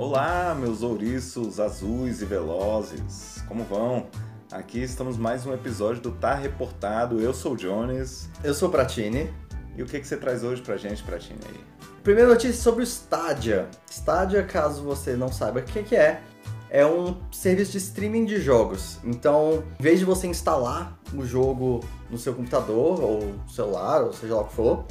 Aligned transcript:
Olá, 0.00 0.56
meus 0.58 0.82
ouriços 0.82 1.60
azuis 1.60 2.22
e 2.22 2.24
velozes, 2.24 3.44
como 3.46 3.64
vão? 3.64 4.06
Aqui 4.50 4.82
estamos 4.82 5.18
mais 5.18 5.44
um 5.44 5.52
episódio 5.52 6.00
do 6.00 6.10
Tá 6.10 6.34
Reportado. 6.34 7.20
Eu 7.20 7.34
sou 7.34 7.52
o 7.52 7.56
Jones. 7.56 8.26
Eu 8.42 8.54
sou 8.54 8.70
o 8.70 8.72
Pratini. 8.72 9.30
E 9.76 9.82
o 9.82 9.86
que, 9.86 10.00
que 10.00 10.06
você 10.06 10.16
traz 10.16 10.42
hoje 10.42 10.62
pra 10.62 10.78
gente, 10.78 11.02
Pratini, 11.02 11.38
aí? 11.46 11.60
Primeira 12.02 12.30
notícia 12.30 12.54
sobre 12.54 12.82
o 12.82 12.86
Stadia. 12.86 13.68
Stadia, 13.90 14.42
caso 14.42 14.82
você 14.82 15.14
não 15.16 15.30
saiba 15.30 15.60
o 15.60 15.62
que, 15.64 15.82
que 15.82 15.94
é, 15.94 16.22
é 16.70 16.86
um 16.86 17.18
serviço 17.30 17.72
de 17.72 17.78
streaming 17.78 18.24
de 18.24 18.40
jogos. 18.40 18.98
Então, 19.04 19.62
em 19.78 19.82
vez 19.82 19.98
de 19.98 20.06
você 20.06 20.26
instalar 20.26 20.98
o 21.14 21.26
jogo 21.26 21.80
no 22.08 22.16
seu 22.16 22.32
computador 22.32 23.02
ou 23.02 23.34
celular, 23.46 24.04
ou 24.04 24.14
seja 24.14 24.34
lá 24.34 24.40
o 24.40 24.44
que 24.46 24.54
for, 24.54 24.86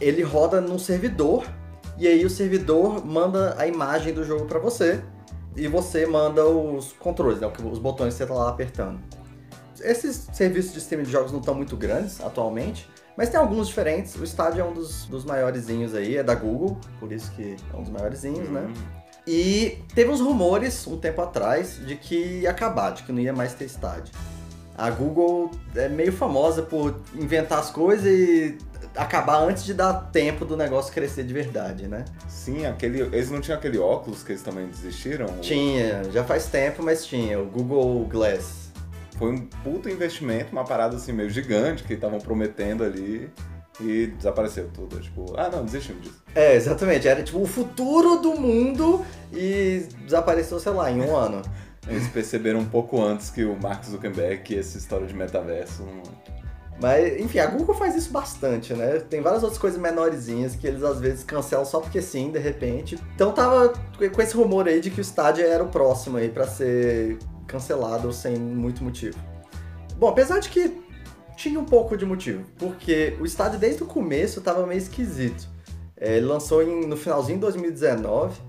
ele 0.00 0.22
roda 0.22 0.60
num 0.60 0.78
servidor 0.78 1.44
e 1.98 2.06
aí 2.06 2.24
o 2.24 2.30
servidor 2.30 3.04
manda 3.04 3.54
a 3.58 3.66
imagem 3.66 4.12
do 4.12 4.24
jogo 4.24 4.46
para 4.46 4.58
você 4.58 5.02
e 5.56 5.68
você 5.68 6.06
manda 6.06 6.46
os 6.46 6.92
controles, 6.92 7.40
né, 7.40 7.50
os 7.70 7.78
botões 7.78 8.14
que 8.14 8.18
você 8.18 8.26
tá 8.26 8.34
lá 8.34 8.48
apertando. 8.48 8.98
Esses 9.80 10.28
serviços 10.32 10.72
de 10.72 10.78
streaming 10.78 11.04
de 11.04 11.10
jogos 11.10 11.32
não 11.32 11.40
estão 11.40 11.54
muito 11.54 11.76
grandes 11.76 12.20
atualmente, 12.20 12.88
mas 13.16 13.28
tem 13.28 13.38
alguns 13.38 13.68
diferentes. 13.68 14.14
O 14.14 14.24
Stadia 14.24 14.62
é 14.62 14.64
um 14.64 14.72
dos, 14.72 15.06
dos 15.06 15.24
maiorzinhos 15.24 15.94
aí, 15.94 16.16
é 16.16 16.22
da 16.22 16.34
Google, 16.34 16.78
por 17.00 17.12
isso 17.12 17.30
que 17.32 17.56
é 17.72 17.76
um 17.76 17.82
dos 17.82 17.90
maiorzinhos, 17.90 18.48
né? 18.48 18.62
Hum, 18.68 19.02
E 19.26 19.78
teve 19.94 20.10
uns 20.10 20.20
rumores 20.20 20.86
um 20.86 20.98
tempo 20.98 21.20
atrás 21.20 21.78
de 21.84 21.96
que 21.96 22.40
ia 22.42 22.50
acabar, 22.50 22.92
de 22.92 23.02
que 23.02 23.12
não 23.12 23.20
ia 23.20 23.32
mais 23.32 23.54
ter 23.54 23.66
Stadia. 23.66 24.12
A 24.76 24.90
Google 24.90 25.50
é 25.74 25.88
meio 25.88 26.12
famosa 26.12 26.62
por 26.62 27.00
inventar 27.14 27.58
as 27.58 27.70
coisas 27.70 28.06
e 28.06 28.56
acabar 28.96 29.38
antes 29.38 29.64
de 29.64 29.74
dar 29.74 29.92
tempo 30.12 30.44
do 30.44 30.56
negócio 30.56 30.92
crescer 30.92 31.24
de 31.24 31.32
verdade, 31.32 31.88
né? 31.88 32.04
Sim, 32.28 32.66
aquele, 32.66 33.00
eles 33.00 33.30
não 33.30 33.40
tinham 33.40 33.58
aquele 33.58 33.78
óculos 33.78 34.22
que 34.22 34.32
eles 34.32 34.42
também 34.42 34.66
desistiram? 34.66 35.26
Tinha, 35.40 36.04
já 36.12 36.24
faz 36.24 36.46
tempo, 36.46 36.82
mas 36.82 37.04
tinha, 37.06 37.40
o 37.40 37.46
Google 37.46 38.04
Glass. 38.06 38.70
Foi 39.18 39.30
um 39.30 39.46
puto 39.62 39.88
investimento, 39.88 40.52
uma 40.52 40.64
parada 40.64 40.96
assim 40.96 41.12
meio 41.12 41.30
gigante 41.30 41.84
que 41.84 41.94
estavam 41.94 42.18
prometendo 42.18 42.82
ali 42.82 43.30
e 43.80 44.06
desapareceu 44.08 44.68
tudo. 44.72 45.00
Tipo, 45.00 45.34
ah 45.36 45.48
não, 45.48 45.64
desistimos 45.64 46.02
disso. 46.02 46.22
É, 46.34 46.54
exatamente, 46.54 47.06
era 47.06 47.22
tipo 47.22 47.40
o 47.40 47.46
futuro 47.46 48.16
do 48.16 48.34
mundo 48.34 49.04
e 49.32 49.86
desapareceu, 50.04 50.58
sei 50.58 50.72
lá, 50.72 50.90
em 50.90 51.00
um 51.00 51.16
ano. 51.16 51.42
Eles 51.88 52.06
perceberam 52.08 52.60
um 52.60 52.64
pouco 52.64 53.02
antes 53.02 53.28
que 53.28 53.44
o 53.44 53.60
Mark 53.60 53.84
Zuckerberg 53.84 54.54
e 54.54 54.58
essa 54.58 54.78
história 54.78 55.06
de 55.06 55.14
metaverso 55.14 55.82
não... 55.82 56.02
Mas, 56.82 57.20
enfim, 57.20 57.38
a 57.38 57.46
Google 57.46 57.76
faz 57.76 57.94
isso 57.94 58.10
bastante, 58.10 58.74
né? 58.74 58.98
Tem 58.98 59.20
várias 59.20 59.44
outras 59.44 59.58
coisas 59.60 59.80
menorzinhas 59.80 60.56
que 60.56 60.66
eles 60.66 60.82
às 60.82 60.98
vezes 60.98 61.22
cancelam 61.22 61.64
só 61.64 61.78
porque 61.78 62.02
sim, 62.02 62.32
de 62.32 62.40
repente. 62.40 62.98
Então 63.14 63.30
tava 63.30 63.72
com 64.12 64.20
esse 64.20 64.34
rumor 64.34 64.66
aí 64.66 64.80
de 64.80 64.90
que 64.90 65.00
o 65.00 65.04
Stadia 65.04 65.46
era 65.46 65.62
o 65.62 65.68
próximo 65.68 66.16
aí 66.16 66.28
pra 66.28 66.44
ser 66.44 67.18
cancelado 67.46 68.12
sem 68.12 68.36
muito 68.36 68.82
motivo. 68.82 69.16
Bom, 69.96 70.08
apesar 70.08 70.40
de 70.40 70.48
que 70.48 70.82
tinha 71.36 71.60
um 71.60 71.64
pouco 71.64 71.96
de 71.96 72.04
motivo, 72.04 72.42
porque 72.58 73.16
o 73.20 73.24
Stadia 73.26 73.60
desde 73.60 73.84
o 73.84 73.86
começo 73.86 74.40
tava 74.40 74.66
meio 74.66 74.78
esquisito. 74.78 75.46
É, 75.96 76.16
ele 76.16 76.26
lançou 76.26 76.64
em- 76.64 76.84
no 76.84 76.96
finalzinho 76.96 77.36
de 77.38 77.42
2019 77.42 78.40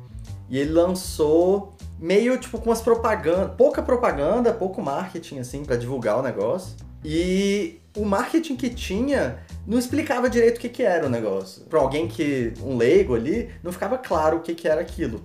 e 0.50 0.58
ele 0.58 0.72
lançou 0.72 1.76
meio 2.00 2.36
tipo 2.40 2.58
com 2.60 2.72
as 2.72 2.82
propagandas, 2.82 3.56
pouca 3.56 3.84
propaganda, 3.84 4.52
pouco 4.52 4.82
marketing 4.82 5.38
assim 5.38 5.64
pra 5.64 5.76
divulgar 5.76 6.18
o 6.18 6.24
negócio. 6.24 6.76
E 7.04 7.80
o 7.96 8.06
marketing 8.06 8.56
que 8.56 8.70
tinha 8.70 9.40
não 9.66 9.78
explicava 9.78 10.30
direito 10.30 10.58
o 10.58 10.60
que, 10.60 10.70
que 10.70 10.84
era 10.84 11.06
o 11.06 11.10
negócio. 11.10 11.64
Pra 11.66 11.80
alguém 11.80 12.08
que 12.08 12.54
um 12.62 12.78
leigo 12.78 13.16
ali, 13.16 13.50
não 13.62 13.72
ficava 13.72 13.98
claro 13.98 14.38
o 14.38 14.40
que, 14.42 14.54
que 14.54 14.68
era 14.68 14.82
aquilo. 14.82 15.22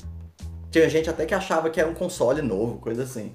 Tinha 0.71 0.89
gente 0.89 1.09
até 1.09 1.25
que 1.25 1.35
achava 1.35 1.71
que 1.71 1.81
era 1.81 1.89
um 1.89 1.95
console 1.95 2.43
novo, 2.43 2.79
coisa 2.79 3.03
assim. 3.03 3.33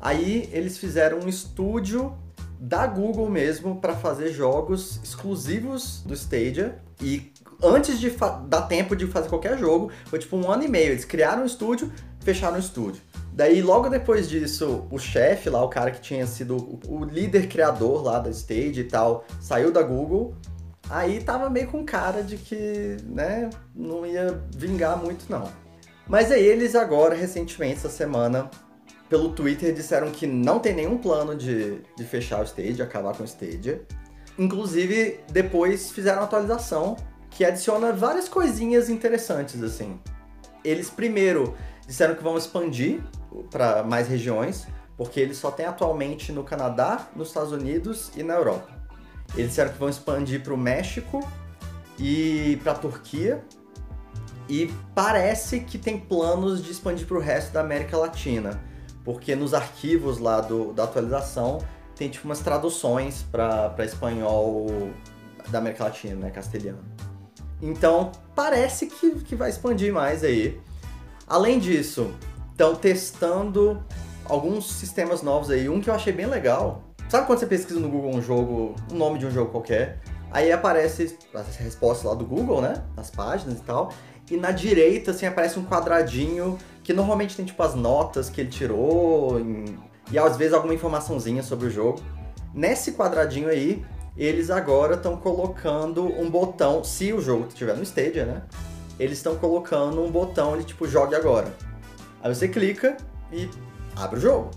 Aí 0.00 0.48
eles 0.52 0.78
fizeram 0.78 1.20
um 1.20 1.28
estúdio 1.28 2.16
da 2.58 2.86
Google 2.86 3.28
mesmo 3.28 3.76
para 3.76 3.94
fazer 3.94 4.32
jogos 4.32 5.00
exclusivos 5.02 6.02
do 6.04 6.14
Stadia 6.14 6.78
e 7.00 7.32
antes 7.62 7.98
de 7.98 8.10
dar 8.48 8.62
tempo 8.62 8.96
de 8.96 9.06
fazer 9.06 9.28
qualquer 9.28 9.58
jogo, 9.58 9.90
foi 10.06 10.18
tipo 10.18 10.36
um 10.36 10.50
ano 10.50 10.64
e 10.64 10.68
meio. 10.68 10.92
Eles 10.92 11.04
criaram 11.04 11.42
um 11.42 11.46
estúdio, 11.46 11.92
fecharam 12.20 12.56
o 12.56 12.60
estúdio. 12.60 13.02
Daí, 13.40 13.62
logo 13.62 13.88
depois 13.88 14.28
disso, 14.28 14.86
o 14.90 14.98
chefe 14.98 15.48
lá, 15.48 15.64
o 15.64 15.68
cara 15.70 15.90
que 15.90 15.98
tinha 16.02 16.26
sido 16.26 16.78
o- 16.86 17.06
líder 17.06 17.48
criador 17.48 18.02
lá 18.04 18.18
da 18.18 18.28
Stage 18.28 18.80
e 18.80 18.84
tal, 18.84 19.24
saiu 19.40 19.72
da 19.72 19.80
Google. 19.82 20.34
Aí 20.90 21.24
tava 21.24 21.48
meio 21.48 21.66
com 21.68 21.82
cara 21.82 22.22
de 22.22 22.36
que, 22.36 22.98
né, 23.06 23.48
não 23.74 24.04
ia 24.04 24.38
vingar 24.54 24.98
muito 25.02 25.24
não. 25.30 25.50
Mas 26.06 26.30
aí 26.30 26.44
eles 26.44 26.74
agora, 26.74 27.14
recentemente, 27.14 27.76
essa 27.76 27.88
semana, 27.88 28.50
pelo 29.08 29.30
Twitter, 29.32 29.72
disseram 29.72 30.10
que 30.10 30.26
não 30.26 30.58
tem 30.58 30.74
nenhum 30.74 30.98
plano 30.98 31.34
de, 31.34 31.80
de 31.96 32.04
fechar 32.04 32.42
o 32.42 32.44
Stadia, 32.44 32.84
acabar 32.84 33.16
com 33.16 33.22
o 33.22 33.26
Stadia. 33.26 33.80
Inclusive, 34.38 35.18
depois 35.30 35.90
fizeram 35.90 36.18
uma 36.18 36.24
atualização 36.24 36.94
que 37.30 37.42
adiciona 37.42 37.90
várias 37.90 38.28
coisinhas 38.28 38.90
interessantes, 38.90 39.62
assim. 39.62 39.98
Eles 40.62 40.90
primeiro 40.90 41.54
disseram 41.86 42.14
que 42.14 42.22
vão 42.22 42.36
expandir 42.36 43.00
para 43.50 43.82
mais 43.82 44.08
regiões, 44.08 44.66
porque 44.96 45.20
eles 45.20 45.38
só 45.38 45.50
têm 45.50 45.66
atualmente 45.66 46.32
no 46.32 46.44
Canadá, 46.44 47.08
nos 47.16 47.28
Estados 47.28 47.52
Unidos 47.52 48.10
e 48.16 48.22
na 48.22 48.34
Europa. 48.34 48.68
Eles 49.34 49.50
disseram 49.50 49.72
que 49.72 49.78
vão 49.78 49.88
expandir 49.88 50.42
para 50.42 50.52
o 50.52 50.56
México 50.56 51.26
e 51.98 52.58
para 52.62 52.72
a 52.72 52.74
Turquia. 52.74 53.44
E 54.48 54.72
parece 54.94 55.60
que 55.60 55.78
tem 55.78 55.98
planos 55.98 56.62
de 56.62 56.72
expandir 56.72 57.06
para 57.06 57.16
o 57.16 57.20
resto 57.20 57.52
da 57.52 57.60
América 57.60 57.96
Latina, 57.96 58.60
porque 59.04 59.36
nos 59.36 59.54
arquivos 59.54 60.18
lá 60.18 60.40
do, 60.40 60.72
da 60.72 60.84
atualização 60.84 61.58
tem 61.94 62.08
tipo 62.08 62.26
umas 62.26 62.40
traduções 62.40 63.22
para 63.22 63.74
espanhol 63.84 64.90
da 65.48 65.58
América 65.58 65.84
Latina, 65.84 66.16
né, 66.16 66.30
castelhano. 66.30 66.82
Então 67.62 68.10
parece 68.34 68.86
que, 68.86 69.20
que 69.20 69.36
vai 69.36 69.50
expandir 69.50 69.92
mais 69.92 70.24
aí. 70.24 70.60
Além 71.26 71.58
disso, 71.60 72.12
estão 72.60 72.74
testando 72.74 73.82
alguns 74.26 74.70
sistemas 74.70 75.22
novos 75.22 75.50
aí. 75.50 75.66
Um 75.66 75.80
que 75.80 75.88
eu 75.88 75.94
achei 75.94 76.12
bem 76.12 76.26
legal. 76.26 76.82
Sabe 77.08 77.26
quando 77.26 77.38
você 77.38 77.46
pesquisa 77.46 77.80
no 77.80 77.88
Google 77.88 78.14
um 78.14 78.20
jogo, 78.20 78.74
um 78.92 78.96
nome 78.96 79.18
de 79.18 79.24
um 79.24 79.30
jogo 79.30 79.50
qualquer? 79.50 79.98
Aí 80.30 80.52
aparece 80.52 81.16
a 81.34 81.40
resposta 81.62 82.06
lá 82.06 82.14
do 82.14 82.24
Google, 82.24 82.60
né? 82.60 82.84
Nas 82.94 83.10
páginas 83.10 83.58
e 83.58 83.62
tal. 83.62 83.92
E 84.30 84.36
na 84.36 84.50
direita, 84.50 85.10
assim, 85.10 85.24
aparece 85.26 85.58
um 85.58 85.64
quadradinho 85.64 86.58
que 86.84 86.92
normalmente 86.92 87.34
tem, 87.34 87.46
tipo, 87.46 87.60
as 87.62 87.74
notas 87.74 88.28
que 88.28 88.42
ele 88.42 88.50
tirou 88.50 89.40
em- 89.40 89.78
e 90.12 90.18
às 90.18 90.36
vezes 90.36 90.52
alguma 90.52 90.74
informaçãozinha 90.74 91.42
sobre 91.42 91.66
o 91.66 91.70
jogo. 91.70 92.00
Nesse 92.52 92.92
quadradinho 92.92 93.48
aí, 93.48 93.84
eles 94.16 94.50
agora 94.50 94.94
estão 94.96 95.16
colocando 95.16 96.04
um 96.04 96.28
botão, 96.30 96.84
se 96.84 97.10
o 97.12 97.22
jogo 97.22 97.46
estiver 97.48 97.74
no 97.74 97.82
Stadia, 97.82 98.26
né? 98.26 98.42
Eles 98.98 99.16
estão 99.16 99.34
colocando 99.36 100.04
um 100.04 100.10
botão 100.10 100.58
de 100.58 100.64
tipo, 100.64 100.86
jogue 100.86 101.14
agora. 101.14 101.52
Aí 102.22 102.34
você 102.34 102.48
clica 102.48 102.96
e 103.32 103.48
abre 103.96 104.18
o 104.18 104.20
jogo. 104.20 104.50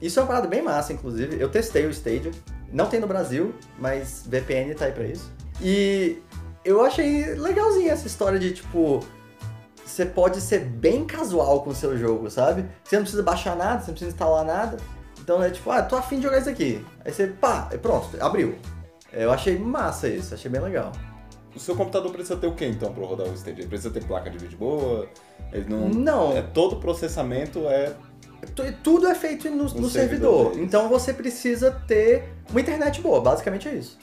Isso 0.00 0.18
é 0.18 0.22
uma 0.22 0.28
parada 0.28 0.48
bem 0.48 0.62
massa, 0.62 0.92
inclusive. 0.92 1.40
Eu 1.40 1.48
testei 1.48 1.86
o 1.86 1.90
Stadia. 1.90 2.32
Não 2.72 2.86
tem 2.86 2.98
no 2.98 3.06
Brasil, 3.06 3.54
mas 3.78 4.24
VPN 4.26 4.74
tá 4.74 4.86
aí 4.86 4.92
pra 4.92 5.04
isso. 5.04 5.30
E 5.60 6.18
eu 6.64 6.84
achei 6.84 7.34
legalzinha 7.34 7.92
essa 7.92 8.06
história 8.06 8.38
de, 8.38 8.52
tipo, 8.52 9.04
você 9.84 10.06
pode 10.06 10.40
ser 10.40 10.60
bem 10.60 11.04
casual 11.04 11.62
com 11.62 11.70
o 11.70 11.74
seu 11.74 11.96
jogo, 11.96 12.30
sabe? 12.30 12.64
Você 12.82 12.96
não 12.96 13.02
precisa 13.02 13.22
baixar 13.22 13.54
nada, 13.54 13.80
você 13.80 13.88
não 13.88 13.94
precisa 13.94 14.10
instalar 14.10 14.44
nada. 14.44 14.78
Então 15.20 15.42
é 15.42 15.50
tipo, 15.50 15.70
ah, 15.70 15.82
tô 15.82 15.96
afim 15.96 16.16
de 16.16 16.22
jogar 16.22 16.38
isso 16.38 16.48
aqui. 16.48 16.84
Aí 17.04 17.12
você, 17.12 17.26
pá, 17.26 17.68
pronto, 17.80 18.08
abriu. 18.20 18.56
Eu 19.12 19.30
achei 19.30 19.58
massa 19.58 20.08
isso, 20.08 20.34
achei 20.34 20.50
bem 20.50 20.60
legal. 20.60 20.90
O 21.54 21.60
seu 21.60 21.76
computador 21.76 22.10
precisa 22.12 22.36
ter 22.36 22.46
o 22.46 22.52
que 22.54 22.64
então 22.64 22.92
pra 22.92 23.04
rodar 23.04 23.26
o 23.28 23.34
Stadia? 23.34 23.62
Ele 23.62 23.68
precisa 23.68 23.90
ter 23.92 24.02
placa 24.04 24.30
de 24.30 24.38
vídeo 24.38 24.56
boa? 24.58 25.06
Ele 25.52 25.66
não... 25.68 25.88
Não. 25.88 26.36
É, 26.36 26.40
todo 26.42 26.74
o 26.74 26.80
processamento 26.80 27.66
é... 27.68 27.92
Tu- 28.54 28.72
Tudo 28.82 29.06
é 29.06 29.14
feito 29.14 29.48
no, 29.50 29.56
no 29.64 29.68
servidor 29.68 29.90
servidor. 29.90 30.50
deles. 30.52 30.66
Então 30.66 30.88
você 30.88 31.12
precisa 31.12 31.70
ter 31.86 32.24
uma 32.50 32.60
internet 32.60 33.00
boa, 33.00 33.20
basicamente 33.20 33.68
é 33.68 33.74
isso. 33.74 33.98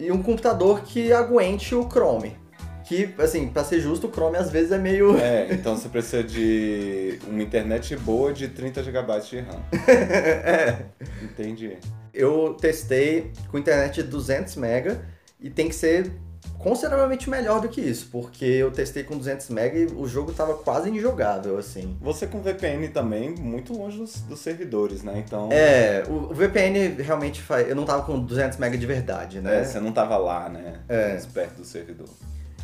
E 0.00 0.10
um 0.10 0.22
computador 0.22 0.80
que 0.82 1.12
aguente 1.12 1.74
o 1.74 1.88
Chrome. 1.90 2.36
Que, 2.84 3.14
assim, 3.18 3.48
pra 3.48 3.62
ser 3.64 3.80
justo, 3.80 4.06
o 4.06 4.10
Chrome 4.10 4.36
às 4.36 4.50
vezes 4.50 4.72
é 4.72 4.78
meio. 4.78 5.16
É, 5.18 5.52
então 5.52 5.76
você 5.76 5.88
precisa 5.88 6.22
de 6.22 7.18
uma 7.28 7.42
internet 7.42 7.94
boa 7.96 8.32
de 8.32 8.48
30 8.48 8.82
GB 8.82 9.20
de 9.20 9.40
RAM. 9.40 9.60
é. 9.88 10.78
Entendi. 11.22 11.76
Eu 12.14 12.54
testei 12.60 13.30
com 13.50 13.58
internet 13.58 14.02
de 14.02 14.08
200 14.08 14.56
MB 14.56 14.98
e 15.40 15.48
tem 15.50 15.68
que 15.68 15.74
ser 15.74 16.10
consideravelmente 16.58 17.28
melhor 17.28 17.60
do 17.60 17.68
que 17.68 17.80
isso, 17.80 18.08
porque 18.10 18.44
eu 18.44 18.70
testei 18.70 19.02
com 19.04 19.16
200 19.16 19.50
MB 19.50 19.76
e 19.76 19.84
o 19.96 20.06
jogo 20.06 20.32
tava 20.32 20.54
quase 20.54 20.90
injogável, 20.90 21.58
assim. 21.58 21.96
Você 22.00 22.26
com 22.26 22.40
VPN 22.40 22.88
também, 22.88 23.30
muito 23.30 23.76
longe 23.76 23.98
dos, 23.98 24.20
dos 24.20 24.40
servidores, 24.40 25.02
né? 25.02 25.22
Então... 25.24 25.48
É, 25.50 26.04
o 26.08 26.22
o 26.32 26.34
VPN 26.34 27.02
realmente 27.02 27.42
faz. 27.42 27.68
Eu 27.68 27.76
não 27.76 27.84
tava 27.84 28.02
com 28.04 28.18
200 28.18 28.58
MB 28.58 28.78
de 28.78 28.86
verdade, 28.86 29.40
né? 29.40 29.60
É, 29.60 29.64
você 29.64 29.78
não 29.78 29.92
tava 29.92 30.16
lá, 30.16 30.48
né? 30.48 30.80
É. 30.88 31.10
Mais 31.10 31.26
Perto 31.26 31.58
do 31.58 31.64
servidor. 31.64 32.08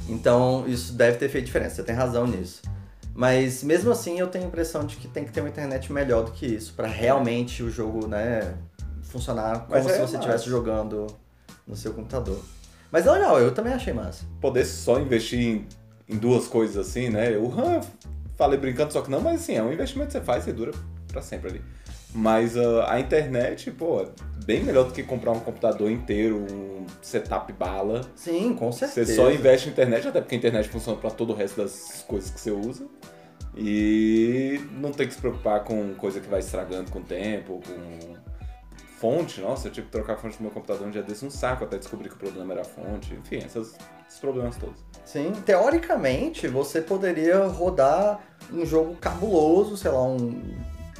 Então 0.08 0.64
isso 0.66 0.94
deve 0.94 1.18
ter 1.18 1.28
feito 1.28 1.44
diferença, 1.44 1.76
você 1.76 1.82
tem 1.82 1.94
razão 1.94 2.26
nisso. 2.26 2.62
Mas 3.14 3.62
mesmo 3.62 3.90
assim 3.90 4.18
eu 4.18 4.28
tenho 4.28 4.44
a 4.44 4.48
impressão 4.48 4.86
de 4.86 4.96
que 4.96 5.06
tem 5.06 5.24
que 5.24 5.32
ter 5.32 5.40
uma 5.40 5.48
internet 5.48 5.92
melhor 5.92 6.24
do 6.24 6.30
que 6.30 6.46
isso, 6.46 6.72
para 6.74 6.86
realmente 6.86 7.62
o 7.62 7.70
jogo, 7.70 8.06
né, 8.06 8.54
funcionar 9.02 9.66
como 9.66 9.72
Mas 9.72 9.84
se 9.84 9.92
é 9.92 9.98
você 9.98 10.16
estivesse 10.16 10.48
jogando 10.48 11.06
no 11.66 11.76
seu 11.76 11.92
computador. 11.92 12.40
Mas 12.90 13.06
é 13.06 13.10
legal, 13.10 13.38
eu 13.40 13.52
também 13.52 13.72
achei 13.72 13.92
massa. 13.92 14.24
Poder 14.40 14.64
só 14.64 14.98
investir 14.98 15.40
em, 15.40 15.66
em 16.08 16.16
duas 16.16 16.48
coisas 16.48 16.76
assim, 16.76 17.10
né? 17.10 17.36
O 17.36 17.48
RAM, 17.48 17.80
falei 18.36 18.58
brincando, 18.58 18.92
só 18.92 19.02
que 19.02 19.10
não, 19.10 19.20
mas 19.20 19.42
assim, 19.42 19.54
é 19.56 19.62
um 19.62 19.72
investimento 19.72 20.08
que 20.08 20.12
você 20.18 20.20
faz 20.20 20.46
e 20.46 20.52
dura 20.52 20.72
pra 21.08 21.20
sempre 21.20 21.50
ali. 21.50 21.62
Mas 22.14 22.56
ah, 22.56 22.92
a 22.92 23.00
internet, 23.00 23.70
pô, 23.70 24.00
é 24.00 24.08
bem 24.44 24.64
melhor 24.64 24.84
do 24.84 24.92
que 24.92 25.02
comprar 25.02 25.32
um 25.32 25.40
computador 25.40 25.90
inteiro, 25.90 26.38
um 26.50 26.86
setup 27.02 27.52
bala. 27.52 28.00
Sim, 28.14 28.54
com 28.54 28.72
Você 28.72 28.86
certeza. 28.88 29.16
só 29.16 29.30
investe 29.30 29.68
em 29.68 29.72
internet, 29.72 30.08
até 30.08 30.20
porque 30.20 30.34
a 30.34 30.38
internet 30.38 30.68
funciona 30.68 30.98
pra 30.98 31.10
todo 31.10 31.32
o 31.32 31.36
resto 31.36 31.60
das 31.60 32.04
coisas 32.08 32.30
que 32.30 32.40
você 32.40 32.50
usa. 32.50 32.86
E 33.56 34.60
não 34.80 34.92
tem 34.92 35.06
que 35.06 35.14
se 35.14 35.20
preocupar 35.20 35.64
com 35.64 35.92
coisa 35.94 36.20
que 36.20 36.28
vai 36.28 36.38
estragando 36.40 36.90
com 36.90 37.00
o 37.00 37.02
tempo, 37.02 37.60
com 37.66 38.14
fonte. 38.98 39.40
Nossa, 39.40 39.68
eu 39.68 39.72
tive 39.72 39.86
que 39.86 39.92
trocar 39.92 40.14
a 40.14 40.16
fonte 40.16 40.36
do 40.36 40.42
meu 40.42 40.50
computador 40.50 40.86
um 40.86 40.90
dia 40.90 41.02
desse, 41.02 41.24
um 41.24 41.30
saco 41.30 41.64
até 41.64 41.78
descobrir 41.78 42.08
que 42.08 42.16
o 42.16 42.18
problema 42.18 42.52
era 42.52 42.62
a 42.62 42.64
fonte. 42.64 43.14
Enfim, 43.14 43.38
essas- 43.38 43.76
esses 44.08 44.20
problemas 44.20 44.56
todos. 44.56 44.84
Sim, 45.04 45.32
teoricamente 45.44 46.48
você 46.48 46.80
poderia 46.80 47.46
rodar 47.46 48.20
um 48.52 48.64
jogo 48.66 48.94
cabuloso, 48.96 49.76
sei 49.76 49.90
lá, 49.90 50.02
um 50.02 50.42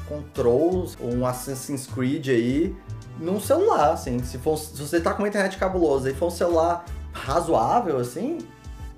Controls 0.08 0.96
ou 1.00 1.12
um 1.12 1.26
Assassin's 1.26 1.86
Creed 1.86 2.28
aí 2.28 2.76
num 3.18 3.38
celular, 3.40 3.92
assim. 3.92 4.22
Se, 4.22 4.38
for, 4.38 4.56
se 4.56 4.80
você 4.80 5.00
tá 5.00 5.12
com 5.12 5.22
uma 5.22 5.28
internet 5.28 5.58
cabulosa 5.58 6.10
e 6.10 6.14
for 6.14 6.26
um 6.26 6.30
celular 6.30 6.84
razoável, 7.12 7.98
assim, 7.98 8.38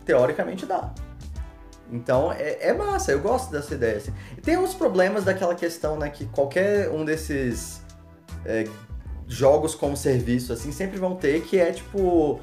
teoricamente 0.05 0.67
dá. 0.67 0.93
Então 1.91 2.31
é, 2.33 2.69
é 2.69 2.73
massa, 2.73 3.11
eu 3.11 3.21
gosto 3.21 3.51
dessa 3.51 3.75
ideia. 3.75 3.97
Assim. 3.97 4.13
Tem 4.43 4.57
uns 4.57 4.75
problemas 4.75 5.25
daquela 5.25 5.55
questão, 5.55 5.97
né, 5.99 6.09
que 6.09 6.27
qualquer 6.27 6.89
um 6.91 7.05
desses 7.05 7.83
é, 8.45 8.69
jogos 9.31 9.77
como 9.77 9.97
serviço, 9.97 10.53
assim, 10.53 10.73
sempre 10.73 10.99
vão 10.99 11.15
ter, 11.15 11.43
que 11.43 11.59
é 11.59 11.71
tipo 11.73 12.41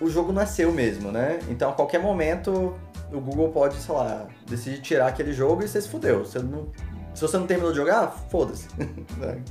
o 0.00 0.10
jogo 0.10 0.34
seu 0.44 0.72
mesmo, 0.72 1.12
né? 1.12 1.38
Então 1.48 1.70
a 1.70 1.72
qualquer 1.72 2.00
momento 2.00 2.74
o 3.12 3.20
Google 3.20 3.50
pode, 3.50 3.76
sei 3.76 3.94
lá, 3.94 4.26
decidir 4.44 4.82
tirar 4.82 5.06
aquele 5.06 5.32
jogo 5.32 5.62
e 5.62 5.68
você 5.68 5.80
se 5.80 5.88
fudeu. 5.88 6.24
Você 6.24 6.40
não, 6.40 6.68
se 7.14 7.22
você 7.22 7.38
não 7.38 7.46
terminou 7.46 7.70
de 7.70 7.78
jogar, 7.78 8.08
foda-se. 8.30 8.66
Né? 9.16 9.42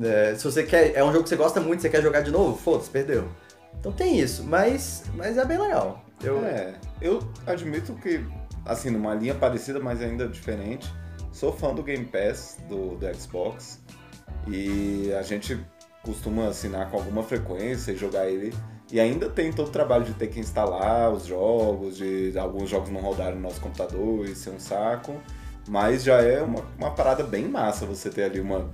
É, 0.00 0.34
se 0.36 0.44
você 0.44 0.62
quer. 0.62 0.96
É 0.96 1.02
um 1.02 1.12
jogo 1.12 1.24
que 1.24 1.28
você 1.28 1.36
gosta 1.36 1.60
muito, 1.60 1.82
você 1.82 1.90
quer 1.90 2.00
jogar 2.00 2.20
de 2.20 2.30
novo, 2.30 2.56
foda-se, 2.56 2.88
perdeu. 2.88 3.28
Então 3.78 3.92
tem 3.92 4.18
isso, 4.18 4.44
mas, 4.44 5.02
mas 5.14 5.36
é 5.36 5.44
bem 5.44 5.58
legal. 5.58 6.04
Eu, 6.22 6.38
É, 6.44 6.74
eu 7.00 7.20
admito 7.46 7.92
que, 7.94 8.24
assim, 8.64 8.90
numa 8.90 9.14
linha 9.14 9.34
parecida, 9.34 9.80
mas 9.80 10.00
ainda 10.00 10.28
diferente, 10.28 10.92
sou 11.32 11.52
fã 11.52 11.74
do 11.74 11.82
Game 11.82 12.04
Pass 12.04 12.58
do, 12.68 12.96
do 12.96 13.14
Xbox 13.14 13.80
e 14.46 15.12
a 15.18 15.22
gente 15.22 15.58
costuma 16.02 16.48
assinar 16.48 16.90
com 16.90 16.96
alguma 16.96 17.22
frequência 17.22 17.92
e 17.92 17.96
jogar 17.96 18.28
ele. 18.28 18.54
E 18.90 18.98
ainda 18.98 19.28
tem 19.28 19.52
todo 19.52 19.68
o 19.68 19.70
trabalho 19.70 20.04
de 20.04 20.14
ter 20.14 20.28
que 20.28 20.40
instalar 20.40 21.12
os 21.12 21.26
jogos, 21.26 21.98
de 21.98 22.38
alguns 22.38 22.70
jogos 22.70 22.88
não 22.90 23.00
rodarem 23.00 23.34
no 23.34 23.42
nosso 23.42 23.60
computador 23.60 24.24
e 24.24 24.34
ser 24.34 24.50
um 24.50 24.58
saco. 24.60 25.14
Mas 25.68 26.02
já 26.02 26.22
é 26.22 26.40
uma, 26.40 26.64
uma 26.78 26.90
parada 26.92 27.22
bem 27.22 27.46
massa 27.46 27.84
você 27.84 28.08
ter 28.08 28.24
ali 28.24 28.40
uma. 28.40 28.70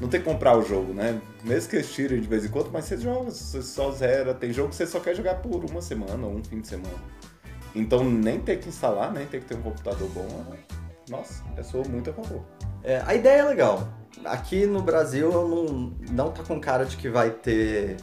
Não 0.00 0.08
ter 0.08 0.20
que 0.20 0.24
comprar 0.24 0.56
o 0.56 0.62
jogo, 0.62 0.94
né? 0.94 1.20
Mesmo 1.44 1.68
que 1.68 1.76
eles 1.76 1.92
tirem 1.92 2.18
de 2.20 2.26
vez 2.26 2.44
em 2.44 2.48
quando, 2.48 2.70
mas 2.72 2.86
você 2.86 2.96
joga, 2.96 3.30
você 3.30 3.62
só 3.62 3.90
zera. 3.90 4.32
Tem 4.32 4.52
jogo 4.52 4.70
que 4.70 4.74
você 4.76 4.86
só 4.86 4.98
quer 4.98 5.14
jogar 5.14 5.36
por 5.36 5.62
uma 5.70 5.82
semana 5.82 6.26
ou 6.26 6.34
um 6.34 6.42
fim 6.42 6.60
de 6.60 6.68
semana. 6.68 6.94
Então 7.74 8.02
nem 8.02 8.40
ter 8.40 8.58
que 8.58 8.68
instalar, 8.68 9.12
nem 9.12 9.26
ter 9.26 9.40
que 9.40 9.46
ter 9.46 9.54
um 9.54 9.62
computador 9.62 10.08
bom, 10.10 10.26
é- 10.54 11.10
nossa, 11.10 11.42
eu 11.56 11.64
sou 11.64 11.86
muito 11.88 12.10
a 12.10 12.12
favor. 12.12 12.42
É, 12.82 13.02
a 13.04 13.14
ideia 13.14 13.40
é 13.40 13.44
legal. 13.44 13.86
Aqui 14.24 14.66
no 14.66 14.82
Brasil 14.82 15.30
não, 15.30 15.92
não 16.10 16.30
tá 16.30 16.42
com 16.42 16.60
cara 16.60 16.84
de 16.84 16.96
que 16.96 17.08
vai 17.08 17.30
ter 17.30 17.96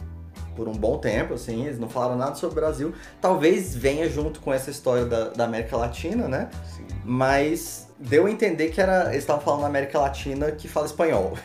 por 0.54 0.68
um 0.68 0.72
bom 0.72 0.98
tempo, 0.98 1.34
assim, 1.34 1.64
eles 1.64 1.78
não 1.78 1.88
falaram 1.88 2.16
nada 2.16 2.34
sobre 2.34 2.58
o 2.58 2.60
Brasil. 2.60 2.94
Talvez 3.20 3.74
venha 3.74 4.08
junto 4.08 4.40
com 4.40 4.52
essa 4.52 4.70
história 4.70 5.06
da, 5.06 5.28
da 5.30 5.44
América 5.44 5.76
Latina, 5.76 6.28
né? 6.28 6.50
Sim. 6.76 6.86
Mas 7.04 7.88
deu 7.98 8.26
a 8.26 8.30
entender 8.30 8.68
que 8.68 8.80
era, 8.80 9.06
eles 9.06 9.18
estavam 9.18 9.42
falando 9.42 9.62
na 9.62 9.68
América 9.68 9.98
Latina 9.98 10.50
que 10.52 10.68
fala 10.68 10.86
espanhol. 10.86 11.36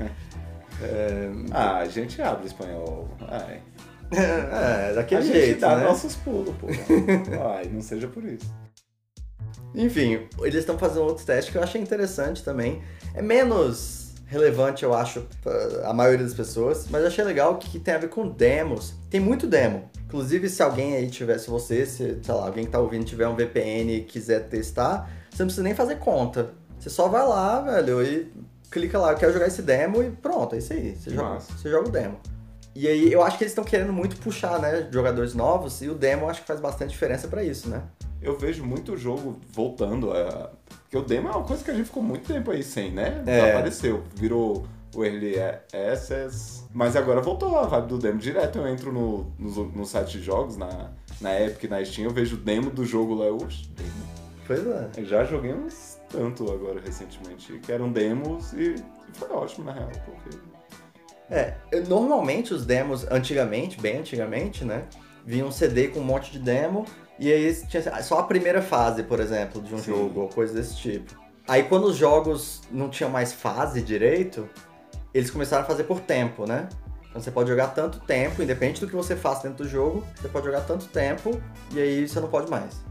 Ah, 1.50 1.78
a 1.78 1.86
gente 1.86 2.20
abre 2.20 2.46
espanhol. 2.46 3.08
Ai. 3.28 3.62
é, 4.12 4.92
daquele 4.92 5.20
a 5.20 5.24
gente 5.24 5.40
jeito, 5.40 5.60
dá 5.60 5.76
né? 5.76 5.84
nossos 5.84 6.14
pulos, 6.16 6.54
pô. 6.56 6.66
Ai, 7.56 7.70
não 7.72 7.80
seja 7.80 8.08
por 8.08 8.24
isso. 8.24 8.52
Enfim, 9.74 10.28
eles 10.40 10.56
estão 10.56 10.78
fazendo 10.78 11.04
outros 11.04 11.24
testes 11.24 11.50
que 11.50 11.56
eu 11.56 11.62
achei 11.62 11.80
interessante 11.80 12.44
também. 12.44 12.82
É 13.14 13.22
menos 13.22 14.03
relevante, 14.26 14.84
eu 14.84 14.94
acho, 14.94 15.26
a 15.84 15.92
maioria 15.92 16.24
das 16.24 16.34
pessoas, 16.34 16.86
mas 16.90 17.02
eu 17.02 17.08
achei 17.08 17.24
legal 17.24 17.56
que, 17.58 17.70
que 17.70 17.78
tem 17.78 17.94
a 17.94 17.98
ver 17.98 18.08
com 18.08 18.28
demos. 18.28 18.94
Tem 19.10 19.20
muito 19.20 19.46
demo. 19.46 19.88
Inclusive, 20.06 20.48
se 20.48 20.62
alguém 20.62 20.94
aí 20.94 21.10
tiver, 21.10 21.38
se 21.38 21.50
você, 21.50 21.84
se, 21.86 22.18
sei 22.22 22.34
lá, 22.34 22.46
alguém 22.46 22.64
que 22.64 22.70
tá 22.70 22.78
ouvindo 22.78 23.04
tiver 23.04 23.26
um 23.28 23.34
VPN 23.34 23.96
e 23.96 24.00
quiser 24.02 24.48
testar, 24.48 25.10
você 25.30 25.42
não 25.42 25.46
precisa 25.46 25.62
nem 25.62 25.74
fazer 25.74 25.96
conta. 25.96 26.52
Você 26.78 26.90
só 26.90 27.08
vai 27.08 27.26
lá, 27.26 27.60
velho, 27.60 28.02
e 28.02 28.32
clica 28.70 28.98
lá, 28.98 29.12
eu 29.12 29.16
quero 29.16 29.32
jogar 29.32 29.46
esse 29.46 29.62
demo 29.62 30.02
e 30.02 30.10
pronto, 30.10 30.54
é 30.54 30.58
isso 30.58 30.72
aí. 30.72 30.96
Você, 30.96 31.10
joga, 31.10 31.40
você 31.40 31.70
joga 31.70 31.88
o 31.88 31.92
demo. 31.92 32.20
E 32.74 32.88
aí, 32.88 33.12
eu 33.12 33.22
acho 33.22 33.38
que 33.38 33.44
eles 33.44 33.52
estão 33.52 33.64
querendo 33.64 33.92
muito 33.92 34.16
puxar, 34.16 34.58
né, 34.58 34.88
jogadores 34.90 35.34
novos, 35.34 35.80
e 35.80 35.88
o 35.88 35.94
demo 35.94 36.24
eu 36.24 36.28
acho 36.30 36.40
que 36.40 36.46
faz 36.46 36.60
bastante 36.60 36.90
diferença 36.90 37.28
pra 37.28 37.42
isso, 37.42 37.68
né? 37.68 37.82
Eu 38.20 38.38
vejo 38.38 38.64
muito 38.64 38.96
jogo 38.96 39.38
voltando 39.52 40.10
a. 40.12 40.50
Porque 40.94 40.98
o 40.98 41.02
demo 41.02 41.28
é 41.28 41.32
uma 41.32 41.42
coisa 41.42 41.64
que 41.64 41.70
a 41.72 41.74
gente 41.74 41.86
ficou 41.86 42.02
muito 42.04 42.32
tempo 42.32 42.52
aí 42.52 42.62
sem, 42.62 42.92
né? 42.92 43.24
É. 43.26 43.40
Desapareceu. 43.40 44.04
Virou 44.14 44.64
o 44.94 45.04
Early 45.04 45.34
Access. 45.90 46.62
Mas 46.72 46.94
agora 46.94 47.20
voltou 47.20 47.58
a 47.58 47.62
vibe 47.66 47.88
do 47.88 47.98
demo. 47.98 48.18
Direto 48.20 48.58
eu 48.60 48.68
entro 48.68 48.92
no, 48.92 49.24
no, 49.36 49.64
no 49.72 49.84
site 49.84 50.18
de 50.18 50.22
jogos, 50.24 50.56
na, 50.56 50.92
na 51.20 51.40
Epic, 51.40 51.68
na 51.68 51.84
Steam, 51.84 52.04
eu 52.06 52.12
vejo 52.12 52.36
o 52.36 52.38
demo 52.38 52.70
do 52.70 52.84
jogo 52.84 53.12
lá. 53.14 53.26
Oxe, 53.26 53.66
demo. 53.70 53.90
Pois 54.46 54.64
é. 54.64 54.90
Eu 54.98 55.04
já 55.04 55.24
joguei 55.24 55.52
uns 55.52 55.98
tanto 56.08 56.44
agora 56.52 56.80
recentemente, 56.80 57.52
que 57.58 57.72
eram 57.72 57.90
demos 57.90 58.52
e, 58.52 58.76
e 58.76 59.18
foi 59.18 59.28
ótimo 59.30 59.64
na 59.64 59.72
real, 59.72 59.90
porque. 60.04 60.38
É, 61.28 61.54
eu- 61.72 61.86
normalmente 61.88 62.54
os 62.54 62.64
demos, 62.64 63.04
antigamente, 63.10 63.80
bem 63.80 63.98
antigamente, 63.98 64.64
né? 64.64 64.84
Vinha 65.26 65.44
um 65.44 65.50
CD 65.50 65.88
com 65.88 65.98
um 65.98 66.04
monte 66.04 66.30
de 66.30 66.38
demo 66.38 66.84
e 67.18 67.32
aí 67.32 67.54
tinha 67.68 68.02
só 68.02 68.18
a 68.18 68.22
primeira 68.24 68.60
fase, 68.60 69.02
por 69.02 69.20
exemplo, 69.20 69.62
de 69.62 69.74
um 69.74 69.78
Sim. 69.78 69.92
jogo 69.92 70.20
ou 70.22 70.28
coisa 70.28 70.52
desse 70.54 70.76
tipo. 70.76 71.14
Aí 71.46 71.62
quando 71.64 71.84
os 71.84 71.96
jogos 71.96 72.62
não 72.70 72.88
tinham 72.88 73.10
mais 73.10 73.32
fase 73.32 73.82
direito, 73.82 74.48
eles 75.12 75.30
começaram 75.30 75.62
a 75.62 75.66
fazer 75.66 75.84
por 75.84 76.00
tempo, 76.00 76.46
né? 76.46 76.68
Então 77.08 77.22
você 77.22 77.30
pode 77.30 77.48
jogar 77.48 77.68
tanto 77.68 78.00
tempo, 78.00 78.42
independente 78.42 78.80
do 78.80 78.88
que 78.88 78.96
você 78.96 79.14
faça 79.14 79.48
dentro 79.48 79.64
do 79.64 79.70
jogo, 79.70 80.04
você 80.20 80.28
pode 80.28 80.46
jogar 80.46 80.62
tanto 80.62 80.86
tempo 80.86 81.40
e 81.70 81.78
aí 81.78 82.08
você 82.08 82.18
não 82.18 82.28
pode 82.28 82.50
mais. 82.50 82.82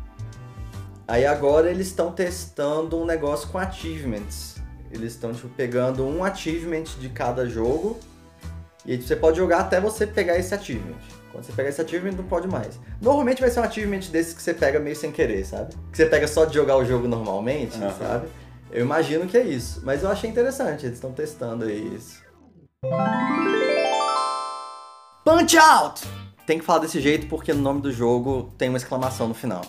Aí 1.06 1.26
agora 1.26 1.70
eles 1.70 1.88
estão 1.88 2.12
testando 2.12 2.98
um 2.98 3.06
negócio 3.06 3.50
com 3.50 3.58
achievements. 3.58 4.56
Eles 4.90 5.14
estão 5.14 5.34
tipo, 5.34 5.50
pegando 5.50 6.08
um 6.08 6.24
achievement 6.24 6.86
de 7.00 7.10
cada 7.10 7.50
jogo 7.50 8.00
e 8.86 8.94
aí 8.94 9.02
você 9.02 9.16
pode 9.16 9.38
jogar 9.38 9.60
até 9.60 9.82
você 9.82 10.08
pegar 10.08 10.38
esse 10.38 10.54
achievement. 10.54 10.96
Quando 11.34 11.46
você 11.46 11.52
pegar 11.52 11.70
esse 11.70 11.82
achievement, 11.82 12.12
não 12.12 12.26
pode 12.26 12.48
mais. 12.48 12.80
Normalmente 13.02 13.42
vai 13.42 13.50
ser 13.50 13.60
um 13.60 13.64
achievement 13.64 14.02
desses 14.12 14.36
que 14.36 14.42
você 14.42 14.54
pega 14.54 14.80
meio 14.80 14.96
sem 14.96 15.12
querer, 15.12 15.44
sabe? 15.44 15.74
Que 15.92 15.98
você 15.98 16.06
pega 16.06 16.28
só 16.28 16.46
de 16.46 16.54
jogar 16.54 16.78
o 16.78 16.86
jogo 16.86 17.08
normalmente, 17.08 17.76
Aham. 17.76 17.92
sabe? 17.98 18.28
Eu 18.72 18.82
imagino 18.86 19.26
que 19.26 19.36
é 19.36 19.42
isso. 19.42 19.82
Mas 19.84 20.04
eu 20.04 20.12
achei 20.12 20.30
interessante, 20.30 20.86
eles 20.86 20.98
estão 20.98 21.12
testando 21.12 21.66
aí 21.66 21.96
isso. 21.96 22.22
Punch 25.26 25.58
Out! 25.58 26.04
Tem 26.46 26.60
que 26.60 26.66
falar 26.66 26.80
desse 26.80 27.02
jeito 27.02 27.26
porque 27.26 27.52
no 27.52 27.62
nome 27.62 27.82
do 27.82 27.92
jogo 27.92 28.54
tem 28.56 28.70
uma 28.70 28.78
exclamação 28.78 29.28
no 29.28 29.34
final. 29.34 29.64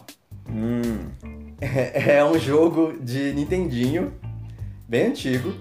Hum. 0.48 1.10
É 1.94 2.22
um 2.22 2.38
jogo 2.38 2.92
de 3.00 3.32
Nintendinho, 3.32 4.12
bem 4.86 5.06
antigo. 5.06 5.54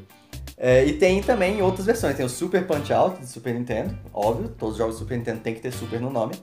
É, 0.65 0.85
e 0.85 0.93
tem 0.93 1.21
também 1.21 1.61
outras 1.61 1.85
versões. 1.85 2.15
Tem 2.15 2.25
o 2.25 2.29
Super 2.29 2.65
Punch 2.65 2.93
Out 2.93 3.19
de 3.19 3.27
Super 3.27 3.53
Nintendo, 3.53 3.97
óbvio. 4.13 4.47
Todos 4.57 4.75
os 4.75 4.77
jogos 4.77 4.95
do 4.95 4.99
Super 4.99 5.17
Nintendo 5.17 5.41
tem 5.41 5.53
que 5.53 5.59
ter 5.59 5.73
Super 5.73 5.99
no 5.99 6.09
nome. 6.09 6.35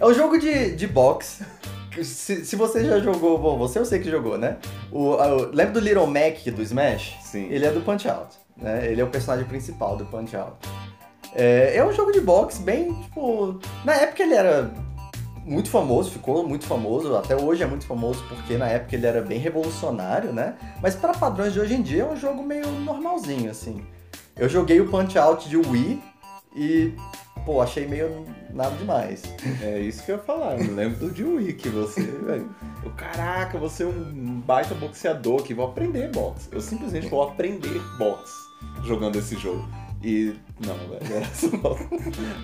É 0.00 0.04
um 0.04 0.12
jogo 0.12 0.36
de, 0.38 0.74
de 0.74 0.88
boxe. 0.88 1.44
Se, 2.02 2.44
se 2.44 2.56
você 2.56 2.84
já 2.84 2.98
jogou, 2.98 3.38
bom, 3.38 3.56
você 3.56 3.78
eu 3.78 3.84
sei 3.84 4.00
que 4.00 4.10
jogou, 4.10 4.36
né? 4.36 4.56
O, 4.90 5.10
o- 5.10 5.50
lembra 5.52 5.74
do 5.74 5.78
Little 5.78 6.08
Mac 6.08 6.44
do 6.52 6.60
Smash? 6.60 7.14
Sim. 7.22 7.46
Ele 7.48 7.64
é 7.64 7.70
do 7.70 7.82
Punch 7.82 8.08
Out, 8.08 8.34
né? 8.56 8.90
Ele 8.90 9.00
é 9.00 9.04
o 9.04 9.06
personagem 9.08 9.46
principal 9.46 9.96
do 9.96 10.04
Punch 10.06 10.34
Out. 10.36 10.56
É, 11.36 11.76
é 11.76 11.86
um 11.86 11.92
jogo 11.92 12.10
de 12.10 12.20
boxe 12.20 12.60
bem, 12.60 12.92
tipo... 13.02 13.60
Na 13.84 13.94
época 13.94 14.24
ele 14.24 14.34
era 14.34 14.68
muito 15.44 15.70
famoso, 15.70 16.10
ficou 16.10 16.46
muito 16.46 16.66
famoso, 16.66 17.14
até 17.16 17.36
hoje 17.36 17.62
é 17.62 17.66
muito 17.66 17.86
famoso 17.86 18.24
porque 18.28 18.56
na 18.56 18.68
época 18.68 18.96
ele 18.96 19.06
era 19.06 19.20
bem 19.20 19.38
revolucionário, 19.38 20.32
né? 20.32 20.56
Mas 20.82 20.94
para 20.94 21.12
padrões 21.12 21.52
de 21.52 21.60
hoje 21.60 21.74
em 21.74 21.82
dia 21.82 22.02
é 22.02 22.10
um 22.10 22.16
jogo 22.16 22.42
meio 22.42 22.66
normalzinho, 22.66 23.50
assim. 23.50 23.84
Eu 24.36 24.48
joguei 24.48 24.80
o 24.80 24.88
Punch 24.88 25.18
Out 25.18 25.48
de 25.48 25.56
Wii 25.56 26.02
e 26.56 26.94
pô, 27.44 27.60
achei 27.60 27.86
meio 27.86 28.26
nada 28.52 28.74
demais. 28.76 29.22
É 29.62 29.78
isso 29.78 30.04
que 30.04 30.12
eu 30.12 30.16
ia 30.16 30.22
falar. 30.22 30.58
Eu 30.58 30.64
me 30.64 30.70
lembro 30.70 30.98
do 30.98 31.10
John 31.10 31.36
Wick, 31.36 31.68
você, 31.68 32.00
velho. 32.00 32.48
Caraca, 32.96 33.58
você 33.58 33.82
é 33.82 33.86
um 33.86 34.40
baita 34.40 34.74
boxeador 34.74 35.42
que 35.42 35.52
vou 35.52 35.66
aprender 35.66 36.10
boxe. 36.10 36.48
Eu 36.50 36.60
simplesmente 36.60 37.08
vou 37.08 37.22
aprender 37.22 37.80
boxe 37.98 38.32
jogando 38.82 39.16
esse 39.16 39.36
jogo. 39.36 39.66
E 40.04 40.36
não, 40.60 40.76
velho, 40.76 41.16
era 41.16 41.26
só. 41.34 41.76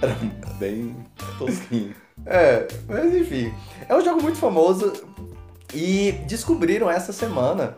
Era 0.01 0.17
bem 0.59 0.97
tosquinho. 1.39 1.95
É, 2.25 2.67
mas 2.89 3.15
enfim. 3.15 3.53
É 3.87 3.95
um 3.95 4.03
jogo 4.03 4.23
muito 4.23 4.39
famoso 4.39 4.91
e 5.75 6.13
descobriram 6.27 6.91
essa 6.91 7.13
semana 7.13 7.77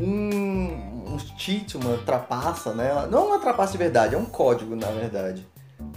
um, 0.00 1.14
um 1.14 1.18
cheat, 1.38 1.76
uma 1.76 1.98
trapaça, 1.98 2.74
né? 2.74 3.06
Não 3.08 3.18
é 3.20 3.22
uma 3.22 3.38
trapaça 3.38 3.72
de 3.72 3.78
verdade, 3.78 4.16
é 4.16 4.18
um 4.18 4.24
código, 4.24 4.74
na 4.74 4.88
verdade. 4.88 5.46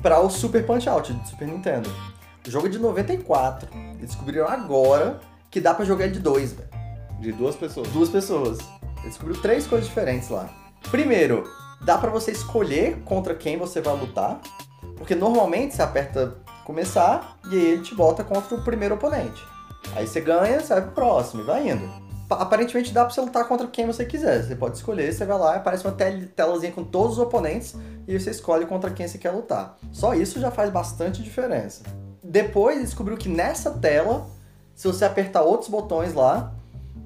Para 0.03 0.20
o 0.20 0.29
Super 0.29 0.63
Punch 0.63 0.88
Out 0.88 1.12
de 1.12 1.29
Super 1.29 1.48
Nintendo. 1.48 1.89
O 2.48 2.51
jogo 2.51 2.67
é 2.67 2.70
de 2.70 2.77
94. 2.77 3.67
Eles 3.98 4.12
descobriram 4.12 4.48
agora 4.48 5.20
que 5.50 5.60
dá 5.60 5.74
para 5.74 5.84
jogar 5.84 6.10
de 6.10 6.20
dois, 6.20 6.53
velho. 6.53 6.70
De 7.20 7.32
duas 7.32 7.55
pessoas. 7.55 7.88
Duas 7.88 8.10
pessoas. 8.10 8.60
Eles 9.00 9.13
descobriram 9.13 9.41
três 9.41 9.65
coisas 9.65 9.88
diferentes 9.88 10.29
lá. 10.29 10.48
Primeiro, 10.91 11.44
dá 11.82 11.98
para 11.98 12.10
você 12.10 12.32
escolher 12.32 13.01
contra 13.03 13.36
quem 13.36 13.58
você 13.58 13.82
vai 13.82 13.96
lutar. 13.96 14.39
Porque 14.98 15.15
normalmente 15.15 15.75
você 15.75 15.82
aperta 15.82 16.38
começar 16.63 17.38
e 17.51 17.55
aí 17.55 17.65
ele 17.74 17.84
te 17.84 17.94
bota 17.94 18.24
contra 18.24 18.55
o 18.55 18.63
primeiro 18.63 18.96
oponente. 18.96 19.41
Aí 19.96 20.08
você 20.08 20.20
ganha, 20.20 20.60
vai 20.60 20.82
pro 20.82 20.91
próximo 20.91 21.41
e 21.41 21.46
vai 21.46 21.70
indo. 21.70 21.88
Aparentemente 22.29 22.91
dá 22.91 23.05
pra 23.05 23.13
você 23.13 23.22
lutar 23.22 23.48
contra 23.48 23.67
quem 23.67 23.86
você 23.86 24.03
quiser. 24.03 24.44
Você 24.44 24.55
pode 24.55 24.77
escolher, 24.77 25.13
você 25.13 25.25
vai 25.25 25.38
lá, 25.38 25.55
aparece 25.55 25.86
uma 25.86 25.94
tel 25.94 26.27
telazinha 26.36 26.72
com 26.72 26.84
todos 26.84 27.13
os 27.13 27.20
oponentes 27.20 27.75
e 28.08 28.20
você 28.20 28.32
escolhe 28.32 28.65
contra 28.65 28.89
quem 28.89 29.08
você 29.08 29.17
quer 29.17 29.32
lutar. 29.32 29.77
Só 29.91 30.15
isso 30.15 30.39
já 30.39 30.50
faz 30.50 30.72
bastante 30.72 31.22
diferença. 31.22 31.84
Depois 32.24 32.82
descobriu 32.82 33.15
que 33.15 33.29
nessa 33.29 33.72
tela, 33.72 34.27
se 34.74 34.88
você 34.88 35.05
apertar 35.05 35.44
outros 35.44 35.70
botões 35.70 36.15
lá, 36.15 36.51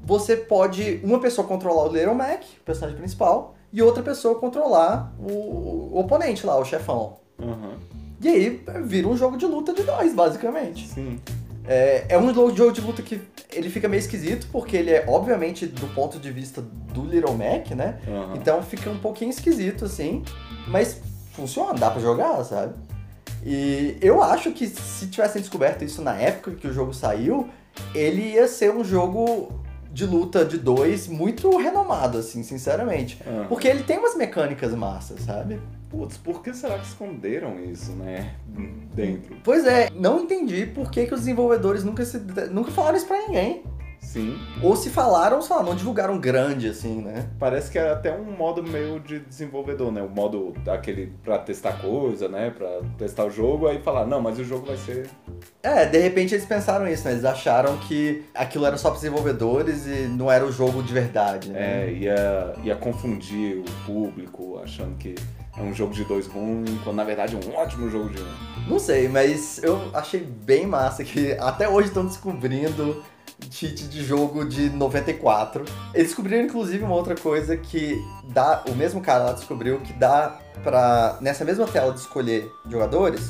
você 0.03 0.38
pode 0.38 1.01
uma 1.03 1.19
pessoa 1.19 1.45
controlar 1.45 1.83
o 1.83 1.93
Little 1.93 2.15
Mac, 2.15 2.41
o 2.61 2.63
personagem 2.63 2.97
principal, 2.97 3.55
e 3.71 3.81
outra 3.81 4.01
pessoa 4.01 4.39
controlar 4.39 5.13
o, 5.19 5.93
o 5.93 5.99
oponente 5.99 6.45
lá, 6.45 6.57
o 6.57 6.65
chefão. 6.65 7.17
Uhum. 7.39 7.73
E 8.21 8.27
aí 8.27 8.65
vira 8.83 9.07
um 9.07 9.15
jogo 9.15 9.38
de 9.38 9.45
luta 9.45 9.73
de 9.73 9.83
dois, 9.83 10.13
basicamente. 10.13 10.88
Sim. 10.88 11.19
É, 11.65 12.05
é 12.09 12.17
um 12.17 12.33
jogo 12.33 12.71
de 12.71 12.81
luta 12.81 13.01
que 13.01 13.21
ele 13.53 13.69
fica 13.69 13.88
meio 13.88 13.99
esquisito, 13.99 14.47
porque 14.51 14.75
ele 14.75 14.91
é, 14.91 15.05
obviamente, 15.07 15.65
do 15.65 15.88
ponto 15.93 16.19
de 16.19 16.31
vista 16.31 16.61
do 16.61 17.03
Little 17.03 17.33
Mac, 17.33 17.71
né? 17.71 17.99
Uhum. 18.07 18.35
Então 18.35 18.61
fica 18.61 18.89
um 18.89 18.97
pouquinho 18.97 19.29
esquisito, 19.29 19.85
assim. 19.85 20.23
Mas 20.67 20.99
funciona, 21.33 21.73
dá 21.73 21.91
pra 21.91 22.01
jogar, 22.01 22.43
sabe? 22.43 22.73
E 23.45 23.97
eu 24.01 24.21
acho 24.21 24.51
que 24.51 24.67
se 24.67 25.07
tivessem 25.07 25.41
descoberto 25.41 25.83
isso 25.83 26.01
na 26.01 26.15
época 26.15 26.51
que 26.51 26.67
o 26.67 26.73
jogo 26.73 26.93
saiu, 26.93 27.47
ele 27.95 28.33
ia 28.33 28.47
ser 28.47 28.71
um 28.71 28.83
jogo 28.83 29.59
de 29.91 30.05
luta 30.05 30.46
de 30.46 30.58
dois 30.58 31.08
muito 31.08 31.55
renomado, 31.58 32.17
assim, 32.17 32.43
sinceramente. 32.43 33.22
Uhum. 33.25 33.48
Porque 33.48 33.67
ele 33.67 33.84
tem 33.84 33.98
umas 33.98 34.15
mecânicas 34.15 34.74
massas, 34.74 35.22
sabe? 35.22 35.60
Putz, 35.89 36.17
por 36.17 36.43
que 36.43 36.53
será 36.53 36.77
que 36.77 36.86
esconderam 36.86 37.60
isso, 37.60 37.91
né? 37.93 38.36
Dentro. 38.93 39.36
Pois 39.43 39.65
é, 39.65 39.89
não 39.96 40.22
entendi 40.22 40.67
por 40.67 40.91
que, 40.91 41.08
que 41.08 41.13
os 41.13 41.22
desenvolvedores 41.22 41.84
nunca, 41.84 42.05
se, 42.05 42.19
nunca 42.51 42.72
falaram 42.72 42.98
isso 42.98 43.08
pra 43.08 43.17
ninguém. 43.27 43.63
Sim. 44.01 44.39
Ou 44.62 44.75
se 44.75 44.89
falaram, 44.89 45.41
sei 45.41 45.56
lá, 45.56 45.63
não 45.63 45.75
divulgaram 45.75 46.18
grande, 46.18 46.68
assim, 46.68 47.01
né? 47.01 47.29
Parece 47.38 47.70
que 47.70 47.77
era 47.77 47.94
até 47.94 48.12
um 48.12 48.32
modo 48.32 48.63
meio 48.63 49.00
de 49.00 49.20
desenvolvedor, 49.20 49.91
né? 49.91 50.01
O 50.01 50.10
modo 50.10 50.53
daquele 50.63 51.13
pra 51.24 51.38
testar 51.38 51.74
coisa, 51.74 52.27
né? 52.27 52.50
Pra 52.50 52.82
testar 52.98 53.25
o 53.25 53.29
jogo, 53.29 53.68
aí 53.68 53.79
falar, 53.79 54.08
não, 54.08 54.20
mas 54.20 54.39
o 54.39 54.44
jogo 54.44 54.65
vai 54.65 54.77
ser. 54.77 55.10
É, 55.62 55.86
de 55.86 56.00
repente 56.00 56.34
eles 56.34 56.46
pensaram 56.46 56.88
isso, 56.88 57.06
né? 57.06 57.12
Eles 57.12 57.25
acharam 57.25 57.77
que 57.77 58.24
aquilo 58.34 58.65
era 58.65 58.77
só 58.77 58.89
para 58.89 59.00
desenvolvedores 59.00 59.86
e 59.86 60.08
não 60.08 60.32
era 60.32 60.46
o 60.46 60.51
jogo 60.51 60.82
de 60.82 60.94
verdade, 60.94 61.50
né? 61.51 61.60
É, 61.86 61.91
ia, 61.91 62.53
ia 62.63 62.75
confundir 62.75 63.60
o 63.60 63.86
público, 63.86 64.60
achando 64.63 64.96
que 64.98 65.13
é 65.58 65.62
um 65.62 65.74
jogo 65.74 65.94
de 65.94 66.03
dois 66.06 66.25
ruim, 66.25 66.63
quando 66.84 66.96
na 66.96 67.03
verdade 67.03 67.36
é 67.36 67.39
um 67.48 67.56
ótimo 67.56 67.89
jogo 67.89 68.10
de 68.10 68.22
um. 68.22 68.25
Não 68.68 68.79
sei, 68.79 69.08
mas 69.08 69.62
eu 69.62 69.79
achei 69.94 70.22
bem 70.22 70.65
massa 70.65 71.03
que 71.03 71.34
até 71.34 71.68
hoje 71.68 71.89
estão 71.89 72.06
descobrindo 72.06 73.03
cheat 73.51 73.84
de 73.88 74.03
jogo 74.03 74.46
de 74.46 74.69
94. 74.69 75.63
Eles 75.93 76.08
descobriram 76.08 76.43
inclusive 76.46 76.84
uma 76.84 76.96
outra 76.96 77.15
coisa 77.15 77.55
que 77.58 77.98
dá, 78.29 78.63
o 78.69 78.75
mesmo 78.75 79.01
cara 79.01 79.24
lá 79.25 79.31
descobriu 79.34 79.79
que 79.79 79.93
dá 79.93 80.38
pra 80.63 81.17
nessa 81.22 81.43
mesma 81.46 81.65
tela 81.67 81.93
de 81.93 82.00
escolher 82.00 82.51
jogadores, 82.69 83.22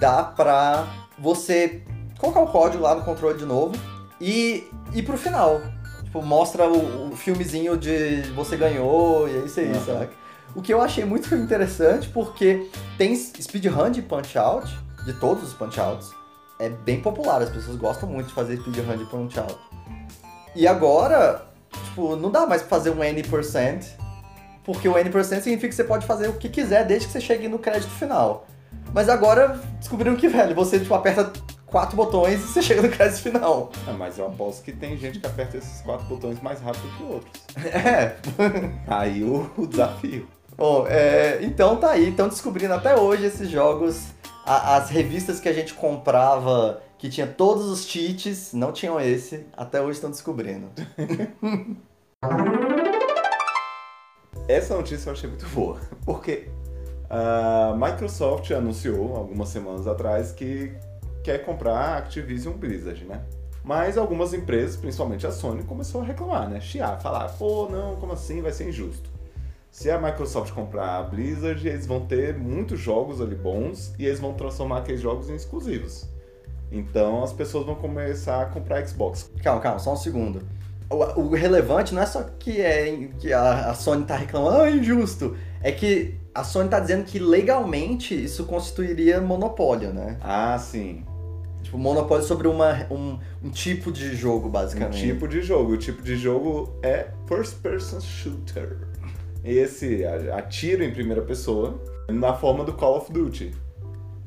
dá 0.00 0.22
pra 0.22 0.86
você 1.18 1.82
colocar 2.18 2.40
o 2.40 2.46
código 2.48 2.82
lá 2.82 2.94
no 2.94 3.02
controle 3.04 3.38
de 3.38 3.44
novo 3.44 3.74
e 4.20 4.68
ir 4.92 5.02
pro 5.02 5.16
final. 5.16 5.60
Tipo, 6.04 6.22
mostra 6.22 6.66
o, 6.68 7.12
o 7.12 7.16
filmezinho 7.16 7.76
de 7.76 8.22
você 8.34 8.56
ganhou 8.56 9.28
e 9.28 9.36
é 9.36 9.38
isso 9.40 9.60
aí, 9.60 9.68
Uhum. 9.72 9.84
sabe? 9.84 10.08
O 10.54 10.62
que 10.62 10.72
eu 10.72 10.80
achei 10.80 11.04
muito 11.04 11.34
interessante 11.34 12.08
porque 12.08 12.70
tem 12.96 13.14
speedrun 13.14 13.90
de 13.90 14.00
Punch 14.00 14.38
Out, 14.38 14.74
de 15.04 15.12
todos 15.14 15.42
os 15.42 15.52
Punch 15.52 15.78
Outs. 15.78 16.10
É 16.58 16.68
bem 16.68 17.00
popular, 17.00 17.42
as 17.42 17.50
pessoas 17.50 17.76
gostam 17.76 18.08
muito 18.08 18.28
de 18.28 18.34
fazer 18.34 18.56
speedrun 18.56 18.96
de 18.96 19.04
Punch 19.04 19.38
Out. 19.38 19.56
E 20.54 20.66
agora, 20.66 21.42
tipo, 21.70 22.16
não 22.16 22.30
dá 22.30 22.46
mais 22.46 22.62
pra 22.62 22.70
fazer 22.70 22.90
um 22.90 23.04
N%, 23.04 23.84
porque 24.64 24.88
o 24.88 24.96
N% 24.96 25.42
significa 25.42 25.68
que 25.68 25.74
você 25.74 25.84
pode 25.84 26.06
fazer 26.06 26.28
o 26.28 26.34
que 26.34 26.48
quiser 26.48 26.86
desde 26.86 27.06
que 27.06 27.12
você 27.12 27.20
chegue 27.20 27.46
no 27.46 27.58
crédito 27.58 27.90
final. 27.90 28.46
Mas 28.94 29.08
agora 29.08 29.60
descobriram 29.78 30.16
que, 30.16 30.28
velho, 30.28 30.54
você 30.54 30.78
tipo, 30.80 30.94
aperta 30.94 31.30
quatro 31.66 31.96
botões 31.96 32.40
e 32.40 32.46
você 32.46 32.62
chega 32.62 32.80
no 32.80 32.88
crédito 32.88 33.20
final. 33.20 33.70
Ah, 33.86 33.92
mas 33.92 34.16
eu 34.16 34.26
aposto 34.26 34.62
que 34.62 34.72
tem 34.72 34.96
gente 34.96 35.18
que 35.18 35.26
aperta 35.26 35.58
esses 35.58 35.82
quatro 35.82 36.06
botões 36.06 36.40
mais 36.40 36.60
rápido 36.60 36.88
que 36.96 37.02
outros. 37.02 37.42
É, 37.66 38.16
Aí 38.86 39.22
o, 39.22 39.50
o 39.56 39.66
desafio. 39.66 40.26
Bom, 40.56 40.86
é, 40.88 41.38
então 41.42 41.76
tá 41.76 41.90
aí, 41.90 42.08
estão 42.08 42.28
descobrindo 42.28 42.72
até 42.72 42.96
hoje 42.96 43.26
esses 43.26 43.50
jogos. 43.50 44.06
A- 44.46 44.76
as 44.76 44.90
revistas 44.90 45.40
que 45.40 45.48
a 45.48 45.52
gente 45.52 45.74
comprava, 45.74 46.80
que 46.98 47.08
tinha 47.08 47.26
todos 47.26 47.66
os 47.66 47.84
cheats, 47.86 48.52
não 48.52 48.70
tinham 48.72 49.00
esse, 49.00 49.44
até 49.56 49.80
hoje 49.82 49.92
estão 49.98 50.10
descobrindo. 50.10 50.68
Essa 54.48 54.76
notícia 54.76 55.08
eu 55.08 55.12
achei 55.12 55.28
muito 55.28 55.46
boa, 55.48 55.80
porque 56.04 56.48
a 57.10 57.74
Microsoft 57.76 58.48
anunciou 58.52 59.16
algumas 59.16 59.48
semanas 59.48 59.86
atrás 59.88 60.30
que 60.30 60.72
quer 61.24 61.44
comprar 61.44 61.74
a 61.76 61.96
Activision 61.98 62.54
Blizzard, 62.54 63.04
né? 63.04 63.22
Mas 63.64 63.98
algumas 63.98 64.32
empresas, 64.32 64.76
principalmente 64.76 65.26
a 65.26 65.32
Sony, 65.32 65.64
começou 65.64 66.00
a 66.00 66.04
reclamar, 66.04 66.48
né? 66.48 66.60
Chiar, 66.60 67.00
falar, 67.00 67.28
pô, 67.30 67.68
não, 67.68 67.96
como 67.96 68.12
assim? 68.12 68.40
Vai 68.40 68.52
ser 68.52 68.68
injusto. 68.68 69.10
Se 69.76 69.90
a 69.90 70.00
Microsoft 70.00 70.54
comprar 70.54 71.00
a 71.00 71.02
Blizzard, 71.02 71.68
eles 71.68 71.86
vão 71.86 72.00
ter 72.00 72.34
muitos 72.34 72.80
jogos 72.80 73.20
ali 73.20 73.34
bons 73.34 73.92
e 73.98 74.06
eles 74.06 74.18
vão 74.18 74.32
transformar 74.32 74.78
aqueles 74.78 75.02
jogos 75.02 75.28
em 75.28 75.34
exclusivos. 75.34 76.08
Então 76.72 77.22
as 77.22 77.30
pessoas 77.30 77.66
vão 77.66 77.74
começar 77.74 78.40
a 78.40 78.46
comprar 78.46 78.88
Xbox. 78.88 79.30
Calma, 79.42 79.60
calma, 79.60 79.78
só 79.78 79.92
um 79.92 79.96
segundo. 79.96 80.40
O, 80.88 80.96
o 81.20 81.34
relevante 81.34 81.92
não 81.94 82.00
é 82.00 82.06
só 82.06 82.22
que, 82.38 82.58
é, 82.58 83.10
que 83.18 83.34
a, 83.34 83.70
a 83.70 83.74
Sony 83.74 84.06
tá 84.06 84.16
reclamando, 84.16 84.62
ah, 84.62 84.70
é 84.70 84.76
injusto. 84.76 85.36
É 85.60 85.70
que 85.70 86.14
a 86.34 86.42
Sony 86.42 86.70
tá 86.70 86.80
dizendo 86.80 87.04
que 87.04 87.18
legalmente 87.18 88.14
isso 88.14 88.46
constituiria 88.46 89.20
monopólio, 89.20 89.92
né? 89.92 90.16
Ah, 90.22 90.58
sim. 90.58 91.04
Tipo, 91.62 91.76
monopólio 91.76 92.24
sobre 92.24 92.48
uma, 92.48 92.86
um, 92.90 93.18
um 93.42 93.50
tipo 93.50 93.92
de 93.92 94.16
jogo, 94.16 94.48
Um 94.48 94.52
basicamente. 94.52 95.02
tipo 95.02 95.28
de 95.28 95.42
jogo. 95.42 95.72
O 95.74 95.76
tipo 95.76 96.02
de 96.02 96.16
jogo 96.16 96.78
é 96.82 97.08
First 97.28 97.56
Person 97.60 98.00
Shooter. 98.00 98.78
Esse 99.46 100.04
atira 100.04 100.84
em 100.84 100.90
primeira 100.90 101.22
pessoa 101.22 101.80
na 102.08 102.34
forma 102.34 102.64
do 102.64 102.72
Call 102.72 102.96
of 102.98 103.12
Duty. 103.12 103.54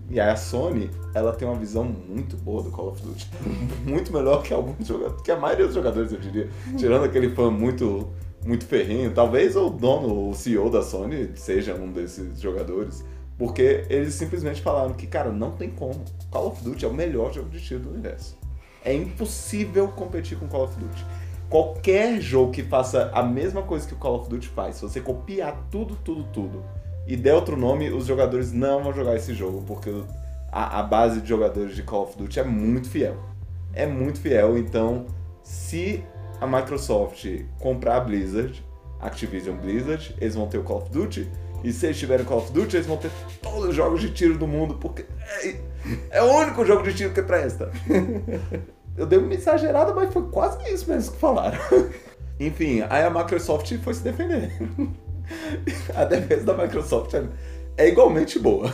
E 0.09 0.17
aí 0.17 0.29
a 0.29 0.35
Sony, 0.37 0.89
ela 1.13 1.33
tem 1.33 1.45
uma 1.45 1.57
visão 1.57 1.83
muito 1.83 2.37
boa 2.37 2.63
do 2.63 2.71
Call 2.71 2.91
of 2.91 3.01
Duty. 3.01 3.29
muito 3.85 4.13
melhor 4.13 4.41
que 4.41 4.53
alguns 4.53 4.87
jogadores, 4.87 5.21
que 5.21 5.29
a 5.29 5.35
maioria 5.35 5.65
dos 5.65 5.75
jogadores, 5.75 6.13
eu 6.13 6.19
diria. 6.19 6.49
Tirando 6.77 7.03
aquele 7.03 7.29
fã 7.31 7.51
muito, 7.51 8.07
muito 8.45 8.65
ferrenho. 8.65 9.13
Talvez 9.13 9.57
o 9.57 9.69
dono, 9.69 10.29
o 10.29 10.33
CEO 10.33 10.69
da 10.69 10.81
Sony 10.81 11.31
seja 11.35 11.75
um 11.75 11.91
desses 11.91 12.39
jogadores. 12.39 13.03
Porque 13.37 13.85
eles 13.89 14.13
simplesmente 14.13 14.61
falaram 14.61 14.93
que, 14.93 15.05
cara, 15.05 15.31
não 15.31 15.51
tem 15.51 15.69
como. 15.69 16.03
Call 16.31 16.47
of 16.47 16.63
Duty 16.63 16.85
é 16.85 16.87
o 16.87 16.93
melhor 16.93 17.33
jogo 17.33 17.49
de 17.49 17.61
tiro 17.61 17.81
do 17.81 17.89
universo. 17.89 18.37
É 18.83 18.93
impossível 18.93 19.89
competir 19.89 20.37
com 20.37 20.47
Call 20.47 20.63
of 20.63 20.79
Duty. 20.79 21.05
Qualquer 21.49 22.21
jogo 22.21 22.51
que 22.51 22.63
faça 22.63 23.09
a 23.13 23.23
mesma 23.23 23.63
coisa 23.63 23.87
que 23.87 23.93
o 23.93 23.97
Call 23.97 24.19
of 24.19 24.29
Duty 24.29 24.47
faz, 24.49 24.75
se 24.75 24.81
você 24.83 25.01
copiar 25.01 25.67
tudo, 25.71 25.95
tudo, 25.95 26.23
tudo 26.25 26.63
e 27.09 27.15
der 27.15 27.33
outro 27.33 27.57
nome, 27.57 27.89
os 27.89 28.05
jogadores 28.05 28.53
não 28.53 28.83
vão 28.83 28.93
jogar 28.93 29.15
esse 29.15 29.33
jogo, 29.33 29.63
porque 29.65 29.89
a, 30.51 30.79
a 30.79 30.83
base 30.83 31.21
de 31.21 31.27
jogadores 31.27 31.75
de 31.75 31.81
Call 31.81 32.03
of 32.03 32.15
Duty 32.15 32.39
é 32.39 32.43
muito 32.43 32.87
fiel. 32.87 33.17
É 33.73 33.87
muito 33.87 34.19
fiel, 34.21 34.59
então 34.59 35.07
se 35.41 36.03
a 36.39 36.45
Microsoft 36.45 37.25
comprar 37.59 37.97
a 37.97 37.99
Blizzard, 38.01 38.63
Activision 38.99 39.57
Blizzard, 39.57 40.15
eles 40.21 40.35
vão 40.35 40.47
ter 40.47 40.59
o 40.59 40.63
Call 40.63 40.83
of 40.83 40.91
Duty 40.91 41.27
E 41.63 41.73
se 41.73 41.87
eles 41.87 41.97
tiverem 41.97 42.25
Call 42.27 42.37
of 42.37 42.51
Duty, 42.51 42.75
eles 42.75 42.85
vão 42.85 42.97
ter 42.97 43.09
todos 43.41 43.69
os 43.69 43.75
jogos 43.75 44.01
de 44.01 44.11
tiro 44.11 44.37
do 44.37 44.45
mundo, 44.45 44.75
porque 44.75 45.07
é, 45.41 45.55
é 46.11 46.21
o 46.21 46.31
único 46.31 46.63
jogo 46.63 46.83
de 46.83 46.93
tiro 46.93 47.11
que 47.11 47.23
presta. 47.23 47.71
Eu 48.99 49.05
dei 49.05 49.17
uma 49.17 49.33
exagerada, 49.33 49.93
mas 49.93 50.11
foi 50.11 50.23
quase 50.23 50.61
isso 50.73 50.89
mesmo 50.91 51.13
que 51.13 51.19
falaram. 51.19 51.57
Enfim, 52.37 52.83
aí 52.89 53.03
a 53.03 53.09
Microsoft 53.09 53.73
foi 53.77 53.93
se 53.93 54.03
defender. 54.03 54.51
A 55.95 56.03
defesa 56.03 56.43
da 56.43 56.53
Microsoft 56.53 57.13
é, 57.13 57.23
é 57.77 57.87
igualmente 57.87 58.37
boa. 58.39 58.73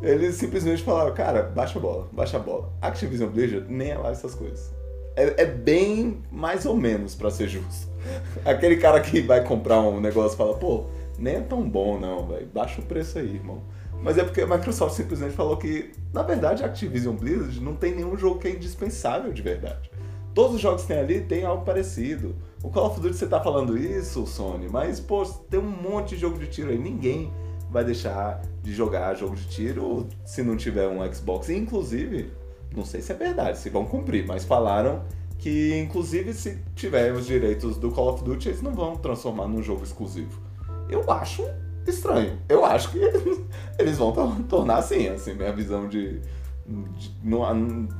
Eles 0.00 0.36
simplesmente 0.36 0.82
falaram, 0.82 1.12
cara, 1.14 1.42
baixa 1.42 1.78
a 1.78 1.82
bola, 1.82 2.08
baixa 2.12 2.36
a 2.36 2.40
bola. 2.40 2.72
Activision 2.80 3.30
Blizzard 3.30 3.66
nem 3.72 3.90
é 3.90 3.98
lá 3.98 4.10
essas 4.10 4.34
coisas. 4.34 4.70
É, 5.16 5.42
é 5.42 5.46
bem 5.46 6.22
mais 6.30 6.66
ou 6.66 6.76
menos, 6.76 7.14
para 7.14 7.30
ser 7.30 7.48
justo. 7.48 7.88
Aquele 8.44 8.76
cara 8.76 9.00
que 9.00 9.22
vai 9.22 9.42
comprar 9.42 9.80
um 9.80 9.98
negócio 9.98 10.34
e 10.34 10.38
fala, 10.38 10.54
pô, 10.54 10.84
nem 11.18 11.36
é 11.36 11.40
tão 11.40 11.68
bom 11.68 11.98
não, 11.98 12.28
velho. 12.28 12.46
Baixa 12.46 12.80
o 12.80 12.84
preço 12.84 13.18
aí, 13.18 13.34
irmão. 13.34 13.62
Mas 14.02 14.18
é 14.18 14.24
porque 14.24 14.40
a 14.40 14.46
Microsoft 14.46 14.96
simplesmente 14.96 15.34
falou 15.34 15.56
que, 15.56 15.92
na 16.12 16.22
verdade, 16.22 16.64
a 16.64 16.66
Activision 16.66 17.14
Blizzard 17.14 17.60
não 17.60 17.76
tem 17.76 17.94
nenhum 17.94 18.16
jogo 18.16 18.40
que 18.40 18.48
é 18.48 18.50
indispensável 18.50 19.32
de 19.32 19.40
verdade. 19.40 19.90
Todos 20.34 20.56
os 20.56 20.60
jogos 20.60 20.82
que 20.82 20.88
tem 20.88 20.98
ali 20.98 21.20
tem 21.20 21.44
algo 21.44 21.64
parecido. 21.64 22.34
O 22.62 22.68
Call 22.68 22.86
of 22.86 23.00
Duty 23.00 23.16
você 23.16 23.26
tá 23.26 23.40
falando 23.40 23.78
isso, 23.78 24.26
Sony, 24.26 24.68
mas, 24.68 24.98
pô, 24.98 25.24
tem 25.24 25.60
um 25.60 25.70
monte 25.70 26.14
de 26.14 26.20
jogo 26.20 26.38
de 26.38 26.46
tiro 26.48 26.70
aí. 26.70 26.78
Ninguém 26.78 27.32
vai 27.70 27.84
deixar 27.84 28.42
de 28.62 28.72
jogar 28.72 29.14
jogo 29.14 29.36
de 29.36 29.46
tiro 29.46 30.08
se 30.24 30.42
não 30.42 30.56
tiver 30.56 30.88
um 30.88 31.12
Xbox. 31.12 31.48
E, 31.48 31.56
inclusive, 31.56 32.32
não 32.74 32.84
sei 32.84 33.00
se 33.00 33.12
é 33.12 33.14
verdade, 33.14 33.58
se 33.58 33.70
vão 33.70 33.84
cumprir, 33.84 34.26
mas 34.26 34.44
falaram 34.44 35.04
que, 35.38 35.78
inclusive, 35.78 36.32
se 36.32 36.58
tiver 36.74 37.12
os 37.12 37.26
direitos 37.26 37.76
do 37.76 37.90
Call 37.90 38.14
of 38.14 38.24
Duty, 38.24 38.48
eles 38.48 38.62
não 38.62 38.72
vão 38.72 38.96
transformar 38.96 39.46
num 39.46 39.62
jogo 39.62 39.84
exclusivo. 39.84 40.40
Eu 40.88 41.10
acho 41.10 41.44
estranho. 41.90 42.38
Eu 42.48 42.64
acho 42.64 42.90
que 42.90 42.98
eles 43.78 43.98
vão 43.98 44.12
tornar 44.48 44.76
assim, 44.76 45.08
assim, 45.08 45.34
minha 45.34 45.52
visão 45.52 45.88
de. 45.88 46.20
de 46.66 47.10
não, 47.22 47.54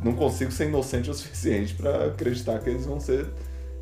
não 0.05 0.13
consigo 0.13 0.51
ser 0.51 0.69
inocente 0.69 1.11
o 1.11 1.15
suficiente 1.15 1.75
para 1.75 2.07
acreditar 2.07 2.59
que 2.61 2.71
eles 2.71 2.87
vão 2.87 3.01
ser 3.01 3.27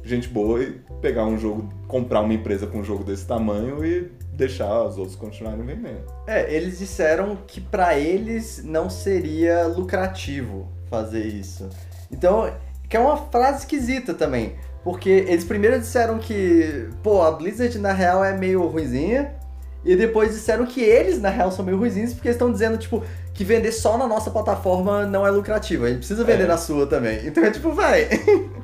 gente 0.03 0.29
boa 0.29 0.63
e 0.63 0.81
pegar 1.01 1.27
um 1.27 1.39
jogo, 1.39 1.69
comprar 1.87 2.21
uma 2.21 2.33
empresa 2.33 2.67
com 2.67 2.79
um 2.79 2.85
jogo 2.85 3.05
desse 3.05 3.27
tamanho 3.27 3.85
e 3.85 4.11
deixar 4.33 4.85
os 4.85 4.97
outros 4.97 5.17
continuarem 5.17 5.65
vendendo. 5.65 6.05
É, 6.27 6.53
eles 6.55 6.79
disseram 6.79 7.37
que 7.47 7.61
para 7.61 7.99
eles 7.99 8.63
não 8.65 8.89
seria 8.89 9.67
lucrativo 9.67 10.69
fazer 10.89 11.25
isso. 11.25 11.69
Então, 12.11 12.51
que 12.89 12.97
é 12.97 13.01
uma 13.01 13.17
frase 13.17 13.61
esquisita 13.61 14.15
também. 14.15 14.55
Porque 14.83 15.11
eles 15.11 15.45
primeiro 15.45 15.79
disseram 15.79 16.19
que, 16.19 16.89
pô, 17.03 17.23
a 17.23 17.31
Blizzard 17.33 17.79
na 17.79 17.93
real 17.93 18.25
é 18.25 18.37
meio 18.37 18.67
ruizinha. 18.67 19.35
E 19.85 19.97
depois 19.97 20.33
disseram 20.33 20.67
que 20.67 20.83
eles, 20.83 21.21
na 21.21 21.31
real, 21.31 21.51
são 21.51 21.65
meio 21.65 21.79
ruizinhos, 21.79 22.13
porque 22.13 22.29
estão 22.29 22.53
dizendo, 22.53 22.77
tipo, 22.77 23.03
que 23.33 23.45
vender 23.45 23.73
só 23.73 23.97
na 23.97 24.07
nossa 24.07 24.31
plataforma 24.31 25.07
não 25.07 25.27
é 25.27 25.31
lucrativo. 25.31 25.87
A 25.87 25.89
gente 25.89 25.99
precisa 25.99 26.23
vender 26.25 26.45
é. 26.45 26.47
na 26.47 26.59
sua 26.59 26.87
também. 26.87 27.27
Então 27.27 27.43
é 27.43 27.51
tipo, 27.51 27.73
vai. 27.73 28.07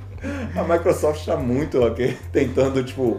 a 0.55 0.63
Microsoft 0.63 1.25
tá 1.25 1.37
muito 1.37 1.83
aqui 1.85 2.17
tentando, 2.31 2.85
tipo, 2.85 3.19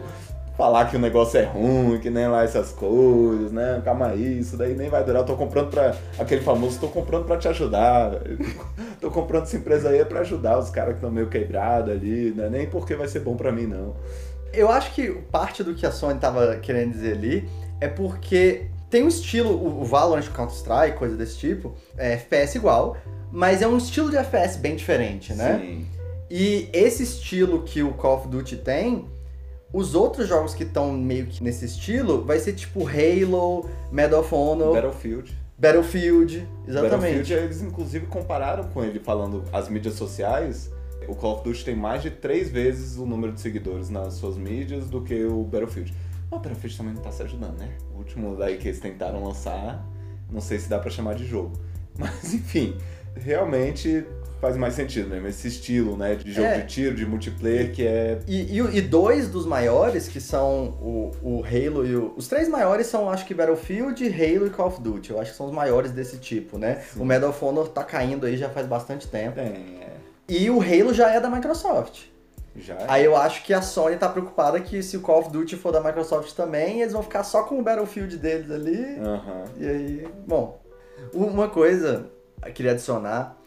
falar 0.56 0.86
que 0.86 0.96
o 0.96 1.00
negócio 1.00 1.40
é 1.40 1.44
ruim, 1.44 2.00
que 2.00 2.12
nem 2.12 2.28
lá 2.28 2.44
essas 2.44 2.72
coisas, 2.72 3.52
né? 3.52 3.82
Calma 3.84 4.10
aí, 4.10 4.40
isso 4.40 4.56
daí 4.56 4.76
nem 4.76 4.90
vai 4.90 5.04
durar. 5.04 5.24
Eu 5.24 5.26
tô 5.26 5.36
comprando 5.36 5.72
pra. 5.72 5.96
Aquele 6.20 6.42
famoso, 6.42 6.80
tô 6.80 6.88
comprando 6.90 7.26
pra 7.26 7.38
te 7.38 7.48
ajudar. 7.48 8.12
tô 9.02 9.10
comprando 9.10 9.44
essa 9.44 9.58
empresa 9.58 9.90
aí 9.90 10.06
pra 10.06 10.20
ajudar 10.20 10.60
os 10.60 10.70
caras 10.70 10.92
que 10.92 10.98
estão 10.98 11.10
meio 11.10 11.28
quebrados 11.28 11.92
ali, 11.92 12.32
né? 12.36 12.48
Nem 12.48 12.68
porque 12.68 12.96
vai 12.96 13.08
ser 13.08 13.22
bom 13.22 13.36
pra 13.36 13.52
mim, 13.52 13.66
não. 13.66 13.96
Eu 14.54 14.70
acho 14.70 14.94
que 14.94 15.12
parte 15.32 15.64
do 15.64 15.74
que 15.74 15.86
a 15.86 15.92
Sony 15.92 16.20
tava 16.20 16.56
querendo 16.58 16.92
dizer 16.92 17.14
ali 17.14 17.50
é 17.80 17.88
porque 17.88 18.68
tem 18.90 19.04
um 19.04 19.08
estilo, 19.08 19.52
o 19.52 19.84
Valorant, 19.84 20.28
o 20.28 20.32
Counter-Strike, 20.32 20.98
coisa 20.98 21.16
desse 21.16 21.38
tipo, 21.38 21.76
é 21.98 22.14
FPS 22.14 22.58
igual, 22.58 22.98
mas 23.32 23.62
é 23.62 23.68
um 23.68 23.78
estilo 23.78 24.10
de 24.10 24.18
FPS 24.18 24.58
bem 24.58 24.76
diferente, 24.76 25.34
né? 25.34 25.60
Sim. 25.60 25.86
E 26.30 26.70
esse 26.74 27.04
estilo 27.04 27.64
que 27.64 27.84
o 27.84 27.94
Call 27.94 28.18
of 28.18 28.28
Duty 28.28 28.58
tem, 28.58 29.06
os 29.74 29.96
outros 29.96 30.28
jogos 30.28 30.54
que 30.54 30.64
estão 30.64 30.92
meio 30.94 31.26
que 31.26 31.44
nesse 31.44 31.66
estilo 31.66 32.24
vai 32.24 32.40
ser 32.40 32.54
tipo 32.54 32.88
Halo, 32.88 33.70
Medal 33.92 34.22
of 34.22 34.34
Honor, 34.34 34.74
Battlefield. 34.74 35.38
Battlefield, 35.58 36.48
exatamente. 36.68 36.92
Battlefield, 36.92 37.34
eles 37.34 37.62
inclusive 37.62 38.06
compararam 38.06 38.66
com 38.66 38.84
ele 38.84 39.00
falando 39.00 39.44
as 39.52 39.68
mídias 39.68 39.96
sociais. 39.96 40.72
O 41.08 41.16
Call 41.16 41.36
of 41.36 41.44
Duty 41.44 41.64
tem 41.64 41.76
mais 41.76 42.02
de 42.02 42.12
três 42.12 42.50
vezes 42.50 42.98
o 42.98 43.06
número 43.06 43.34
de 43.34 43.40
seguidores 43.40 43.90
nas 43.90 44.16
suas 44.16 44.38
mídias 44.38 44.88
do 44.88 45.02
que 45.02 45.26
o 45.26 45.44
Battlefield. 45.44 45.94
O 46.30 46.36
Battlefield 46.36 46.78
também 46.78 46.94
não 46.94 47.02
tá 47.02 47.12
se 47.12 47.24
ajudando, 47.24 47.58
né? 47.58 47.70
O 47.94 48.00
último 48.00 48.36
daí 48.36 48.58
que 48.58 48.68
eles 48.68 48.80
tentaram 48.80 49.24
lançar, 49.24 49.86
não 50.30 50.42
sei 50.42 50.60
se 50.60 50.70
dá 50.70 50.78
para 50.78 50.92
chamar 50.92 51.16
de 51.16 51.26
jogo. 51.26 51.54
Mas 51.98 52.34
enfim, 52.34 52.78
realmente 53.16 54.06
faz 54.40 54.56
mais 54.56 54.76
sentido 54.76 55.10
mesmo, 55.10 55.28
esse 55.28 55.48
estilo, 55.48 55.98
né, 55.98 56.16
de 56.16 56.32
jogo 56.32 56.48
é. 56.48 56.60
de 56.60 56.68
tiro, 56.68 56.96
de 56.96 57.06
multiplayer, 57.06 57.72
que 57.72 57.86
é... 57.86 58.20
E, 58.28 58.60
e, 58.60 58.78
e, 58.78 58.82
dois 58.82 59.30
dos 59.30 59.48
maiores, 59.48 60.08
que 60.08 60.22
são 60.22 60.78
o, 60.80 61.12
o 61.24 61.44
Halo 61.44 61.86
e 61.86 61.96
o... 61.96 62.14
Os 62.16 62.28
três 62.28 62.48
maiores 62.48 62.86
são, 62.86 63.10
acho 63.10 63.26
que, 63.26 63.34
Battlefield, 63.34 64.06
Halo 64.08 64.46
e 64.46 64.50
Call 64.52 64.68
of 64.68 64.82
Duty. 64.82 65.10
Eu 65.10 65.20
acho 65.20 65.32
que 65.32 65.38
são 65.38 65.48
os 65.48 65.52
maiores 65.52 65.92
desse 65.92 66.20
tipo, 66.20 66.60
né? 66.60 66.84
Sim. 66.94 67.02
O 67.02 67.06
Medal 67.06 67.32
of 67.32 67.44
Honor 67.44 67.68
tá 67.70 67.84
caindo 67.84 68.28
aí 68.28 68.38
já 68.38 68.48
faz 68.48 68.68
bastante 68.68 69.08
tempo. 69.08 69.36
Tem, 69.36 69.80
é. 69.82 69.98
E 70.30 70.50
o 70.50 70.62
Halo 70.62 70.94
já 70.94 71.10
é 71.12 71.20
da 71.20 71.30
Microsoft. 71.30 72.04
Já 72.58 72.76
é. 72.76 72.86
Aí 72.88 73.06
eu 73.06 73.16
acho 73.16 73.44
que 73.44 73.54
a 73.54 73.62
Sony 73.62 73.96
tá 73.98 74.10
preocupada 74.10 74.60
que 74.60 74.82
se 74.82 74.98
o 74.98 75.02
Call 75.02 75.20
of 75.20 75.30
Duty 75.30 75.56
for 75.56 75.72
da 75.72 75.82
Microsoft 75.82 76.34
também, 76.34 76.82
eles 76.82 76.94
vão 76.94 77.04
ficar 77.04 77.24
só 77.24 77.44
com 77.44 77.60
o 77.60 77.64
Battlefield 77.64 78.18
deles 78.18 78.50
ali. 78.52 79.00
Uhum. 79.00 79.44
E 79.58 79.68
aí, 79.68 80.08
bom... 80.28 80.60
Uma 81.14 81.48
coisa 81.48 82.10
eu 82.44 82.52
queria 82.52 82.72
adicionar 82.72 83.38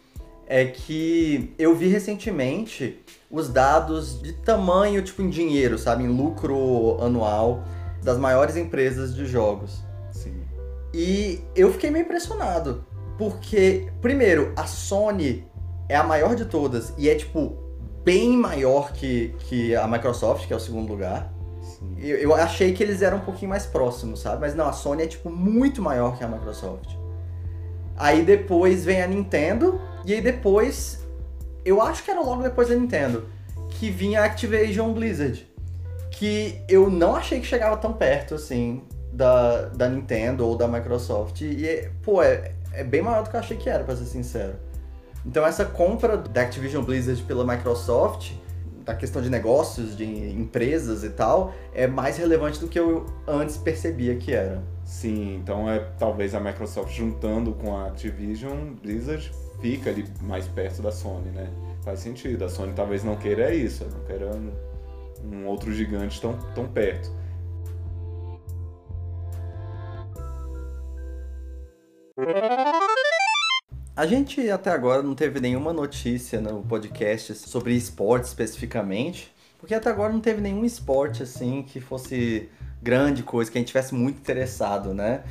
é 0.47 0.67
que 0.67 1.53
eu 1.59 1.75
vi 1.75 1.89
recentemente 1.89 3.03
os 3.31 3.49
dados 3.49 4.23
de 4.23 4.33
tamanho, 4.33 5.03
tipo 5.03 5.21
em 5.21 5.29
dinheiro, 5.29 5.77
sabe, 5.77 6.05
em 6.05 6.09
lucro 6.09 6.97
anual 7.03 7.65
das 8.03 8.19
maiores 8.19 8.57
empresas 8.57 9.15
de 9.15 9.27
jogos. 9.27 9.83
Sim. 10.13 10.43
E 10.95 11.41
eu 11.57 11.73
fiquei 11.73 11.91
meio 11.91 12.05
impressionado, 12.05 12.85
porque 13.19 13.89
primeiro, 14.01 14.53
a 14.57 14.67
Sony 14.67 15.45
é 15.89 15.97
a 15.97 16.05
maior 16.05 16.37
de 16.37 16.45
todas 16.45 16.95
e 16.97 17.09
é 17.09 17.17
tipo 17.17 17.59
bem 18.05 18.37
maior 18.37 18.93
que, 18.93 19.35
que 19.41 19.75
a 19.75 19.87
Microsoft, 19.87 20.47
que 20.47 20.53
é 20.53 20.57
o 20.57 20.61
segundo 20.61 20.91
lugar. 20.91 21.33
Eu, 21.97 22.17
eu 22.17 22.35
achei 22.35 22.73
que 22.73 22.83
eles 22.83 23.03
eram 23.03 23.19
um 23.19 23.21
pouquinho 23.21 23.49
mais 23.49 23.67
próximos, 23.67 24.21
sabe? 24.21 24.41
Mas 24.41 24.55
não, 24.55 24.67
a 24.67 24.73
Sony 24.73 25.03
é 25.03 25.07
tipo 25.07 25.31
muito 25.31 25.83
maior 25.83 26.17
que 26.17 26.25
a 26.25 26.29
Microsoft. 26.29 26.91
Aí 27.97 28.23
depois 28.23 28.85
vem 28.85 29.03
a 29.03 29.07
Nintendo, 29.07 29.81
e 30.05 30.15
aí 30.15 30.21
depois, 30.21 31.07
eu 31.65 31.83
acho 31.83 32.03
que 32.03 32.11
era 32.11 32.21
logo 32.21 32.43
depois 32.43 32.69
da 32.69 32.75
Nintendo, 32.75 33.27
que 33.69 33.91
vinha 33.91 34.23
a 34.23 34.25
Activision 34.25 34.93
Blizzard. 34.93 35.47
Que 36.11 36.63
eu 36.69 36.91
não 36.91 37.15
achei 37.15 37.41
que 37.41 37.47
chegava 37.47 37.77
tão 37.77 37.93
perto, 37.93 38.35
assim, 38.35 38.83
da, 39.13 39.67
da 39.69 39.89
Nintendo 39.89 40.47
ou 40.47 40.57
da 40.57 40.67
Microsoft. 40.67 41.43
E, 41.43 41.91
pô, 42.03 42.23
é, 42.23 42.53
é 42.73 42.85
bem 42.85 43.03
maior 43.03 43.23
do 43.23 43.31
que 43.31 43.37
eu 43.37 43.41
achei 43.41 43.57
que 43.57 43.69
era, 43.69 43.85
pra 43.85 43.97
ser 43.97 44.07
sincero. 44.07 44.55
Então 45.25 45.47
essa 45.47 45.65
compra 45.65 46.17
da 46.17 46.43
Activision 46.43 46.83
Blizzard 46.83 47.23
pela 47.23 47.45
Microsoft, 47.45 48.33
da 48.85 48.95
questão 48.95 49.21
de 49.21 49.29
negócios, 49.29 49.97
de 49.97 50.05
empresas 50.05 51.05
e 51.05 51.11
tal, 51.11 51.53
é 51.75 51.87
mais 51.87 52.17
relevante 52.17 52.59
do 52.59 52.67
que 52.67 52.79
eu 52.79 53.07
antes 53.27 53.57
percebia 53.57 54.17
que 54.17 54.33
era. 54.33 54.63
Sim, 54.85 55.37
então 55.37 55.71
é 55.71 55.79
talvez 55.99 56.35
a 56.35 56.41
Microsoft 56.41 56.97
juntando 56.97 57.53
com 57.53 57.77
a 57.77 57.87
Activision 57.89 58.75
Blizzard 58.83 59.31
fica 59.61 59.91
ali 59.91 60.05
mais 60.23 60.47
perto 60.49 60.83
da 60.83 60.91
Sony, 60.91 61.31
né? 61.31 61.49
Faz 61.85 62.01
sentido. 62.01 62.45
A 62.45 62.49
Sony 62.49 62.73
talvez 62.75 63.05
não 63.05 63.17
queira 63.17 63.55
isso, 63.55 63.85
não 63.85 64.01
queira 64.05 64.31
um, 65.25 65.47
outro 65.47 65.73
gigante 65.73 66.21
tão, 66.21 66.37
tão 66.55 66.67
perto. 66.67 67.11
A 74.01 74.07
gente 74.07 74.51
até 74.51 74.71
agora 74.71 75.03
não 75.03 75.15
teve 75.15 75.41
nenhuma 75.41 75.75
notícia 75.75 76.41
no 76.41 76.63
podcast 76.63 77.35
sobre 77.35 77.75
esporte 77.75 78.25
especificamente, 78.25 79.31
porque 79.59 79.75
até 79.75 79.91
agora 79.91 80.11
não 80.11 80.21
teve 80.21 80.41
nenhum 80.41 80.65
esporte 80.65 81.23
assim 81.23 81.63
que 81.63 81.83
fosse 81.83 82.49
grande 82.81 83.23
coisa, 83.23 83.51
que 83.51 83.59
a 83.59 83.61
gente 83.61 83.69
tivesse 83.69 83.95
muito 83.95 84.17
interessado, 84.17 84.95
né? 84.95 85.23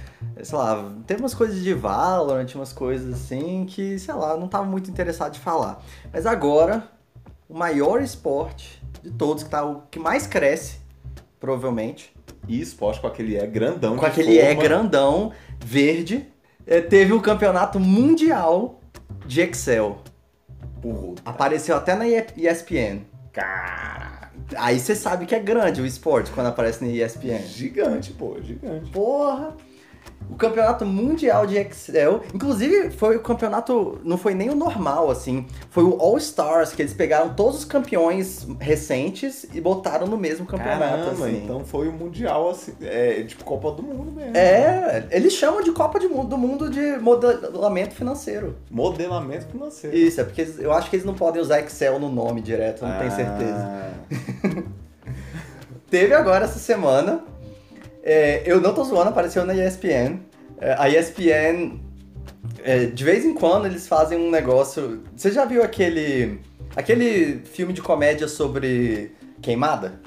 Sei 0.44 0.56
lá, 0.56 0.88
teve 1.08 1.20
umas 1.20 1.34
coisas 1.34 1.64
de 1.64 1.74
Valorant, 1.74 2.46
umas 2.54 2.72
coisas 2.72 3.12
assim 3.12 3.66
que, 3.66 3.98
sei 3.98 4.14
lá, 4.14 4.38
não 4.38 4.48
tava 4.48 4.66
muito 4.66 4.88
interessado 4.88 5.34
de 5.34 5.40
falar. 5.40 5.84
Mas 6.14 6.28
agora, 6.28 6.88
o 7.50 7.58
maior 7.58 8.04
esporte 8.04 8.80
de 9.02 9.10
todos, 9.10 9.42
que 9.42 9.50
tá 9.50 9.66
o 9.66 9.82
que 9.90 9.98
mais 9.98 10.28
cresce, 10.28 10.78
provavelmente. 11.40 12.14
E 12.48 12.62
esporte 12.62 13.02
com 13.02 13.08
aquele 13.08 13.36
é 13.36 13.48
grandão 13.48 13.98
Com 13.98 14.06
aquele 14.06 14.38
é 14.38 14.46
forma. 14.46 14.62
é 14.62 14.64
grandão, 14.64 15.32
verde. 15.60 16.32
É, 16.70 16.80
teve 16.82 17.14
o 17.14 17.20
campeonato 17.20 17.80
mundial 17.80 18.80
de 19.26 19.42
Excel. 19.42 19.98
Puta. 20.80 21.22
Apareceu 21.26 21.76
até 21.76 21.96
na 21.96 22.08
ESPN. 22.08 23.02
Cara 23.34 24.10
Aí 24.56 24.80
você 24.80 24.96
sabe 24.96 25.26
que 25.26 25.36
é 25.36 25.40
grande 25.40 25.82
o 25.82 25.86
esporte 25.86 26.32
quando 26.32 26.48
aparece 26.48 26.84
na 26.84 26.92
ESPN. 26.92 27.42
Gigante, 27.48 28.12
pô, 28.12 28.38
gigante. 28.42 28.90
Porra! 28.92 29.56
O 30.30 30.36
campeonato 30.36 30.86
mundial 30.86 31.46
de 31.46 31.58
Excel, 31.58 32.22
inclusive 32.34 32.92
foi 32.92 33.18
o 33.18 33.20
campeonato, 33.20 34.00
não 34.04 34.18
foi 34.18 34.34
nem 34.34 34.50
o 34.50 34.56
normal, 34.56 35.10
assim, 35.10 35.46
foi 35.70 35.84
o 35.84 36.00
All 36.00 36.18
Stars, 36.18 36.72
que 36.72 36.82
eles 36.82 36.94
pegaram 36.94 37.34
todos 37.34 37.60
os 37.60 37.66
campeões 37.66 38.48
recentes 38.60 39.46
e 39.54 39.60
botaram 39.60 40.08
no 40.08 40.18
mesmo 40.18 40.46
campeonato, 40.46 40.80
Caramba, 40.80 41.26
assim. 41.26 41.42
então 41.44 41.64
foi 41.66 41.88
o 41.88 41.92
Mundial, 41.92 42.50
assim, 42.50 42.74
é 42.82 43.24
tipo 43.24 43.44
Copa 43.44 43.72
do 43.72 43.84
Mundo 43.84 44.12
mesmo. 44.12 44.38
É, 44.38 45.08
eles 45.12 45.34
chamam 45.34 45.62
de 45.62 45.72
Copa 45.72 46.00
de 46.00 46.08
Mundo, 46.08 46.30
do 46.30 46.38
Mundo 46.38 46.70
de 46.70 46.98
modelamento 46.98 47.96
financeiro. 47.96 48.56
Modelamento 48.70 49.48
financeiro. 49.48 49.96
Isso, 49.96 50.22
é 50.22 50.24
porque 50.24 50.48
eu 50.60 50.72
acho 50.72 50.90
que 50.90 50.96
eles 50.96 51.06
não 51.06 51.16
podem 51.16 51.42
usar 51.42 51.60
Excel 51.60 52.00
no 52.00 52.10
nome 52.10 52.42
direto, 52.42 52.86
não 52.86 52.98
tenho 52.98 53.12
certeza. 53.12 53.56
Ah, 53.58 53.92
Teve 55.90 56.14
agora 56.14 56.46
essa 56.46 56.60
semana. 56.60 57.24
É, 58.04 58.44
eu 58.46 58.60
não 58.62 58.74
tô 58.74 58.84
zoando, 58.84 59.10
apareceu 59.10 59.46
na 59.46 59.54
ESPN. 59.54 60.20
É, 60.60 60.76
a 60.78 60.90
ESPN, 60.90 61.80
é, 62.64 62.86
de 62.86 63.04
vez 63.04 63.26
em 63.26 63.34
quando, 63.34 63.66
eles 63.66 63.88
fazem 63.88 64.18
um 64.18 64.30
negócio. 64.30 65.04
Você 65.16 65.32
já 65.32 65.46
viu 65.46 65.64
aquele. 65.64 66.40
aquele 66.76 67.40
filme 67.46 67.74
de 67.74 67.82
comédia 67.82 68.28
sobre 68.28 69.12
queimada? 69.42 70.00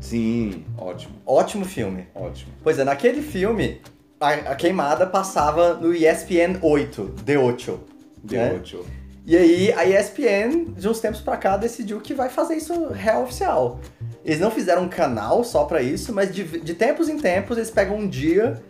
Sim, 0.00 0.64
ótimo, 0.76 1.14
Ótimo 1.24 1.64
filme. 1.64 2.06
ótimo. 2.14 2.52
Pois 2.62 2.78
é, 2.78 2.84
naquele 2.84 3.22
filme, 3.22 3.80
a, 4.20 4.30
a 4.32 4.54
queimada 4.54 5.06
passava 5.06 5.74
no 5.74 5.94
ESPN 5.94 6.58
8, 6.60 7.14
The 7.24 7.38
8. 7.38 7.80
De 8.22 8.36
É? 8.36 8.52
ótimo. 8.54 8.84
E 9.26 9.34
aí 9.34 9.72
a 9.72 9.86
ESPN, 9.86 10.74
de 10.76 10.86
uns 10.86 11.00
tempos 11.00 11.22
pra 11.22 11.38
cá, 11.38 11.56
decidiu 11.56 11.98
que 12.00 12.12
vai 12.12 12.28
fazer 12.28 12.56
isso 12.56 12.88
real 12.88 13.22
oficial. 13.22 13.80
Eles 14.24 14.40
não 14.40 14.50
fizeram 14.50 14.84
um 14.84 14.88
canal 14.88 15.44
só 15.44 15.64
pra 15.64 15.82
isso, 15.82 16.12
mas 16.12 16.34
de, 16.34 16.44
de 16.60 16.74
tempos 16.74 17.08
em 17.08 17.18
tempos 17.18 17.58
eles 17.58 17.70
pegam 17.70 17.98
um 17.98 18.08
dia 18.08 18.62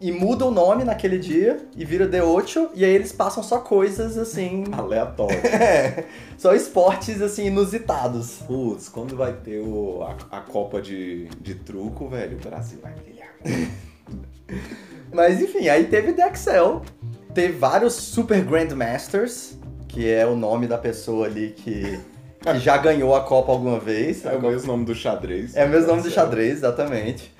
e 0.00 0.10
mudam 0.10 0.48
o 0.48 0.50
nome 0.50 0.84
naquele 0.84 1.18
dia 1.18 1.66
e 1.76 1.84
vira 1.84 2.08
The 2.08 2.22
Ocho, 2.22 2.68
e 2.74 2.84
aí 2.84 2.94
eles 2.94 3.12
passam 3.12 3.42
só 3.42 3.58
coisas 3.58 4.18
assim. 4.18 4.64
Aleatório. 4.72 5.38
é, 5.46 6.04
só 6.36 6.54
esportes 6.54 7.22
assim 7.22 7.46
inusitados. 7.46 8.38
Putz, 8.46 8.88
quando 8.88 9.16
vai 9.16 9.32
ter 9.32 9.60
o, 9.60 10.02
a, 10.02 10.38
a 10.38 10.40
Copa 10.40 10.80
de, 10.80 11.26
de 11.40 11.54
truco, 11.54 12.08
velho, 12.08 12.36
o 12.36 12.40
Brasil 12.40 12.78
vai 12.82 12.92
brilhar. 12.92 13.34
Mas 15.12 15.40
enfim, 15.40 15.68
aí 15.68 15.84
teve 15.84 16.12
The 16.12 16.28
Excel, 16.28 16.82
teve 17.32 17.52
vários 17.52 17.94
Super 17.94 18.42
Grandmasters, 18.44 19.56
que 19.88 20.10
é 20.10 20.26
o 20.26 20.34
nome 20.34 20.66
da 20.66 20.76
pessoa 20.76 21.26
ali 21.26 21.54
que, 21.56 21.98
que 22.52 22.58
já 22.58 22.76
ganhou 22.76 23.14
a 23.14 23.22
Copa 23.22 23.52
alguma 23.52 23.78
vez. 23.78 24.24
É 24.24 24.36
o 24.36 24.42
mesmo 24.42 24.68
nome 24.68 24.84
do 24.84 24.94
xadrez. 24.94 25.56
É 25.56 25.64
o 25.64 25.68
mesmo 25.68 25.88
nome 25.88 26.02
do 26.02 26.10
xadrez, 26.10 26.58
exatamente. 26.58 27.32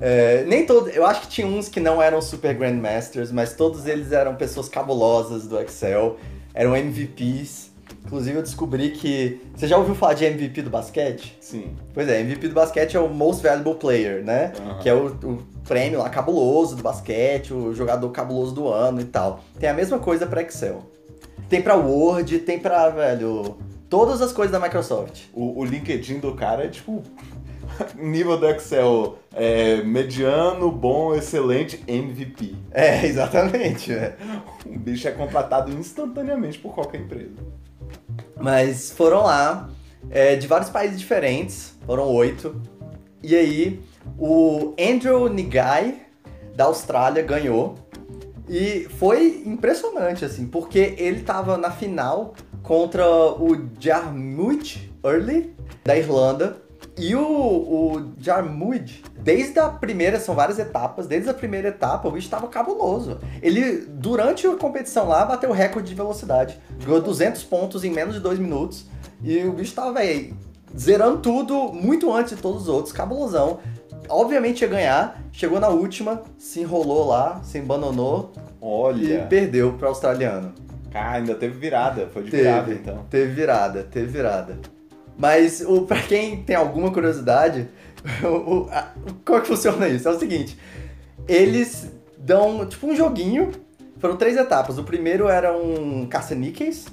É, 0.00 0.44
nem 0.46 0.64
todo, 0.64 0.88
eu 0.90 1.04
acho 1.04 1.22
que 1.22 1.28
tinha 1.28 1.46
uns 1.46 1.68
que 1.68 1.80
não 1.80 2.00
eram 2.00 2.22
Super 2.22 2.54
Grandmasters, 2.54 3.32
mas 3.32 3.54
todos 3.54 3.86
eles 3.86 4.12
eram 4.12 4.36
pessoas 4.36 4.68
cabulosas 4.68 5.48
do 5.48 5.60
Excel, 5.60 6.16
eram 6.54 6.76
MVPs. 6.76 7.68
Inclusive 8.04 8.36
eu 8.36 8.42
descobri 8.42 8.90
que. 8.90 9.40
Você 9.54 9.66
já 9.66 9.76
ouviu 9.76 9.94
falar 9.94 10.14
de 10.14 10.24
MVP 10.24 10.62
do 10.62 10.70
basquete? 10.70 11.36
Sim. 11.40 11.74
Pois 11.92 12.08
é, 12.08 12.20
MVP 12.20 12.48
do 12.48 12.54
basquete 12.54 12.96
é 12.96 13.00
o 13.00 13.08
Most 13.08 13.42
Valuable 13.42 13.74
Player, 13.74 14.24
né? 14.24 14.52
Aham. 14.58 14.78
Que 14.78 14.88
é 14.88 14.94
o, 14.94 15.08
o 15.08 15.42
prêmio 15.66 15.98
lá 15.98 16.08
cabuloso 16.08 16.76
do 16.76 16.82
basquete, 16.82 17.52
o 17.52 17.74
jogador 17.74 18.08
cabuloso 18.10 18.54
do 18.54 18.68
ano 18.68 19.00
e 19.00 19.04
tal. 19.04 19.40
Tem 19.58 19.68
a 19.68 19.74
mesma 19.74 19.98
coisa 19.98 20.26
pra 20.26 20.42
Excel. 20.42 20.82
Tem 21.48 21.60
pra 21.60 21.74
Word, 21.76 22.38
tem 22.40 22.58
pra, 22.58 22.88
velho, 22.88 23.56
todas 23.88 24.20
as 24.20 24.32
coisas 24.32 24.52
da 24.52 24.60
Microsoft. 24.60 25.24
O, 25.32 25.60
o 25.60 25.64
LinkedIn 25.64 26.20
do 26.20 26.34
cara 26.34 26.64
é 26.64 26.68
tipo. 26.68 27.02
nível 27.96 28.36
do 28.38 28.48
Excel 28.48 29.18
é, 29.32 29.82
mediano, 29.82 30.70
bom, 30.70 31.14
excelente, 31.14 31.82
MVP. 31.86 32.54
É, 32.70 33.04
exatamente. 33.06 33.92
é. 33.92 34.16
O 34.66 34.78
bicho 34.78 35.06
é 35.06 35.12
contratado 35.12 35.70
instantaneamente 35.72 36.58
por 36.58 36.74
qualquer 36.74 37.00
empresa. 37.00 37.36
Mas 38.40 38.90
foram 38.90 39.24
lá, 39.24 39.70
é, 40.10 40.36
de 40.36 40.46
vários 40.46 40.70
países 40.70 40.98
diferentes, 40.98 41.74
foram 41.86 42.08
oito. 42.08 42.60
E 43.22 43.34
aí, 43.34 43.80
o 44.18 44.74
Andrew 44.78 45.28
Ngai, 45.28 46.02
da 46.54 46.64
Austrália, 46.64 47.22
ganhou. 47.22 47.74
E 48.48 48.86
foi 48.98 49.42
impressionante, 49.44 50.24
assim, 50.24 50.46
porque 50.46 50.94
ele 50.96 51.20
tava 51.20 51.58
na 51.58 51.70
final 51.70 52.34
contra 52.62 53.06
o 53.06 53.68
Jarmuth 53.78 54.78
Early, 55.04 55.54
da 55.84 55.96
Irlanda. 55.96 56.56
E 56.96 57.14
o, 57.14 57.22
o 57.22 58.12
Jarmuth, 58.18 59.02
desde 59.20 59.58
a 59.58 59.68
primeira, 59.68 60.18
são 60.18 60.34
várias 60.34 60.58
etapas, 60.58 61.06
desde 61.06 61.30
a 61.30 61.34
primeira 61.34 61.68
etapa 61.68 62.08
o 62.08 62.10
bicho 62.10 62.28
tava 62.28 62.48
cabuloso. 62.48 63.18
Ele, 63.40 63.86
durante 63.88 64.46
a 64.46 64.56
competição 64.56 65.08
lá, 65.08 65.24
bateu 65.24 65.50
o 65.50 65.52
recorde 65.52 65.88
de 65.88 65.94
velocidade. 65.94 66.58
Ganhou 66.84 67.00
200 67.00 67.42
pontos 67.44 67.84
em 67.84 67.90
menos 67.90 68.14
de 68.14 68.20
dois 68.20 68.38
minutos. 68.38 68.86
E 69.22 69.44
o 69.44 69.52
bicho 69.52 69.74
tava, 69.74 69.92
véi, 69.92 70.34
zerando 70.76 71.18
tudo 71.18 71.72
muito 71.72 72.12
antes 72.12 72.36
de 72.36 72.42
todos 72.42 72.62
os 72.62 72.68
outros, 72.68 72.92
cabulosão. 72.92 73.60
Obviamente 74.08 74.62
ia 74.62 74.68
ganhar, 74.68 75.22
chegou 75.32 75.60
na 75.60 75.68
última, 75.68 76.22
se 76.38 76.60
enrolou 76.60 77.06
lá, 77.06 77.40
se 77.44 77.58
embananou 77.58 78.32
e 78.36 78.44
Olha. 78.60 79.26
perdeu 79.26 79.74
pro 79.74 79.88
australiano. 79.88 80.52
Cara, 80.90 81.12
ainda 81.18 81.34
teve 81.34 81.58
virada. 81.58 82.08
Foi 82.12 82.22
de 82.22 82.30
virada, 82.30 82.66
Teve, 82.66 82.80
então. 82.80 83.04
teve 83.10 83.32
virada, 83.32 83.82
teve 83.84 84.06
virada. 84.06 84.58
Mas 85.16 85.60
o, 85.60 85.82
pra 85.82 86.00
quem 86.00 86.42
tem 86.42 86.54
alguma 86.56 86.90
curiosidade, 86.92 87.68
o, 88.22 88.26
o- 88.66 88.68
a- 88.70 88.92
como 89.24 89.38
é 89.38 89.40
que 89.40 89.46
funciona 89.48 89.88
isso? 89.88 90.08
É 90.08 90.10
o 90.12 90.18
seguinte, 90.18 90.56
eles 91.26 91.90
dão 92.16 92.64
tipo 92.66 92.86
um 92.86 92.94
joguinho, 92.96 93.50
foram 93.98 94.16
três 94.16 94.36
etapas. 94.36 94.78
O 94.78 94.84
primeiro 94.84 95.28
era 95.28 95.56
um 95.56 96.06
caça-níqueis, 96.06 96.86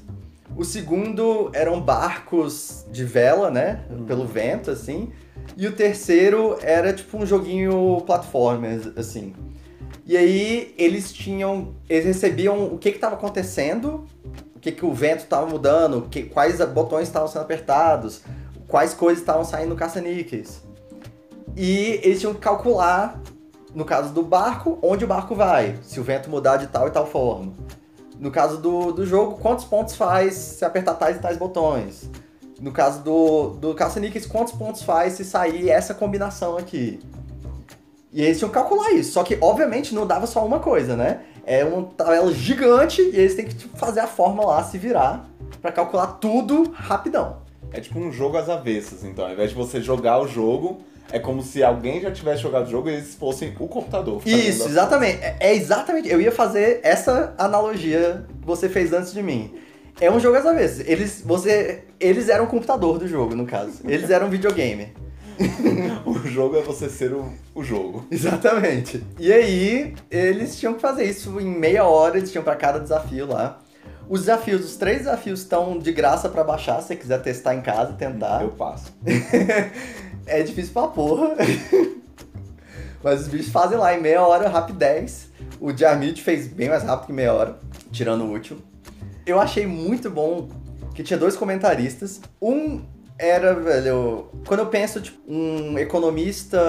o 0.56 0.64
segundo 0.64 1.50
eram 1.54 1.80
barcos 1.82 2.86
de 2.92 3.04
vela, 3.04 3.50
né, 3.52 3.82
pelo 4.08 4.26
vento, 4.26 4.72
assim, 4.72 5.12
e 5.58 5.68
o 5.68 5.72
terceiro 5.74 6.58
era 6.62 6.92
tipo 6.94 7.18
um 7.18 7.26
joguinho 7.26 8.02
platformers, 8.06 8.88
assim. 8.98 9.34
E 10.06 10.16
aí 10.16 10.74
eles 10.78 11.12
tinham, 11.12 11.74
eles 11.90 12.06
recebiam 12.06 12.66
o 12.66 12.78
que 12.78 12.90
estava 12.90 13.16
acontecendo 13.16 14.06
o 14.56 14.60
que, 14.60 14.72
que 14.72 14.86
o 14.86 14.94
vento 14.94 15.24
estava 15.24 15.46
mudando, 15.46 16.08
que, 16.10 16.24
quais 16.24 16.64
botões 16.66 17.08
estavam 17.08 17.28
sendo 17.28 17.42
apertados, 17.42 18.22
quais 18.68 18.94
coisas 18.94 19.20
estavam 19.20 19.44
saindo 19.44 19.76
caça-níqueis. 19.76 20.62
E 21.56 22.00
eles 22.04 22.20
tinham 22.20 22.34
que 22.34 22.40
calcular, 22.40 23.20
no 23.74 23.86
caso 23.86 24.14
do 24.14 24.24
barco, 24.24 24.80
onde 24.82 25.06
o 25.06 25.08
barco 25.08 25.36
vai, 25.36 25.78
se 25.84 26.00
o 26.00 26.04
vento 26.04 26.30
mudar 26.30 26.58
de 26.58 26.68
tal 26.68 26.88
e 26.88 26.92
tal 26.92 27.06
forma. 27.06 27.54
No 28.20 28.32
caso 28.32 28.58
do, 28.58 28.92
do 28.92 29.06
jogo, 29.06 29.38
quantos 29.38 29.66
pontos 29.66 29.96
faz 29.96 30.34
se 30.34 30.66
apertar 30.66 30.96
tais 30.96 31.18
e 31.18 31.20
tais 31.20 31.38
botões. 31.38 32.10
No 32.60 32.72
caso 32.72 33.04
do, 33.04 33.50
do 33.50 33.76
caça-níqueis, 33.76 34.26
quantos 34.26 34.54
pontos 34.54 34.82
faz 34.82 35.14
se 35.14 35.26
sair 35.26 35.70
essa 35.70 35.94
combinação 35.94 36.58
aqui. 36.58 37.00
E 38.16 38.24
eles 38.24 38.38
tinham 38.38 38.48
que 38.48 38.54
calcular 38.54 38.92
isso. 38.94 39.12
Só 39.12 39.24
que, 39.26 39.38
obviamente, 39.42 39.94
não 39.94 40.08
dava 40.08 40.26
só 40.26 40.46
uma 40.46 40.60
coisa, 40.60 40.96
né? 40.96 41.20
É 41.46 41.66
uma 41.66 41.84
tabela 41.98 42.32
gigante 42.34 43.02
e 43.02 43.20
eles 43.20 43.36
têm 43.36 43.46
que 43.46 43.54
tipo, 43.54 43.78
fazer 43.78 44.00
a 44.00 44.08
forma 44.08 44.44
lá, 44.46 44.64
se 44.64 44.78
virar, 44.78 45.30
pra 45.62 45.70
calcular 45.70 46.08
tudo 46.08 46.72
rapidão. 46.74 47.40
É 47.74 47.82
tipo 47.82 48.00
um 48.00 48.14
jogo 48.14 48.38
às 48.38 48.48
avessas, 48.48 49.04
então. 49.04 49.26
Ao 49.26 49.34
invés 49.34 49.50
de 49.50 49.56
você 49.56 49.82
jogar 49.82 50.18
o 50.22 50.28
jogo, 50.30 50.80
é 51.12 51.20
como 51.20 51.44
se 51.44 51.62
alguém 51.62 52.00
já 52.00 52.10
tivesse 52.10 52.42
jogado 52.42 52.68
o 52.68 52.72
jogo 52.72 52.90
e 52.90 52.94
eles 52.94 53.16
fossem 53.16 53.54
o 53.60 53.68
computador. 53.68 54.22
Isso, 54.26 54.66
exatamente. 54.66 55.22
É, 55.22 55.36
é 55.42 55.54
exatamente. 55.54 56.08
Eu 56.08 56.22
ia 56.22 56.32
fazer 56.32 56.80
essa 56.84 57.36
analogia 57.38 58.26
que 58.40 58.48
você 58.48 58.70
fez 58.70 58.94
antes 58.94 59.12
de 59.12 59.22
mim. 59.22 59.56
É 60.00 60.10
um 60.10 60.22
jogo 60.22 60.38
às 60.38 60.46
avessas. 60.46 60.88
Eles, 60.88 61.22
você, 61.24 61.84
eles 62.00 62.30
eram 62.30 62.46
o 62.46 62.48
computador 62.48 62.98
do 62.98 63.10
jogo, 63.10 63.36
no 63.36 63.46
caso. 63.46 63.82
Eles 63.86 64.10
eram 64.10 64.28
um 64.28 64.30
videogame. 64.30 64.94
O 66.06 66.28
jogo 66.28 66.58
é 66.58 66.62
você 66.62 66.90
ser 66.90 67.14
o, 67.14 67.32
o 67.54 67.64
jogo. 67.64 68.06
Exatamente. 68.12 69.04
E 69.20 69.32
aí, 69.32 69.96
eles 70.10 70.58
tinham 70.58 70.74
que 70.74 70.82
fazer 70.82 71.04
isso 71.06 71.40
em 71.40 71.48
meia 71.48 71.84
hora, 71.86 72.18
eles 72.18 72.32
tinham 72.32 72.44
pra 72.44 72.56
cada 72.56 72.80
desafio 72.80 73.26
lá. 73.28 73.60
Os 74.08 74.22
desafios, 74.22 74.64
os 74.64 74.76
três 74.76 75.00
desafios 75.00 75.42
estão 75.42 75.80
de 75.80 75.92
graça 75.92 76.30
pra 76.30 76.44
baixar, 76.44 76.82
se 76.82 76.90
você 76.90 76.96
quiser 76.96 77.22
testar 77.22 77.56
em 77.56 77.62
casa 77.62 77.94
tentar. 77.94 78.42
Eu 78.42 78.50
passo. 78.50 78.94
É 80.28 80.42
difícil 80.42 80.74
pra 80.74 80.88
porra. 80.88 81.36
Mas 83.04 83.22
os 83.22 83.28
bichos 83.28 83.50
fazem 83.52 83.78
lá 83.78 83.96
em 83.96 84.02
meia 84.02 84.26
hora, 84.26 84.50
rapidez. 84.50 85.28
O 85.62 85.76
Jarmit 85.76 86.22
fez 86.24 86.48
bem 86.48 86.68
mais 86.68 86.82
rápido 86.82 87.06
que 87.06 87.14
meia 87.14 87.32
hora, 87.32 87.60
tirando 87.92 88.24
o 88.24 88.32
último. 88.32 88.60
Eu 89.24 89.40
achei 89.40 89.68
muito 89.68 90.10
bom 90.10 90.50
que 90.96 91.04
tinha 91.04 91.20
dois 91.20 91.36
comentaristas. 91.36 92.22
Um 92.42 92.82
era, 93.18 93.54
velho, 93.54 94.28
quando 94.48 94.62
eu 94.62 94.66
penso, 94.68 95.02
tipo, 95.02 95.18
um 95.28 95.78
economista 95.80 96.60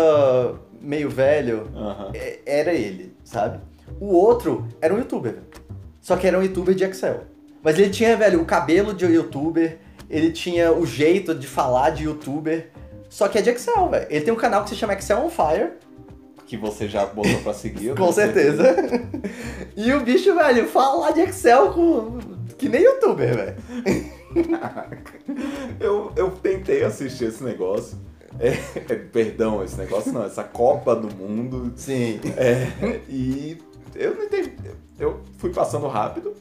meio 0.81 1.09
velho, 1.11 1.69
é- 2.15 2.39
era 2.47 2.73
ele, 2.73 3.15
sabe? 3.25 3.61
O 4.01 4.15
outro 4.15 4.67
era 4.81 4.93
um 4.95 4.99
youtuber. 4.99 5.39
Só 6.01 6.17
que 6.17 6.27
era 6.27 6.39
um 6.39 6.43
youtuber 6.43 6.75
de 6.75 6.85
Excel. 6.85 7.25
Mas 7.63 7.79
ele 7.79 7.91
tinha, 7.91 8.17
velho, 8.17 8.41
o 8.41 8.45
cabelo 8.45 8.95
de 8.95 9.05
youtuber, 9.07 9.79
ele 10.09 10.31
tinha 10.31 10.73
o 10.73 10.87
jeito 10.87 11.35
de 11.35 11.47
falar 11.47 11.91
de 11.91 12.05
youtuber. 12.05 12.71
só 13.09 13.27
que 13.29 13.39
é 13.39 13.43
de 13.43 13.51
Excel, 13.51 13.89
velho. 13.89 14.07
Ele 14.11 14.25
tem 14.25 14.33
um 14.33 14.37
canal 14.37 14.63
que 14.63 14.71
se 14.71 14.77
chama 14.77 14.93
Excel 14.95 15.19
on 15.25 15.31
Fire, 15.31 15.71
Que 16.47 16.57
você 16.57 16.87
já 16.87 17.05
botou 17.07 17.39
pra 17.41 17.53
seguir. 17.53 17.97
com 17.97 18.13
certeza. 18.13 18.63
e 19.77 19.93
o 19.93 20.01
bicho, 20.01 20.33
velho, 20.35 20.69
fala 20.69 21.01
lá 21.07 21.11
de 21.11 21.21
Excel 21.23 21.73
com... 21.73 22.19
que 22.57 22.69
nem 22.69 22.83
youtuber, 22.83 23.35
velho. 23.35 23.57
Eu, 25.81 26.13
eu 26.17 26.31
tentei 26.31 26.83
assistir 26.83 27.27
esse 27.27 27.43
negócio. 27.45 27.99
É, 28.39 28.49
é, 28.49 28.95
perdão, 28.97 29.63
esse 29.63 29.77
negócio 29.77 30.13
não, 30.13 30.25
essa 30.25 30.45
Copa 30.45 30.95
do 30.95 31.15
Mundo. 31.15 31.73
Sim. 31.77 32.21
É, 32.37 33.01
e 33.09 33.59
eu 33.95 34.15
não 34.15 34.25
entendi. 34.25 34.53
Eu 34.99 35.21
fui 35.39 35.51
passando 35.51 35.87
rápido, 35.87 36.35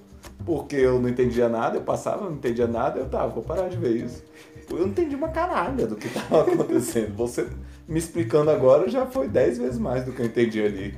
porque 0.46 0.76
eu 0.76 1.00
não 1.00 1.10
entendia 1.10 1.50
nada, 1.50 1.78
eu 1.78 1.82
passava, 1.82 2.26
não 2.26 2.34
entendia 2.34 2.68
nada, 2.68 3.00
eu 3.00 3.10
tava, 3.10 3.30
vou 3.30 3.44
parar 3.44 3.70
de 3.70 3.78
ver 3.78 3.96
isso. 3.96 4.24
Eu 4.70 4.80
não 4.80 4.88
entendi 4.88 5.16
uma 5.16 5.30
caralha 5.30 5.86
do 5.86 5.96
que 5.96 6.10
tava 6.10 6.42
acontecendo. 6.52 7.16
Você 7.16 7.48
me 7.88 8.00
explicando 8.00 8.50
agora 8.50 8.90
já 8.90 9.06
foi 9.06 9.28
10 9.28 9.58
vezes 9.58 9.78
mais 9.78 10.04
do 10.04 10.12
que 10.12 10.22
eu 10.22 10.26
entendi 10.26 10.62
ali. 10.62 10.96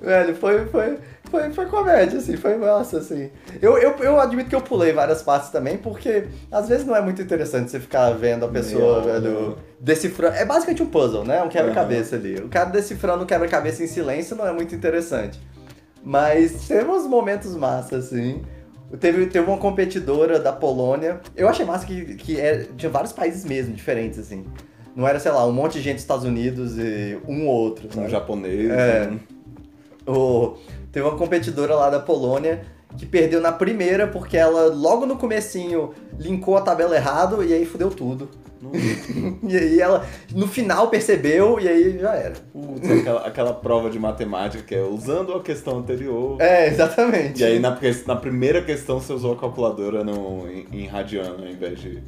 Velho, 0.00 0.34
foi, 0.34 0.66
foi, 0.66 0.98
foi, 1.30 1.50
foi 1.50 1.66
comédia, 1.66 2.18
assim, 2.18 2.36
foi 2.36 2.56
massa, 2.56 2.98
assim. 2.98 3.30
Eu, 3.62 3.78
eu, 3.78 3.96
eu 3.98 4.20
admito 4.20 4.48
que 4.48 4.54
eu 4.54 4.60
pulei 4.60 4.92
várias 4.92 5.22
partes 5.22 5.50
também, 5.50 5.76
porque 5.76 6.26
às 6.50 6.68
vezes 6.68 6.84
não 6.84 6.96
é 6.96 7.00
muito 7.00 7.22
interessante 7.22 7.70
você 7.70 7.78
ficar 7.78 8.10
vendo 8.10 8.44
a 8.44 8.48
pessoa, 8.48 8.98
hora. 8.98 9.20
velho, 9.20 9.56
decifrando. 9.78 10.36
É 10.36 10.44
basicamente 10.44 10.82
um 10.82 10.86
puzzle, 10.86 11.24
né? 11.24 11.42
Um 11.42 11.48
quebra-cabeça 11.48 12.16
ali. 12.16 12.36
O 12.36 12.48
cara 12.48 12.70
decifrando 12.70 13.24
o 13.24 13.26
quebra-cabeça 13.26 13.82
em 13.82 13.86
silêncio 13.86 14.36
não 14.36 14.46
é 14.46 14.52
muito 14.52 14.74
interessante. 14.74 15.40
Mas 16.02 16.66
temos 16.66 17.06
momentos 17.06 17.54
massa, 17.54 17.96
assim. 17.96 18.42
Teve, 18.98 19.26
teve 19.26 19.46
uma 19.46 19.58
competidora 19.58 20.40
da 20.40 20.52
Polônia. 20.52 21.20
Eu 21.36 21.48
achei 21.48 21.64
massa 21.64 21.86
que, 21.86 22.14
que 22.14 22.40
é, 22.40 22.66
tinha 22.76 22.90
vários 22.90 23.12
países 23.12 23.44
mesmo, 23.44 23.74
diferentes, 23.74 24.18
assim. 24.18 24.46
Não 24.98 25.06
era, 25.06 25.20
sei 25.20 25.30
lá, 25.30 25.46
um 25.46 25.52
monte 25.52 25.74
de 25.74 25.80
gente 25.82 25.94
dos 25.94 26.02
Estados 26.02 26.24
Unidos 26.24 26.76
e 26.76 27.16
um 27.28 27.46
ou 27.46 27.54
outro, 27.54 27.86
Um 27.86 27.92
sabe? 27.92 28.10
japonês. 28.10 28.68
É. 28.68 29.08
um- 29.08 30.12
O- 30.12 30.56
teve 30.90 31.06
uma 31.06 31.16
competidora 31.16 31.74
lá 31.76 31.88
da 31.88 32.00
Polônia 32.00 32.62
que 32.96 33.06
perdeu 33.06 33.40
na 33.40 33.52
primeira 33.52 34.08
porque 34.08 34.36
ela 34.36 34.66
logo 34.74 35.06
no 35.06 35.16
comecinho 35.16 35.92
linkou 36.18 36.56
a 36.56 36.62
tabela 36.62 36.96
errado 36.96 37.44
e 37.44 37.52
aí 37.54 37.64
fudeu 37.64 37.90
tudo. 37.90 38.28
E 39.48 39.56
aí 39.56 39.80
ela 39.80 40.04
no 40.34 40.48
final 40.48 40.88
percebeu 40.88 41.60
e 41.60 41.68
aí 41.68 41.98
já 42.00 42.14
era. 42.14 42.34
Putz, 42.52 42.90
aquela, 42.90 43.20
aquela 43.24 43.54
prova 43.54 43.88
de 43.90 44.00
matemática 44.00 44.64
que 44.64 44.74
é 44.74 44.82
usando 44.82 45.32
a 45.34 45.40
questão 45.40 45.78
anterior. 45.78 46.40
É, 46.40 46.66
exatamente. 46.66 47.40
E 47.40 47.44
aí 47.44 47.60
na, 47.60 47.78
na 48.06 48.16
primeira 48.16 48.60
questão 48.62 48.98
você 48.98 49.12
usou 49.12 49.34
a 49.34 49.36
calculadora 49.36 50.02
no, 50.02 50.48
em, 50.50 50.66
em 50.72 50.86
radiano 50.88 51.44
ao 51.44 51.48
invés 51.48 51.78
de. 51.78 52.02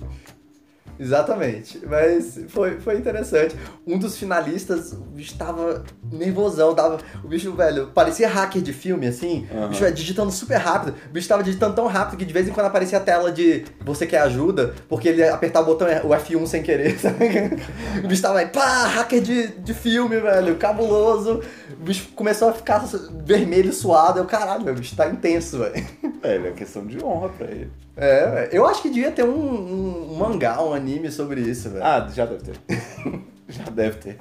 Exatamente. 1.00 1.80
Mas 1.86 2.38
foi, 2.48 2.78
foi 2.78 2.98
interessante. 2.98 3.56
Um 3.86 3.98
dos 3.98 4.18
finalistas, 4.18 4.92
o 4.92 5.00
bicho 5.00 5.34
tava 5.36 5.82
nervosão, 6.12 6.74
tava. 6.74 6.98
O 7.24 7.28
bicho, 7.28 7.50
velho, 7.54 7.86
parecia 7.86 8.28
hacker 8.28 8.60
de 8.60 8.74
filme, 8.74 9.06
assim. 9.06 9.48
Aham. 9.50 9.64
O 9.64 9.68
bicho 9.70 9.80
velho, 9.80 9.94
digitando 9.94 10.30
super 10.30 10.58
rápido. 10.58 10.94
O 11.08 11.12
bicho 11.12 11.26
tava 11.26 11.42
digitando 11.42 11.74
tão 11.74 11.86
rápido 11.86 12.18
que 12.18 12.24
de 12.26 12.32
vez 12.34 12.46
em 12.46 12.52
quando 12.52 12.66
aparecia 12.66 12.98
a 12.98 13.00
tela 13.00 13.32
de 13.32 13.64
você 13.80 14.06
quer 14.06 14.20
ajuda, 14.20 14.74
porque 14.90 15.08
ele 15.08 15.22
ia 15.22 15.32
apertar 15.32 15.62
o 15.62 15.64
botão 15.64 15.88
o 16.04 16.10
F1 16.10 16.46
sem 16.46 16.62
querer, 16.62 16.96
sabe? 17.00 17.16
O 18.04 18.06
bicho 18.06 18.20
tava 18.20 18.40
aí, 18.40 18.48
pá, 18.48 18.84
hacker 18.84 19.22
de, 19.22 19.48
de 19.48 19.72
filme, 19.72 20.20
velho, 20.20 20.56
cabuloso. 20.56 21.42
O 21.80 21.82
bicho 21.82 22.08
começou 22.14 22.50
a 22.50 22.52
ficar 22.52 22.84
vermelho, 23.24 23.72
suado. 23.72 24.18
Eu, 24.18 24.26
caralho, 24.26 24.64
meu, 24.64 24.74
o 24.74 24.76
bicho 24.76 24.94
tá 24.94 25.08
intenso, 25.08 25.60
velho. 25.60 25.86
É, 26.22 26.34
ele 26.34 26.48
é 26.48 26.52
questão 26.52 26.86
de 26.86 27.02
honra 27.02 27.30
pra 27.30 27.46
ele. 27.46 27.70
É, 28.00 28.48
eu 28.50 28.66
acho 28.66 28.80
que 28.80 28.88
devia 28.88 29.10
ter 29.10 29.24
um, 29.24 29.28
um, 29.28 30.12
um 30.12 30.16
mangá, 30.16 30.62
um 30.62 30.72
anime 30.72 31.10
sobre 31.10 31.42
isso, 31.42 31.68
velho. 31.68 31.84
Ah, 31.84 32.08
já 32.12 32.24
deve 32.24 32.42
ter. 32.42 32.56
já 33.46 33.64
deve 33.64 33.98
ter. 33.98 34.16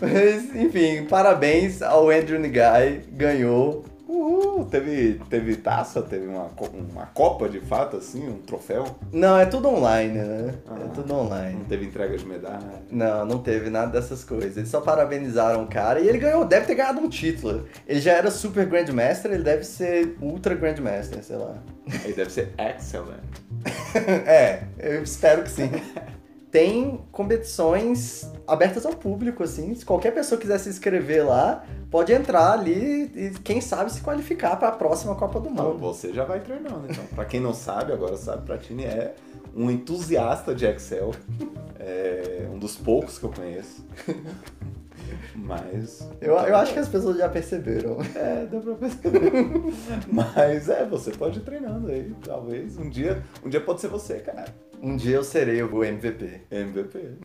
Mas, 0.00 0.56
enfim, 0.56 1.06
parabéns 1.08 1.80
ao 1.82 2.10
Andrew 2.10 2.40
Ngai, 2.40 3.02
ganhou. 3.12 3.84
Uhul, 4.10 4.64
teve, 4.64 5.20
teve 5.30 5.54
taça, 5.56 6.02
teve 6.02 6.26
uma, 6.26 6.50
uma 6.72 7.06
copa 7.06 7.48
de 7.48 7.60
fato, 7.60 7.96
assim, 7.96 8.28
um 8.28 8.38
troféu. 8.38 8.84
Não, 9.12 9.38
é 9.38 9.46
tudo 9.46 9.68
online, 9.68 10.18
né? 10.18 10.54
Ah. 10.66 10.78
É 10.84 10.88
tudo 10.88 11.14
online. 11.14 11.58
Não 11.60 11.64
teve 11.64 11.86
entrega 11.86 12.18
de 12.18 12.26
medalha. 12.26 12.82
Não, 12.90 13.24
não 13.24 13.38
teve 13.38 13.70
nada 13.70 13.92
dessas 13.92 14.24
coisas. 14.24 14.56
Eles 14.56 14.68
só 14.68 14.80
parabenizaram 14.80 15.62
o 15.62 15.68
cara 15.68 16.00
e 16.00 16.08
ele 16.08 16.18
ganhou, 16.18 16.44
deve 16.44 16.66
ter 16.66 16.74
ganhado 16.74 16.98
um 16.98 17.08
título. 17.08 17.68
Ele 17.86 18.00
já 18.00 18.14
era 18.14 18.32
Super 18.32 18.66
Grandmaster, 18.66 19.30
ele 19.30 19.44
deve 19.44 19.62
ser 19.62 20.16
Ultra 20.20 20.56
Grandmaster, 20.56 21.22
sei 21.22 21.36
lá. 21.36 21.54
Aí 22.04 22.12
deve 22.12 22.30
ser 22.30 22.52
excellent. 22.58 23.20
é, 24.26 24.64
eu 24.76 25.04
espero 25.04 25.44
que 25.44 25.50
sim. 25.50 25.70
Tem 26.50 27.00
competições 27.12 28.28
abertas 28.46 28.84
ao 28.84 28.92
público, 28.92 29.42
assim. 29.44 29.72
Se 29.74 29.84
qualquer 29.84 30.10
pessoa 30.12 30.40
quiser 30.40 30.58
se 30.58 30.68
inscrever 30.68 31.24
lá, 31.24 31.64
pode 31.90 32.12
entrar 32.12 32.52
ali 32.52 33.04
e, 33.14 33.30
quem 33.44 33.60
sabe, 33.60 33.92
se 33.92 34.00
qualificar 34.00 34.56
para 34.56 34.68
a 34.68 34.72
próxima 34.72 35.14
Copa 35.14 35.38
do 35.38 35.48
Então, 35.48 35.66
Mundo. 35.70 35.78
você 35.78 36.12
já 36.12 36.24
vai 36.24 36.40
treinando, 36.40 36.86
então. 36.90 37.04
Pra 37.14 37.24
quem 37.24 37.38
não 37.38 37.54
sabe, 37.54 37.92
agora 37.92 38.16
sabe, 38.16 38.44
Pratini 38.44 38.84
é 38.84 39.14
um 39.54 39.70
entusiasta 39.70 40.52
de 40.54 40.66
Excel. 40.66 41.12
É 41.78 42.48
um 42.52 42.58
dos 42.58 42.76
poucos 42.76 43.18
que 43.18 43.24
eu 43.24 43.30
conheço. 43.30 43.84
Mas. 45.34 46.08
Eu, 46.20 46.34
eu 46.34 46.56
acho 46.56 46.72
que 46.72 46.78
as 46.78 46.88
pessoas 46.88 47.16
já 47.16 47.28
perceberam. 47.28 47.98
É, 48.14 48.46
dá 48.46 48.60
pra 48.60 48.74
perceber. 48.74 49.32
Mas 50.10 50.68
é, 50.68 50.84
você 50.84 51.10
pode 51.10 51.38
ir 51.38 51.42
treinando 51.42 51.88
aí, 51.88 52.14
talvez. 52.24 52.76
Um 52.78 52.88
dia, 52.88 53.22
um 53.44 53.48
dia 53.48 53.60
pode 53.60 53.80
ser 53.80 53.88
você, 53.88 54.20
cara. 54.20 54.46
Um 54.82 54.96
dia 54.96 55.16
eu 55.16 55.24
serei 55.24 55.62
o 55.62 55.84
MVP. 55.84 56.42
MVP. 56.50 57.18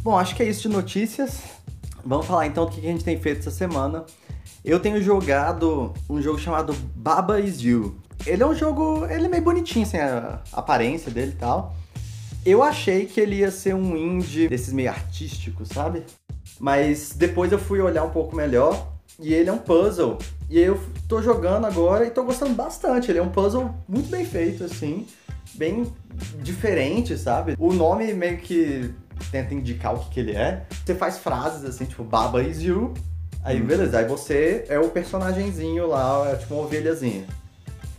Bom, 0.00 0.16
acho 0.16 0.34
que 0.34 0.42
é 0.42 0.48
isso 0.48 0.62
de 0.62 0.68
notícias. 0.68 1.42
Vamos 2.04 2.26
falar 2.26 2.46
então 2.46 2.64
do 2.64 2.72
que 2.72 2.80
a 2.80 2.90
gente 2.90 3.04
tem 3.04 3.18
feito 3.20 3.40
essa 3.40 3.50
semana. 3.50 4.04
Eu 4.64 4.80
tenho 4.80 5.00
jogado 5.02 5.92
um 6.08 6.20
jogo 6.20 6.38
chamado 6.38 6.72
Baba 6.94 7.40
Is 7.40 7.60
You. 7.60 7.96
Ele 8.26 8.42
é 8.42 8.46
um 8.46 8.54
jogo, 8.54 9.06
ele 9.06 9.26
é 9.26 9.28
meio 9.28 9.42
bonitinho, 9.42 9.86
assim, 9.86 9.98
a 9.98 10.40
aparência 10.52 11.10
dele 11.10 11.32
e 11.32 11.36
tal. 11.36 11.74
Eu 12.44 12.62
achei 12.62 13.04
que 13.06 13.20
ele 13.20 13.36
ia 13.36 13.50
ser 13.50 13.74
um 13.74 13.96
indie 13.96 14.48
desses 14.48 14.72
meio 14.72 14.90
artísticos, 14.90 15.68
sabe? 15.68 16.02
Mas 16.58 17.12
depois 17.14 17.52
eu 17.52 17.58
fui 17.58 17.80
olhar 17.80 18.04
um 18.04 18.10
pouco 18.10 18.34
melhor 18.34 18.92
e 19.20 19.34
ele 19.34 19.50
é 19.50 19.52
um 19.52 19.58
puzzle. 19.58 20.18
E 20.48 20.58
eu 20.58 20.80
tô 21.08 21.20
jogando 21.20 21.66
agora 21.66 22.06
e 22.06 22.10
tô 22.10 22.22
gostando 22.24 22.54
bastante. 22.54 23.10
Ele 23.10 23.18
é 23.18 23.22
um 23.22 23.28
puzzle 23.28 23.70
muito 23.88 24.08
bem 24.08 24.24
feito, 24.24 24.64
assim, 24.64 25.06
bem 25.54 25.92
diferente, 26.42 27.16
sabe? 27.18 27.54
O 27.58 27.72
nome 27.72 28.12
meio 28.14 28.38
que 28.38 28.92
tenta 29.30 29.52
indicar 29.52 29.94
o 29.94 29.98
que, 29.98 30.10
que 30.10 30.20
ele 30.20 30.32
é. 30.32 30.64
Você 30.84 30.94
faz 30.94 31.18
frases 31.18 31.64
assim, 31.64 31.84
tipo, 31.84 32.02
Baba 32.02 32.42
is 32.42 32.62
you. 32.62 32.94
Aí, 33.44 33.60
Uhum. 33.60 33.66
beleza, 33.66 33.98
aí 33.98 34.04
você 34.06 34.64
é 34.68 34.78
o 34.78 34.88
personagemzinho 34.88 35.86
lá, 35.86 36.28
é 36.32 36.36
tipo 36.36 36.54
uma 36.54 36.64
ovelhazinha. 36.64 37.24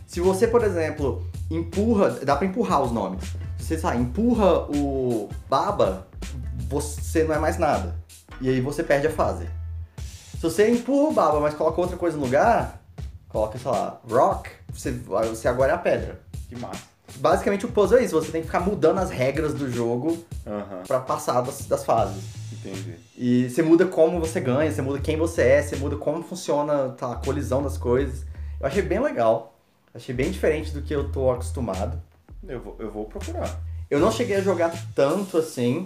Se 0.06 0.20
você, 0.20 0.46
por 0.46 0.62
exemplo, 0.64 1.24
empurra, 1.50 2.10
dá 2.24 2.36
pra 2.36 2.46
empurrar 2.46 2.82
os 2.82 2.92
nomes. 2.92 3.24
Se 3.70 3.76
você 3.76 3.82
sabe, 3.82 3.98
empurra 3.98 4.68
o 4.68 5.28
Baba, 5.48 6.08
você 6.68 7.22
não 7.22 7.36
é 7.36 7.38
mais 7.38 7.56
nada. 7.56 7.94
E 8.40 8.48
aí 8.48 8.60
você 8.60 8.82
perde 8.82 9.06
a 9.06 9.10
fase. 9.12 9.48
Se 9.96 10.42
você 10.42 10.68
empurra 10.68 11.08
o 11.08 11.12
Baba, 11.12 11.38
mas 11.38 11.54
coloca 11.54 11.80
outra 11.80 11.96
coisa 11.96 12.16
no 12.16 12.24
lugar, 12.24 12.82
coloca, 13.28 13.60
sei 13.60 13.70
lá, 13.70 14.00
Rock, 14.10 14.50
você, 14.72 14.90
você 14.90 15.46
agora 15.46 15.70
é 15.70 15.74
a 15.76 15.78
pedra. 15.78 16.20
Que 16.48 16.58
massa. 16.58 16.82
Basicamente 17.18 17.64
o 17.64 17.68
puzzle 17.68 17.98
é 17.98 18.02
isso, 18.02 18.20
você 18.20 18.32
tem 18.32 18.40
que 18.40 18.48
ficar 18.48 18.58
mudando 18.58 18.98
as 18.98 19.10
regras 19.10 19.54
do 19.54 19.70
jogo 19.70 20.18
Aham, 20.44 20.82
pra 20.84 20.98
passar 20.98 21.40
das, 21.40 21.64
das 21.66 21.84
fases. 21.84 22.24
entendi. 22.52 22.96
E 23.16 23.48
você 23.48 23.62
muda 23.62 23.86
como 23.86 24.18
você 24.18 24.40
ganha, 24.40 24.68
você 24.68 24.82
muda 24.82 24.98
quem 24.98 25.16
você 25.16 25.42
é, 25.42 25.62
você 25.62 25.76
muda 25.76 25.94
como 25.96 26.24
funciona 26.24 26.88
tá, 26.88 27.12
a 27.12 27.16
colisão 27.16 27.62
das 27.62 27.78
coisas. 27.78 28.26
Eu 28.58 28.66
achei 28.66 28.82
bem 28.82 28.98
legal. 28.98 29.54
Achei 29.94 30.12
bem 30.12 30.32
diferente 30.32 30.72
do 30.72 30.82
que 30.82 30.92
eu 30.92 31.12
tô 31.12 31.30
acostumado. 31.30 32.09
Eu 32.46 32.60
vou, 32.60 32.76
eu 32.78 32.90
vou 32.90 33.04
procurar. 33.04 33.60
Eu 33.90 33.98
não 33.98 34.10
cheguei 34.10 34.36
a 34.36 34.40
jogar 34.40 34.72
tanto 34.94 35.36
assim, 35.36 35.84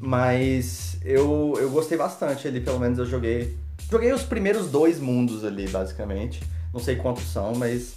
mas 0.00 0.96
eu, 1.04 1.54
eu 1.58 1.70
gostei 1.70 1.98
bastante 1.98 2.46
ali, 2.46 2.60
pelo 2.60 2.78
menos 2.78 2.98
eu 2.98 3.06
joguei. 3.06 3.56
Joguei 3.90 4.12
os 4.12 4.22
primeiros 4.22 4.70
dois 4.70 4.98
mundos 4.98 5.44
ali, 5.44 5.68
basicamente. 5.68 6.42
Não 6.72 6.80
sei 6.80 6.96
quantos 6.96 7.24
são, 7.24 7.54
mas 7.54 7.94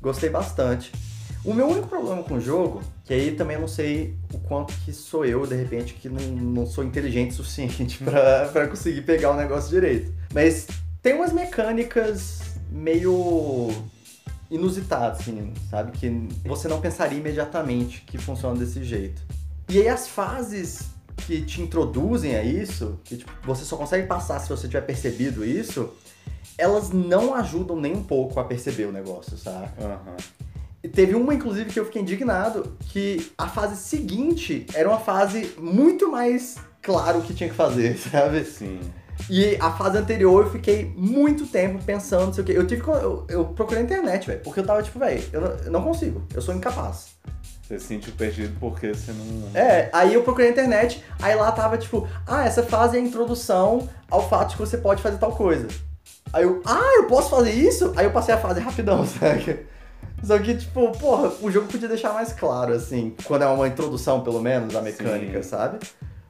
gostei 0.00 0.30
bastante. 0.30 0.92
O 1.44 1.54
meu 1.54 1.68
único 1.68 1.86
problema 1.86 2.22
com 2.24 2.34
o 2.34 2.40
jogo, 2.40 2.82
que 3.04 3.14
aí 3.14 3.30
também 3.32 3.54
eu 3.54 3.60
não 3.60 3.68
sei 3.68 4.16
o 4.34 4.38
quanto 4.38 4.74
que 4.84 4.92
sou 4.92 5.24
eu, 5.24 5.46
de 5.46 5.54
repente, 5.54 5.94
que 5.94 6.08
não, 6.08 6.20
não 6.20 6.66
sou 6.66 6.82
inteligente 6.82 7.30
o 7.32 7.34
suficiente 7.34 8.02
pra, 8.02 8.48
pra 8.48 8.66
conseguir 8.66 9.02
pegar 9.02 9.30
o 9.30 9.36
negócio 9.36 9.70
direito. 9.70 10.12
Mas 10.34 10.66
tem 11.00 11.14
umas 11.14 11.32
mecânicas 11.32 12.40
meio 12.68 13.70
inusitadas, 14.50 15.20
assim, 15.20 15.52
sabe? 15.70 15.92
Que 15.92 16.28
você 16.44 16.68
não 16.68 16.80
pensaria 16.80 17.18
imediatamente 17.18 18.02
que 18.06 18.18
funciona 18.18 18.58
desse 18.58 18.82
jeito. 18.84 19.22
E 19.68 19.80
aí 19.80 19.88
as 19.88 20.08
fases 20.08 20.90
que 21.26 21.42
te 21.42 21.60
introduzem 21.60 22.36
a 22.36 22.42
isso, 22.42 23.00
que 23.04 23.16
tipo, 23.16 23.32
você 23.44 23.64
só 23.64 23.76
consegue 23.76 24.06
passar 24.06 24.38
se 24.38 24.48
você 24.48 24.68
tiver 24.68 24.82
percebido 24.82 25.44
isso, 25.44 25.90
elas 26.58 26.90
não 26.90 27.34
ajudam 27.34 27.78
nem 27.80 27.94
um 27.94 28.02
pouco 28.02 28.38
a 28.38 28.44
perceber 28.44 28.84
o 28.84 28.92
negócio, 28.92 29.36
sabe? 29.36 29.68
Aham. 29.80 30.16
E 30.82 30.88
teve 30.88 31.16
uma, 31.16 31.34
inclusive, 31.34 31.70
que 31.70 31.80
eu 31.80 31.84
fiquei 31.84 32.00
indignado, 32.00 32.76
que 32.90 33.32
a 33.36 33.48
fase 33.48 33.76
seguinte 33.76 34.66
era 34.72 34.88
uma 34.88 35.00
fase 35.00 35.52
muito 35.58 36.10
mais 36.10 36.56
claro 36.80 37.18
o 37.18 37.22
que 37.22 37.34
tinha 37.34 37.48
que 37.48 37.56
fazer, 37.56 37.98
sabe? 37.98 38.44
Sim. 38.44 38.78
E 39.30 39.56
a 39.60 39.70
fase 39.72 39.98
anterior 39.98 40.44
eu 40.46 40.50
fiquei 40.52 40.92
muito 40.96 41.46
tempo 41.46 41.82
pensando, 41.84 42.26
não 42.26 42.32
sei 42.32 42.42
o 42.42 42.46
quê. 42.46 42.52
Eu 42.54 42.66
tive 42.66 42.82
que. 42.82 42.88
Eu, 42.90 43.24
eu 43.28 43.44
procurei 43.46 43.82
na 43.82 43.86
internet, 43.88 44.26
velho. 44.26 44.40
Porque 44.40 44.60
eu 44.60 44.66
tava 44.66 44.82
tipo, 44.82 44.98
velho, 44.98 45.22
eu, 45.32 45.40
não- 45.40 45.56
eu 45.64 45.70
não 45.72 45.82
consigo. 45.82 46.22
Eu 46.34 46.40
sou 46.42 46.54
incapaz. 46.54 47.08
Você 47.66 47.80
se 47.80 47.86
sentiu 47.86 48.12
perdido 48.12 48.56
porque 48.60 48.94
você 48.94 49.10
não. 49.12 49.50
É, 49.60 49.90
aí 49.92 50.14
eu 50.14 50.22
procurei 50.22 50.48
na 50.48 50.52
internet, 50.52 51.02
aí 51.20 51.34
lá 51.34 51.50
tava 51.50 51.76
tipo, 51.76 52.06
ah, 52.26 52.44
essa 52.46 52.62
fase 52.62 52.96
é 52.96 53.00
a 53.00 53.02
introdução 53.02 53.88
ao 54.08 54.28
fato 54.28 54.50
de 54.50 54.54
que 54.56 54.60
você 54.60 54.78
pode 54.78 55.02
fazer 55.02 55.18
tal 55.18 55.32
coisa. 55.32 55.66
Aí 56.32 56.44
eu, 56.44 56.60
ah, 56.64 56.94
eu 56.98 57.06
posso 57.06 57.30
fazer 57.30 57.50
isso? 57.50 57.92
Aí 57.96 58.04
eu 58.06 58.12
passei 58.12 58.34
a 58.34 58.38
fase 58.38 58.60
rapidão, 58.60 59.04
sabe? 59.06 59.66
Só 60.22 60.38
que, 60.38 60.56
tipo, 60.56 60.92
porra, 60.92 61.32
o 61.42 61.50
jogo 61.50 61.66
podia 61.66 61.88
deixar 61.88 62.12
mais 62.12 62.32
claro, 62.32 62.72
assim, 62.72 63.14
quando 63.24 63.42
é 63.42 63.46
uma 63.46 63.66
introdução, 63.68 64.22
pelo 64.22 64.40
menos, 64.40 64.72
da 64.72 64.80
mecânica, 64.80 65.42
Sim. 65.42 65.48
sabe? 65.48 65.78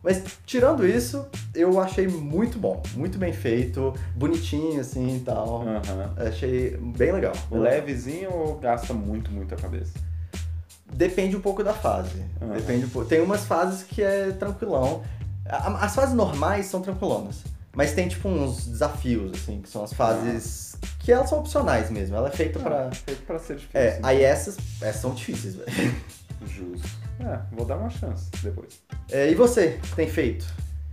Mas, 0.07 0.23
tirando 0.47 0.87
isso, 0.87 1.27
eu 1.53 1.81
achei 1.81 2.07
muito 2.07 2.61
bom, 2.61 2.81
muito 2.95 3.19
bem 3.19 3.33
feito, 3.33 3.93
bonitinho, 4.15 4.81
assim, 4.81 5.17
e 5.17 5.21
tal. 5.21 5.63
Aham. 5.63 6.15
Achei 6.17 6.77
bem 6.77 7.11
legal. 7.11 7.33
bem 7.51 7.59
legal. 7.59 7.75
Levezinho 7.75 8.33
ou 8.33 8.55
gasta 8.57 8.95
muito, 8.95 9.33
muito 9.33 9.53
a 9.53 9.57
cabeça? 9.57 9.95
Depende 10.93 11.35
um 11.35 11.41
pouco 11.41 11.65
da 11.65 11.73
fase. 11.73 12.23
Aham. 12.41 12.55
Depende 12.55 12.85
um 12.85 12.89
pouco. 12.89 13.09
Tem 13.09 13.21
umas 13.21 13.47
fases 13.47 13.83
que 13.83 14.01
é 14.01 14.31
tranquilão. 14.31 15.03
As 15.45 15.97
fases 15.97 16.15
normais 16.15 16.67
são 16.67 16.81
tranquilonas. 16.81 17.43
Mas 17.75 17.93
tem, 17.93 18.07
tipo, 18.07 18.29
uns 18.29 18.65
desafios, 18.65 19.33
assim, 19.33 19.61
que 19.61 19.69
são 19.69 19.83
as 19.83 19.93
fases 19.93 20.77
que 21.01 21.11
elas 21.11 21.29
são 21.29 21.41
opcionais 21.41 21.91
mesmo. 21.91 22.15
Ela 22.15 22.29
é 22.29 22.33
feita 22.33 22.61
pra. 22.61 22.87
Ah, 22.87 22.95
feito 22.95 23.27
pra 23.27 23.41
ser 23.41 23.57
difícil. 23.57 23.81
É, 23.81 23.99
aí 24.05 24.23
essas, 24.23 24.57
essas 24.81 25.01
são 25.01 25.13
difíceis, 25.13 25.57
velho. 25.57 25.97
Justo. 26.47 27.06
É, 27.21 27.41
vou 27.53 27.65
dar 27.65 27.77
uma 27.77 27.91
chance 27.91 28.31
depois. 28.43 28.81
É, 29.11 29.31
e 29.31 29.35
você, 29.35 29.79
que 29.83 29.97
tem 29.97 30.09
feito? 30.09 30.47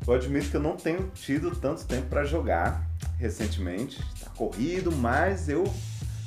Eu 0.05 0.13
admito 0.13 0.49
que 0.49 0.55
eu 0.55 0.61
não 0.61 0.75
tenho 0.75 1.09
tido 1.13 1.51
tanto 1.55 1.85
tempo 1.85 2.07
pra 2.07 2.25
jogar 2.25 2.85
recentemente. 3.17 3.99
Tá 4.21 4.29
corrido, 4.31 4.91
mas 4.91 5.47
eu 5.47 5.63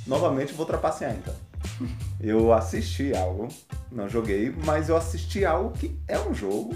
novamente 0.06 0.52
vou 0.54 0.64
trapacear 0.64 1.14
então. 1.14 1.34
Eu 2.20 2.52
assisti 2.52 3.14
algo, 3.14 3.48
não 3.92 4.08
joguei, 4.08 4.54
mas 4.64 4.88
eu 4.88 4.96
assisti 4.96 5.44
algo 5.44 5.70
que 5.70 5.98
é 6.08 6.18
um 6.18 6.32
jogo, 6.32 6.74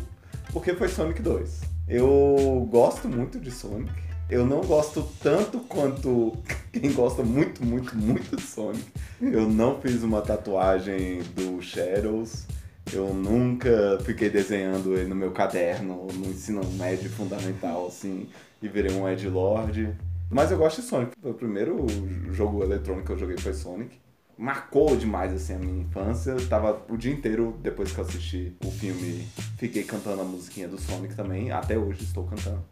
porque 0.52 0.74
foi 0.74 0.88
Sonic 0.88 1.22
2. 1.22 1.60
Eu 1.88 2.68
gosto 2.70 3.08
muito 3.08 3.40
de 3.40 3.50
Sonic. 3.50 3.90
Eu 4.28 4.46
não 4.46 4.60
gosto 4.60 5.02
tanto 5.22 5.60
quanto 5.60 6.36
quem 6.72 6.92
gosta 6.92 7.22
muito, 7.22 7.64
muito, 7.64 7.96
muito 7.96 8.36
de 8.36 8.42
Sonic. 8.42 8.84
Eu 9.20 9.48
não 9.48 9.80
fiz 9.80 10.02
uma 10.02 10.20
tatuagem 10.20 11.22
do 11.34 11.60
Shadows. 11.62 12.46
Eu 12.92 13.14
nunca 13.14 13.98
fiquei 14.04 14.28
desenhando 14.28 14.94
ele 14.94 15.08
no 15.08 15.14
meu 15.14 15.30
caderno, 15.30 16.06
no 16.12 16.26
ensino 16.26 16.64
médio 16.72 17.08
fundamental, 17.10 17.86
assim, 17.86 18.28
e 18.60 18.68
virei 18.68 18.92
um 18.92 19.08
Edgelord. 19.08 19.94
Mas 20.30 20.50
eu 20.50 20.58
gosto 20.58 20.80
de 20.80 20.86
Sonic. 20.86 21.12
O 21.22 21.34
primeiro 21.34 21.86
jogo 22.32 22.62
eletrônico 22.62 23.06
que 23.06 23.12
eu 23.12 23.18
joguei 23.18 23.36
foi 23.36 23.52
Sonic. 23.52 23.98
Marcou 24.38 24.96
demais, 24.96 25.32
assim, 25.32 25.54
a 25.54 25.58
minha 25.58 25.82
infância. 25.82 26.30
Eu 26.30 26.48
tava 26.48 26.82
o 26.88 26.96
dia 26.96 27.12
inteiro, 27.12 27.56
depois 27.62 27.92
que 27.92 27.98
eu 27.98 28.04
assisti 28.04 28.56
o 28.64 28.70
filme, 28.70 29.26
fiquei 29.58 29.82
cantando 29.82 30.22
a 30.22 30.24
musiquinha 30.24 30.66
do 30.66 30.80
Sonic 30.80 31.14
também. 31.14 31.50
Até 31.50 31.76
hoje 31.76 32.04
estou 32.04 32.24
cantando. 32.24 32.64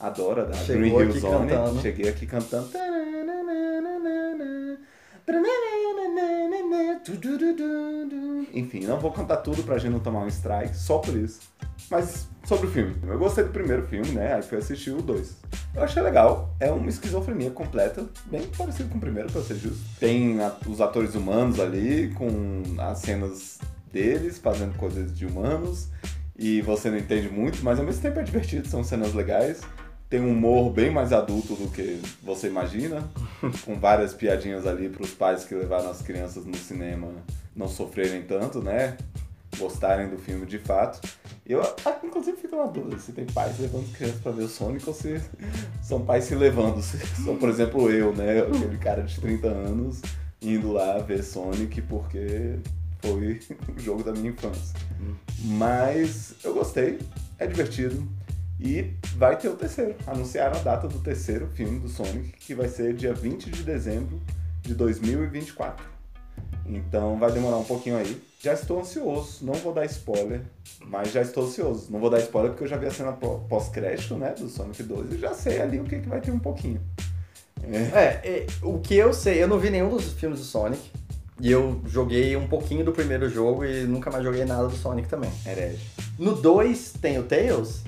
Adoro, 0.00 0.46
da 0.46 0.54
Chegou 0.54 0.98
Green 0.98 1.10
Hill 1.10 1.20
Zone. 1.20 1.48
cantando. 1.48 1.80
Cheguei 1.80 2.08
aqui 2.08 2.26
cantando. 2.26 2.68
Enfim, 8.54 8.80
não 8.86 8.98
vou 8.98 9.12
contar 9.12 9.38
tudo 9.38 9.62
pra 9.62 9.78
gente 9.78 9.92
não 9.92 10.00
tomar 10.00 10.20
um 10.20 10.28
strike, 10.28 10.76
só 10.76 10.98
por 10.98 11.16
isso. 11.16 11.40
Mas 11.90 12.28
sobre 12.44 12.66
o 12.66 12.70
filme. 12.70 12.96
Eu 13.06 13.18
gostei 13.18 13.44
do 13.44 13.50
primeiro 13.50 13.86
filme, 13.86 14.08
né? 14.12 14.34
Aí 14.34 14.42
fui 14.42 14.58
assistir 14.58 14.90
o 14.90 15.02
dois. 15.02 15.36
Eu 15.74 15.82
achei 15.82 16.02
legal. 16.02 16.54
É 16.58 16.70
uma 16.70 16.88
esquizofrenia 16.88 17.50
completa, 17.50 18.06
bem 18.26 18.42
parecido 18.56 18.88
com 18.88 18.96
o 18.98 19.00
primeiro, 19.00 19.30
pra 19.30 19.42
ser 19.42 19.56
justo. 19.56 19.78
Tem 20.00 20.40
a- 20.40 20.56
os 20.66 20.80
atores 20.80 21.14
humanos 21.14 21.60
ali, 21.60 22.12
com 22.14 22.62
as 22.78 22.98
cenas 22.98 23.58
deles 23.92 24.38
fazendo 24.38 24.76
coisas 24.76 25.12
de 25.16 25.26
humanos. 25.26 25.88
E 26.38 26.60
você 26.62 26.90
não 26.90 26.98
entende 26.98 27.28
muito, 27.30 27.62
mas 27.64 27.78
ao 27.78 27.84
mesmo 27.84 28.02
tempo 28.02 28.18
é 28.18 28.22
divertido, 28.22 28.68
são 28.68 28.82
cenas 28.84 29.14
legais. 29.14 29.60
Tem 30.08 30.20
um 30.20 30.30
humor 30.30 30.72
bem 30.72 30.90
mais 30.90 31.12
adulto 31.12 31.54
do 31.54 31.68
que 31.68 32.00
você 32.22 32.46
imagina, 32.46 33.02
com 33.64 33.78
várias 33.78 34.14
piadinhas 34.14 34.66
ali 34.66 34.88
para 34.88 35.02
os 35.02 35.10
pais 35.10 35.44
que 35.44 35.54
levaram 35.54 35.90
as 35.90 36.00
crianças 36.00 36.44
no 36.44 36.56
cinema 36.56 37.08
não 37.56 37.66
sofrerem 37.66 38.22
tanto, 38.22 38.62
né? 38.62 38.96
Gostarem 39.58 40.10
do 40.10 40.18
filme 40.18 40.44
de 40.44 40.58
fato. 40.58 41.00
Eu, 41.46 41.62
ah, 41.62 41.98
inclusive, 42.04 42.36
fico 42.36 42.56
na 42.56 42.66
dúvida 42.66 42.98
se 42.98 43.12
tem 43.12 43.24
pais 43.24 43.58
levando 43.58 43.90
crianças 43.92 44.20
para 44.20 44.32
ver 44.32 44.44
o 44.44 44.48
Sonic 44.48 44.86
ou 44.86 44.94
se 44.94 45.20
são 45.82 46.04
pais 46.04 46.24
se 46.24 46.34
levando. 46.34 46.82
Se 46.82 46.98
são, 47.24 47.36
por 47.36 47.48
exemplo, 47.48 47.90
eu, 47.90 48.14
né? 48.14 48.40
Aquele 48.40 48.76
cara 48.76 49.02
de 49.02 49.18
30 49.18 49.46
anos 49.48 50.02
indo 50.42 50.72
lá 50.72 50.98
ver 50.98 51.22
Sonic 51.22 51.80
porque 51.82 52.56
foi 53.00 53.40
o 53.74 53.80
jogo 53.80 54.04
da 54.04 54.12
minha 54.12 54.30
infância. 54.30 54.78
Mas 55.44 56.34
eu 56.44 56.52
gostei, 56.52 56.98
é 57.38 57.46
divertido. 57.46 58.06
E 58.58 58.94
vai 59.16 59.36
ter 59.38 59.48
o 59.48 59.54
terceiro. 59.56 59.94
Anunciaram 60.06 60.58
a 60.58 60.62
data 60.62 60.88
do 60.88 60.98
terceiro 60.98 61.46
filme 61.48 61.78
do 61.78 61.88
Sonic, 61.88 62.32
que 62.38 62.54
vai 62.54 62.68
ser 62.68 62.94
dia 62.94 63.12
20 63.12 63.50
de 63.50 63.62
dezembro 63.62 64.20
de 64.62 64.74
2024. 64.74 65.84
Então 66.66 67.16
vai 67.18 67.30
demorar 67.30 67.58
um 67.58 67.64
pouquinho 67.64 67.96
aí. 67.96 68.20
Já 68.40 68.52
estou 68.54 68.80
ansioso, 68.80 69.44
não 69.44 69.54
vou 69.54 69.72
dar 69.72 69.84
spoiler, 69.86 70.40
mas 70.86 71.12
já 71.12 71.20
estou 71.22 71.44
ansioso. 71.44 71.86
Não 71.90 72.00
vou 72.00 72.10
dar 72.10 72.18
spoiler 72.20 72.52
porque 72.52 72.64
eu 72.64 72.68
já 72.68 72.76
vi 72.76 72.86
a 72.86 72.90
cena 72.90 73.12
pó- 73.12 73.44
pós-crédito, 73.48 74.14
né, 74.16 74.34
do 74.38 74.48
Sonic 74.48 74.82
2 74.82 75.12
e 75.12 75.18
já 75.18 75.32
sei 75.34 75.60
ali 75.60 75.78
o 75.80 75.84
que, 75.84 75.98
que 76.00 76.08
vai 76.08 76.20
ter 76.20 76.30
um 76.30 76.38
pouquinho. 76.38 76.80
É, 77.62 77.76
É, 77.76 78.20
é, 78.24 78.46
o 78.62 78.78
que 78.78 78.94
eu 78.94 79.12
sei, 79.12 79.42
eu 79.42 79.48
não 79.48 79.58
vi 79.58 79.70
nenhum 79.70 79.88
dos 79.90 80.12
filmes 80.14 80.38
do 80.40 80.44
Sonic. 80.44 80.82
E 81.40 81.50
eu 81.52 81.82
joguei 81.86 82.34
um 82.36 82.46
pouquinho 82.48 82.82
do 82.84 82.92
primeiro 82.92 83.28
jogo 83.28 83.62
e 83.64 83.82
nunca 83.84 84.10
mais 84.10 84.24
joguei 84.24 84.44
nada 84.46 84.68
do 84.68 84.76
Sonic 84.76 85.06
também. 85.08 85.30
herege. 85.46 85.84
No 86.18 86.34
2 86.34 86.94
tem 87.00 87.18
o 87.18 87.22
Tails? 87.24 87.82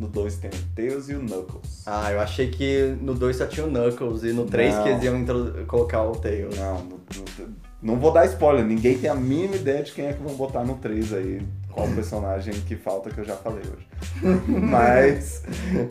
No 0.00 0.08
2 0.08 0.36
tem 0.36 0.48
o 0.50 0.74
Tails 0.74 1.10
e 1.10 1.14
o 1.14 1.20
Knuckles. 1.20 1.82
Ah, 1.84 2.10
eu 2.10 2.20
achei 2.20 2.48
que 2.48 2.96
no 3.02 3.12
2 3.14 3.36
só 3.36 3.46
tinha 3.46 3.66
o 3.66 3.70
Knuckles 3.70 4.22
e 4.22 4.32
no 4.32 4.46
3 4.46 4.74
Não. 4.74 4.82
que 4.82 4.88
eles 4.88 5.04
iam 5.04 5.24
colocar 5.66 6.02
o 6.04 6.12
Tails. 6.16 6.56
Não, 6.56 6.82
no- 6.84 6.88
no- 6.96 7.60
não 7.82 7.98
vou 7.98 8.10
dar 8.12 8.24
spoiler, 8.26 8.64
ninguém 8.64 8.96
tem 8.98 9.10
a 9.10 9.14
mínima 9.14 9.56
ideia 9.56 9.82
de 9.82 9.92
quem 9.92 10.06
é 10.06 10.12
que 10.14 10.22
vão 10.22 10.34
botar 10.34 10.64
no 10.64 10.76
3 10.76 11.12
aí, 11.12 11.42
qual 11.70 11.86
personagem 11.94 12.54
que 12.66 12.76
falta 12.76 13.10
que 13.10 13.18
eu 13.18 13.24
já 13.24 13.36
falei 13.36 13.60
hoje. 13.62 13.86
Mas, 14.48 15.42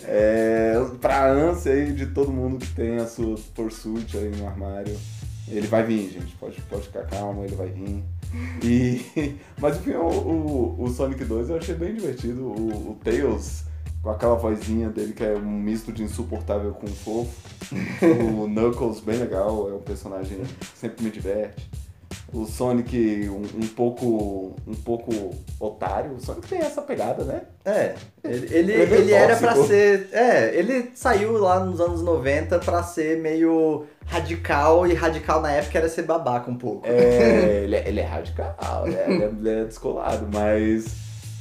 é, 0.06 0.74
pra 1.00 1.30
ânsia 1.32 1.72
aí 1.74 1.92
de 1.94 2.08
todo 2.08 2.32
mundo 2.32 2.58
que 2.58 2.74
tem 2.74 2.98
a 2.98 3.06
sua 3.08 3.36
Pursuit 3.56 4.18
aí 4.18 4.30
no 4.36 4.48
armário, 4.48 4.96
ele 5.48 5.68
vai 5.68 5.84
vir, 5.84 6.10
gente, 6.12 6.36
pode, 6.36 6.60
pode 6.62 6.84
ficar 6.84 7.04
calmo, 7.06 7.44
ele 7.44 7.56
vai 7.56 7.68
vir. 7.70 8.04
E, 8.64 9.36
mas 9.60 9.78
o, 9.78 9.80
filme, 9.82 10.00
o, 10.00 10.08
o, 10.08 10.84
o 10.84 10.90
Sonic 10.90 11.24
2 11.26 11.50
eu 11.50 11.58
achei 11.58 11.74
bem 11.76 11.94
divertido, 11.96 12.44
o, 12.44 12.92
o 12.92 12.98
Tails 13.04 13.64
com 14.02 14.10
aquela 14.10 14.36
vozinha 14.36 14.90
dele 14.90 15.14
que 15.14 15.24
é 15.24 15.34
um 15.34 15.50
misto 15.60 15.92
de 15.92 16.04
insuportável 16.04 16.72
com 16.74 16.88
fofo. 16.88 17.50
O 18.42 18.48
Knuckles, 18.48 19.00
bem 19.00 19.18
legal, 19.20 19.70
é 19.70 19.74
um 19.74 19.82
personagem 19.82 20.40
que 20.60 20.78
sempre 20.78 21.04
me 21.04 21.12
diverte. 21.12 21.70
O 22.34 22.46
Sonic, 22.46 23.28
um, 23.28 23.42
um 23.64 23.68
pouco 23.68 24.56
um 24.68 24.76
pouco 24.76 25.12
otário. 25.60 26.14
O 26.14 26.20
Sonic 26.22 26.48
tem 26.48 26.60
essa 26.60 26.82
pegada, 26.82 27.24
né? 27.24 27.42
É, 27.66 27.96
ele, 28.24 28.56
ele, 28.56 28.72
Ele 28.74 28.94
é 28.94 28.98
ele 28.98 29.14
era 29.14 29.36
pra 29.36 29.50
tóxico. 29.54 29.68
ser. 29.68 30.10
É, 30.12 30.56
ele 30.56 30.92
saiu 30.94 31.34
lá 31.40 31.60
nos 31.60 31.82
anos 31.82 32.02
90 32.04 32.60
pra 32.60 32.84
ser 32.84 33.18
meio 33.20 33.86
radical, 34.06 34.86
e 34.88 34.94
radical 34.94 35.42
na 35.42 35.52
época 35.52 35.78
era 35.80 35.90
ser 35.90 36.04
babaca 36.04 36.50
um 36.50 36.56
pouco. 36.56 36.88
É, 36.88 37.62
ele, 37.66 37.76
é, 37.76 37.88
ele 37.88 38.00
é 38.00 38.06
radical, 38.06 38.86
né? 38.88 39.06
ele, 39.08 39.24
é, 39.24 39.28
ele 39.28 39.50
é 39.50 39.66
descolado, 39.66 40.28
mas 40.32 40.86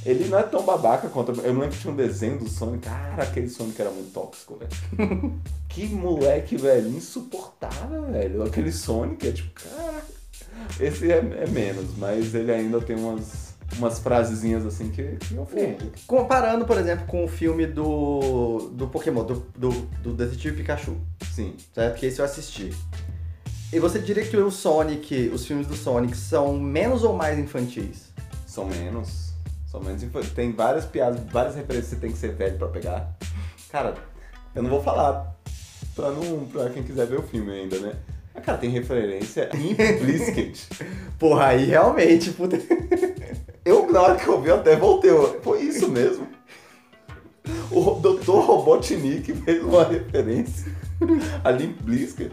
ele 0.05 0.29
não 0.29 0.39
é 0.39 0.43
tão 0.43 0.63
babaca 0.63 1.09
quanto. 1.09 1.31
Eu 1.41 1.53
me 1.53 1.59
lembro 1.59 1.75
que 1.75 1.81
tinha 1.81 1.91
um 1.91 1.95
desenho 1.95 2.37
do 2.37 2.49
Sonic. 2.49 2.87
Cara, 2.87 3.23
aquele 3.23 3.49
Sonic 3.49 3.81
era 3.81 3.91
muito 3.91 4.11
tóxico, 4.13 4.57
velho. 4.57 5.33
que 5.67 5.87
moleque, 5.87 6.55
velho, 6.55 6.89
insuportável, 6.89 8.05
velho. 8.05 8.43
Aquele 8.43 8.71
Sonic 8.71 9.27
é 9.27 9.31
tipo, 9.31 9.51
cara. 9.51 10.03
Esse 10.79 11.11
é, 11.11 11.17
é 11.17 11.47
menos, 11.47 11.97
mas 11.97 12.33
ele 12.33 12.51
ainda 12.51 12.79
tem 12.79 12.95
umas, 12.95 13.55
umas 13.77 13.99
frasezinhas 13.99 14.65
assim 14.65 14.89
que, 14.89 15.17
que 15.17 15.37
ofende. 15.37 15.91
Comparando, 16.07 16.65
por 16.65 16.77
exemplo, 16.77 17.05
com 17.05 17.23
o 17.23 17.27
filme 17.27 17.65
do, 17.65 18.69
do 18.73 18.87
Pokémon, 18.87 19.23
do, 19.23 19.45
do, 19.55 19.69
do 20.01 20.13
Detetive 20.13 20.57
Pikachu, 20.57 20.97
Sim. 21.33 21.55
certo? 21.73 21.97
Que 21.97 22.05
esse 22.05 22.19
eu 22.19 22.25
assisti. 22.25 22.73
E 23.71 23.79
você 23.79 23.99
diria 23.99 24.25
que 24.25 24.35
o 24.35 24.49
Sonic, 24.49 25.29
os 25.33 25.45
filmes 25.45 25.67
do 25.67 25.75
Sonic, 25.75 26.17
são 26.17 26.57
menos 26.57 27.03
ou 27.03 27.13
mais 27.13 27.37
infantis? 27.37 28.09
São 28.47 28.65
menos. 28.65 29.28
Infa- 30.03 30.21
Tem 30.35 30.51
várias 30.51 30.85
piadas, 30.85 31.19
várias 31.31 31.55
referências 31.55 31.89
que 31.89 31.95
você 31.95 32.01
tem 32.01 32.11
que 32.11 32.17
ser 32.17 32.33
velho 32.33 32.57
pra 32.57 32.67
pegar. 32.67 33.15
Cara, 33.71 33.93
eu 34.55 34.63
não 34.63 34.69
vou 34.69 34.81
falar 34.81 35.35
pra, 35.95 36.09
não, 36.11 36.45
pra 36.45 36.69
quem 36.69 36.83
quiser 36.83 37.05
ver 37.07 37.19
o 37.19 37.23
filme 37.23 37.51
ainda, 37.51 37.77
né? 37.79 37.93
Ah, 38.33 38.41
Cara, 38.41 38.57
tem 38.57 38.69
referência 38.69 39.49
implícita. 39.55 40.75
Porra, 41.19 41.47
aí 41.47 41.65
realmente, 41.65 42.31
puta. 42.31 42.57
Eu, 43.65 43.91
na 43.91 44.01
hora 44.01 44.15
que 44.15 44.27
eu 44.27 44.41
vi, 44.41 44.49
até 44.49 44.75
voltei. 44.75 45.11
Foi 45.43 45.61
isso 45.61 45.87
mesmo. 45.89 46.27
O 47.79 47.99
Dr. 47.99 48.31
Robotnik 48.31 49.33
fez 49.33 49.63
uma 49.63 49.83
referência 49.85 50.71
a 51.43 51.51
Limp 51.51 51.81
Bizkit. 51.81 52.31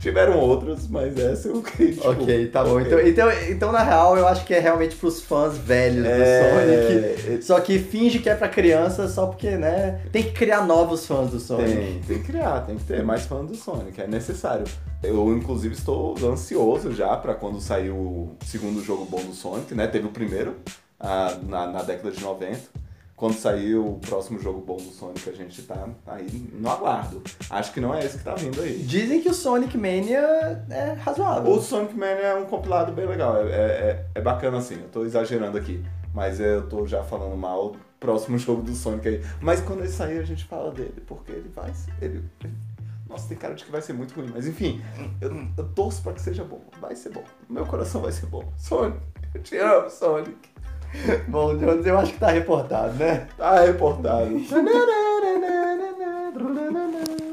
Tiveram 0.00 0.38
outras, 0.40 0.88
mas 0.88 1.16
essa 1.16 1.48
eu 1.48 1.62
criei. 1.62 1.92
tipo, 1.92 2.08
ok, 2.08 2.48
tá 2.48 2.64
bom. 2.64 2.80
Então, 2.80 3.00
então, 3.00 3.30
então, 3.48 3.72
na 3.72 3.82
real, 3.82 4.16
eu 4.18 4.26
acho 4.26 4.44
que 4.44 4.52
é 4.52 4.58
realmente 4.58 4.96
pros 4.96 5.22
fãs 5.22 5.56
velhos 5.56 6.04
É, 6.04 6.18
do 6.18 7.22
Sonic. 7.24 7.44
Só 7.44 7.60
que 7.60 7.78
finge 7.78 8.18
que 8.18 8.28
é 8.28 8.34
pra 8.34 8.48
criança 8.48 9.08
só 9.08 9.26
porque, 9.26 9.50
né? 9.50 10.00
Tem 10.10 10.24
que 10.24 10.32
criar 10.32 10.66
novos 10.66 11.06
fãs 11.06 11.30
do 11.30 11.38
Sonic. 11.38 11.70
Tem, 11.72 12.00
tem 12.00 12.18
que 12.18 12.24
criar, 12.24 12.60
tem 12.62 12.76
que 12.76 12.84
ter 12.84 13.02
mais 13.04 13.26
fãs 13.26 13.46
do 13.46 13.54
Sonic, 13.54 14.00
é 14.00 14.06
necessário. 14.06 14.64
Eu, 15.02 15.34
inclusive, 15.36 15.74
estou 15.74 16.14
ansioso 16.30 16.92
já 16.92 17.16
pra 17.16 17.34
quando 17.34 17.60
sair 17.60 17.90
o 17.90 18.32
segundo 18.44 18.82
jogo 18.82 19.04
bom 19.04 19.22
do 19.22 19.32
Sonic, 19.34 19.72
né? 19.74 19.86
Teve 19.86 20.06
o 20.06 20.10
primeiro 20.10 20.56
ah, 20.98 21.38
na, 21.46 21.66
na 21.68 21.82
década 21.82 22.10
de 22.10 22.20
90. 22.22 22.58
Quando 23.16 23.34
sair 23.34 23.76
o 23.76 23.94
próximo 24.00 24.40
jogo 24.40 24.60
bom 24.60 24.76
do 24.76 24.90
Sonic, 24.90 25.30
a 25.30 25.32
gente 25.32 25.62
tá 25.62 25.86
aí 26.06 26.26
no 26.52 26.68
aguardo. 26.68 27.22
Acho 27.48 27.72
que 27.72 27.80
não 27.80 27.94
é 27.94 28.04
esse 28.04 28.18
que 28.18 28.24
tá 28.24 28.34
vindo 28.34 28.60
aí. 28.60 28.78
Dizem 28.78 29.20
que 29.22 29.28
o 29.28 29.34
Sonic 29.34 29.78
Mania 29.78 30.18
é 30.68 30.92
razoável. 31.00 31.52
O 31.52 31.60
Sonic 31.60 31.94
Man 31.94 32.06
é 32.06 32.34
um 32.34 32.44
compilado 32.46 32.92
bem 32.92 33.06
legal, 33.06 33.36
é, 33.36 33.50
é, 33.52 34.06
é 34.16 34.20
bacana 34.20 34.58
assim, 34.58 34.74
eu 34.74 34.88
tô 34.88 35.04
exagerando 35.04 35.56
aqui, 35.56 35.84
mas 36.12 36.40
eu 36.40 36.68
tô 36.68 36.86
já 36.86 37.04
falando 37.04 37.36
mal 37.36 37.70
do 37.70 37.78
próximo 38.00 38.36
jogo 38.38 38.62
do 38.62 38.74
Sonic 38.74 39.06
aí. 39.06 39.22
Mas 39.40 39.60
quando 39.60 39.78
ele 39.80 39.88
sair 39.88 40.18
a 40.18 40.24
gente 40.24 40.44
fala 40.44 40.72
dele, 40.72 41.00
porque 41.06 41.30
ele 41.30 41.48
vai 41.54 41.72
ser. 41.72 41.92
Ele, 42.02 42.24
ele- 42.42 42.52
nossa, 43.08 43.28
tem 43.28 43.36
cara 43.38 43.54
de 43.54 43.64
que 43.64 43.70
vai 43.70 43.80
ser 43.80 43.92
muito 43.92 44.12
ruim, 44.14 44.30
mas 44.34 44.44
enfim, 44.48 44.82
eu, 45.20 45.30
eu 45.56 45.68
torço 45.68 46.02
pra 46.02 46.12
que 46.14 46.20
seja 46.20 46.42
bom, 46.42 46.60
vai 46.80 46.96
ser 46.96 47.10
bom. 47.10 47.22
Meu 47.48 47.64
coração 47.64 48.00
vai 48.00 48.10
ser 48.10 48.26
bom. 48.26 48.42
Sonic, 48.58 48.98
eu 49.32 49.40
te 49.40 49.56
amo, 49.56 49.88
Sonic. 49.88 50.52
Bom, 51.28 51.56
Jones, 51.56 51.86
eu 51.86 51.98
acho 51.98 52.12
que 52.12 52.18
tá 52.18 52.30
reportado, 52.30 52.94
né? 52.94 53.26
Tá 53.36 53.60
reportado. 53.60 54.30